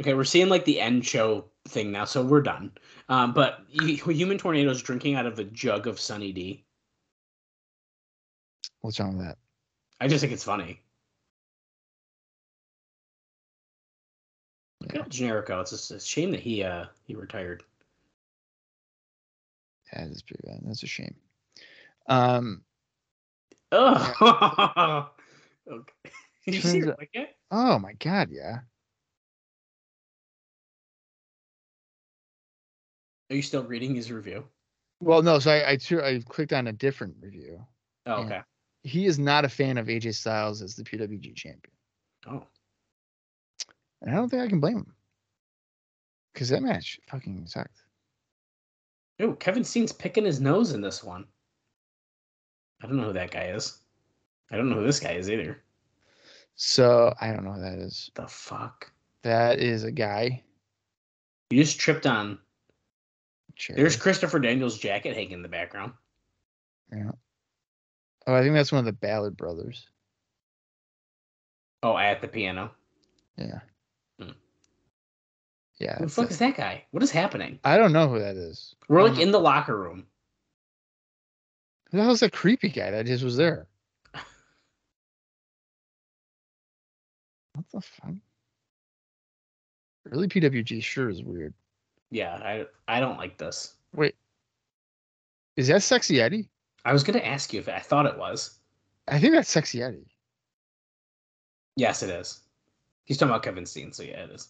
[0.00, 2.70] Okay, we're seeing like the end show thing now, so we're done.
[3.08, 6.64] Um, but Human Tornado's drinking out of a jug of Sunny D.
[8.80, 9.38] What's wrong with that?
[10.00, 10.80] I just think it's funny.
[14.94, 15.02] Yeah.
[15.02, 15.60] Generico.
[15.60, 17.64] It's just a shame that he uh he retired.
[19.92, 20.60] Yeah, that's pretty bad.
[20.62, 21.14] That's a shame.
[22.08, 22.62] Um.
[23.72, 25.08] Oh,
[25.70, 25.92] okay.
[26.46, 27.36] Did you see out- like it?
[27.50, 28.30] Oh my God.
[28.30, 28.58] Yeah.
[33.30, 34.44] Are you still reading his review?
[35.00, 35.38] Well, no.
[35.38, 37.64] So I I, I clicked on a different review.
[38.06, 38.40] Oh, okay.
[38.82, 41.72] He is not a fan of AJ Styles as the PWG champion,
[42.26, 42.46] Oh,
[44.00, 44.94] and I don't think I can blame him.
[46.32, 47.82] Because that match fucking sucked.
[49.20, 51.24] Ooh, Kevin Steen's picking his nose in this one.
[52.82, 53.78] I don't know who that guy is.
[54.50, 55.62] I don't know who this guy is either.
[56.54, 58.10] So I don't know who that is.
[58.14, 58.90] The fuck?
[59.22, 60.42] That is a guy.
[61.50, 62.38] You just tripped on.
[63.56, 63.76] Chair.
[63.76, 65.92] There's Christopher Daniels' jacket hanging in the background.
[66.92, 67.10] Yeah.
[68.26, 69.88] Oh, I think that's one of the Ballard brothers.
[71.82, 72.70] Oh, at the piano.
[73.36, 73.60] Yeah.
[75.80, 75.96] Yeah.
[75.98, 76.84] Who the fuck a- is that guy?
[76.90, 77.58] What is happening?
[77.64, 78.74] I don't know who that is.
[78.88, 80.06] We're like in the locker room.
[81.90, 83.66] Who the hell's that creepy guy that just was there?
[87.54, 88.14] What the fuck?
[90.04, 91.52] Really, PWG sure is weird.
[92.10, 93.74] Yeah, I I don't like this.
[93.94, 94.14] Wait,
[95.56, 96.48] is that Sexy Eddie?
[96.84, 98.58] I was gonna ask you if I thought it was.
[99.08, 100.06] I think that's Sexy Eddie.
[101.76, 102.40] Yes, it is.
[103.04, 104.48] He's talking about Kevin Steen, so yeah, it is.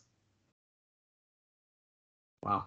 [2.42, 2.64] Wow.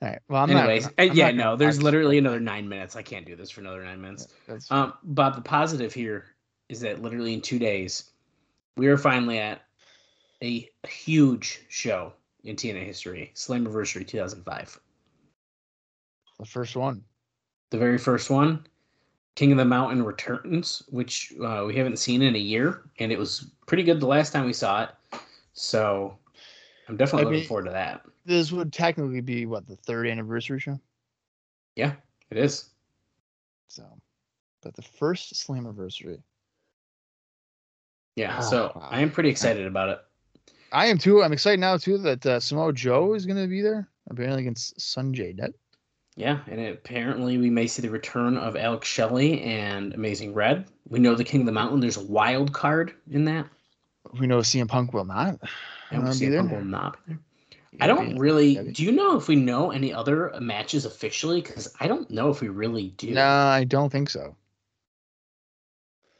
[0.00, 0.20] All right.
[0.28, 0.92] Well, I'm Anyways, not.
[0.98, 2.94] uh, I'm yeah, not no, there's literally another nine minutes.
[2.94, 4.28] I can't do this for another nine minutes.
[4.70, 6.26] Um, Bob, the positive here
[6.68, 8.10] is that literally in two days,
[8.76, 9.62] we are finally at
[10.42, 12.12] a huge show
[12.44, 14.78] in TNA history, Slammiversary 2005.
[16.38, 17.02] the first one.
[17.70, 18.64] The very first one,
[19.34, 23.18] King of the Mountain returns, which uh, we haven't seen in a year, and it
[23.18, 24.90] was pretty good the last time we saw it.
[25.58, 26.16] So
[26.88, 28.02] I'm definitely I looking mean- forward to that.
[28.24, 30.78] This would technically be what the third anniversary show.
[31.76, 31.94] Yeah,
[32.30, 32.70] it is.
[33.68, 33.84] So,
[34.62, 36.18] but the first Slam anniversary.
[38.16, 38.88] Yeah, Oh, so wow.
[38.90, 40.00] I am pretty excited about it.
[40.72, 41.22] I am too.
[41.22, 43.88] I'm excited now too that uh, Samoa Joe is going to be there.
[44.10, 45.52] Apparently against Sunjay Dutt.
[46.16, 50.66] Yeah, and apparently we may see the return of Alex Shelley and Amazing Red.
[50.88, 51.80] We know the King of the Mountain.
[51.80, 53.46] There's a wild card in that.
[54.18, 55.38] We know CM Punk will not.
[55.90, 56.40] And uh, there.
[56.40, 57.20] Punk will not be there.
[57.80, 58.72] I don't really.
[58.72, 61.40] Do you know if we know any other matches officially?
[61.42, 63.10] Because I don't know if we really do.
[63.12, 64.34] No, I don't think so.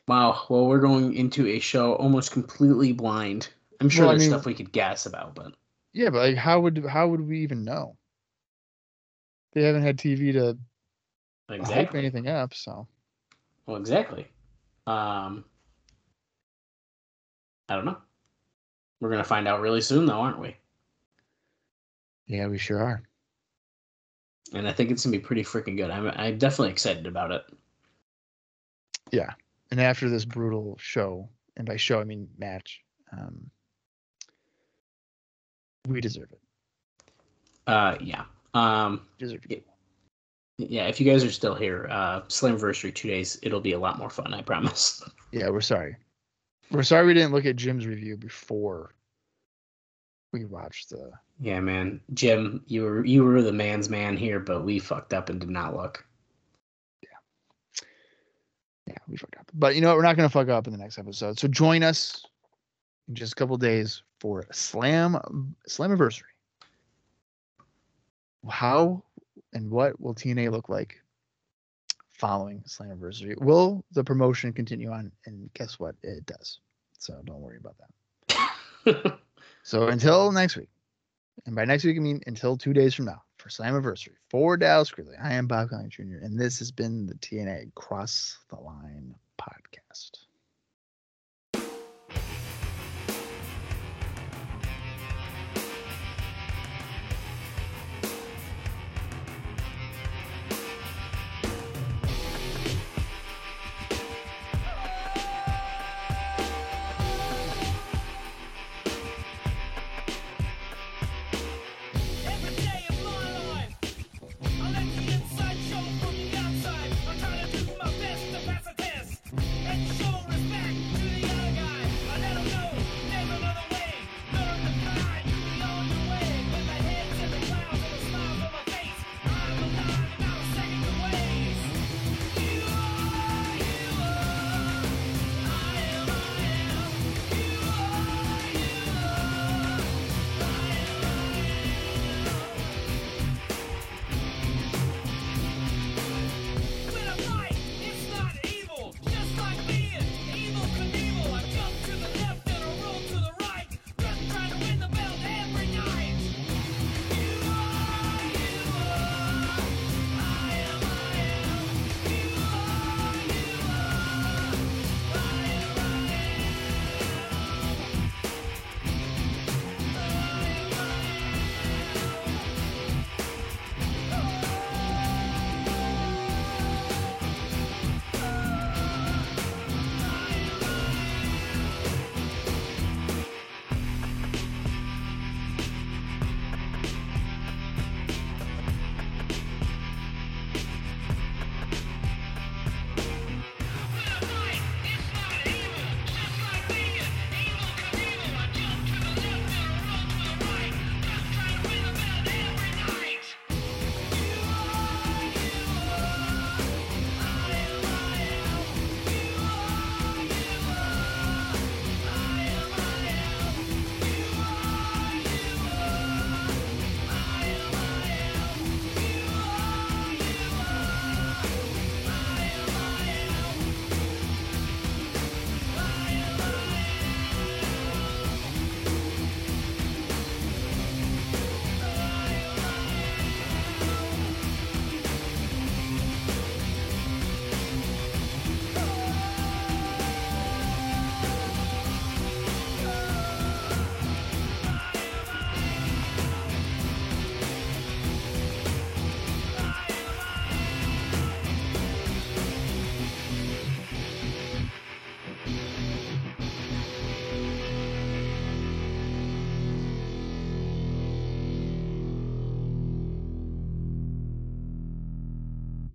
[0.07, 0.45] Wow.
[0.49, 3.49] Well, we're going into a show almost completely blind.
[3.81, 5.53] I'm sure Well, I there's mean- stuff we could guess about, but
[5.93, 7.97] Yeah, but like, how would how would we even know?
[9.53, 10.59] They haven't had TV to
[11.65, 12.87] hype anything up, so
[13.67, 14.27] Well, exactly.
[14.87, 15.45] Um,
[17.69, 17.99] I don't know.
[19.01, 20.57] We're gonna find out really soon, though, aren't we?
[22.27, 23.03] yeah, we sure are.
[24.53, 25.91] And I think it's gonna be pretty freaking good.
[25.91, 27.45] I'm I'm definitely excited about it.
[29.13, 29.33] Yeah,
[29.71, 32.83] and after this brutal show, and by show I mean match,
[33.13, 33.51] um,
[35.87, 36.41] we deserve it.
[37.67, 38.25] Uh, yeah.
[38.55, 39.67] Um, Deserve it.
[40.57, 40.87] yeah.
[40.87, 44.11] If you guys are still here, uh, Slammiversary two days, it'll be a lot more
[44.11, 44.33] fun.
[44.35, 45.03] I promise.
[45.31, 45.95] Yeah, we're sorry.
[46.71, 48.95] We're sorry we didn't look at Jim's review before
[50.33, 51.13] we watched the.
[51.41, 52.01] yeah, man.
[52.13, 55.51] Jim, you were you were the man's man here, but we fucked up and did
[55.51, 56.05] not look.
[57.03, 57.09] Yeah,
[58.87, 59.51] yeah, we fucked up.
[59.55, 59.97] But you know what?
[59.97, 61.39] We're not gonna fuck up in the next episode.
[61.39, 62.25] So join us
[63.09, 66.23] in just a couple days for Slam Slammiversary.
[68.49, 69.03] How
[69.53, 71.01] and what will TNA look like
[72.19, 73.41] following Slammiversary?
[73.41, 75.13] Will the promotion continue on?
[75.27, 75.95] And guess what?
[76.03, 76.61] It does.
[76.99, 79.19] So don't worry about that.
[79.69, 80.71] So until next week,
[81.45, 84.91] and by next week I mean until two days from now for Slammiversary for Dallas
[84.91, 85.17] Gridley.
[85.23, 86.23] I am Bob Colling Jr.
[86.23, 90.28] and this has been the TNA Cross the Line podcast.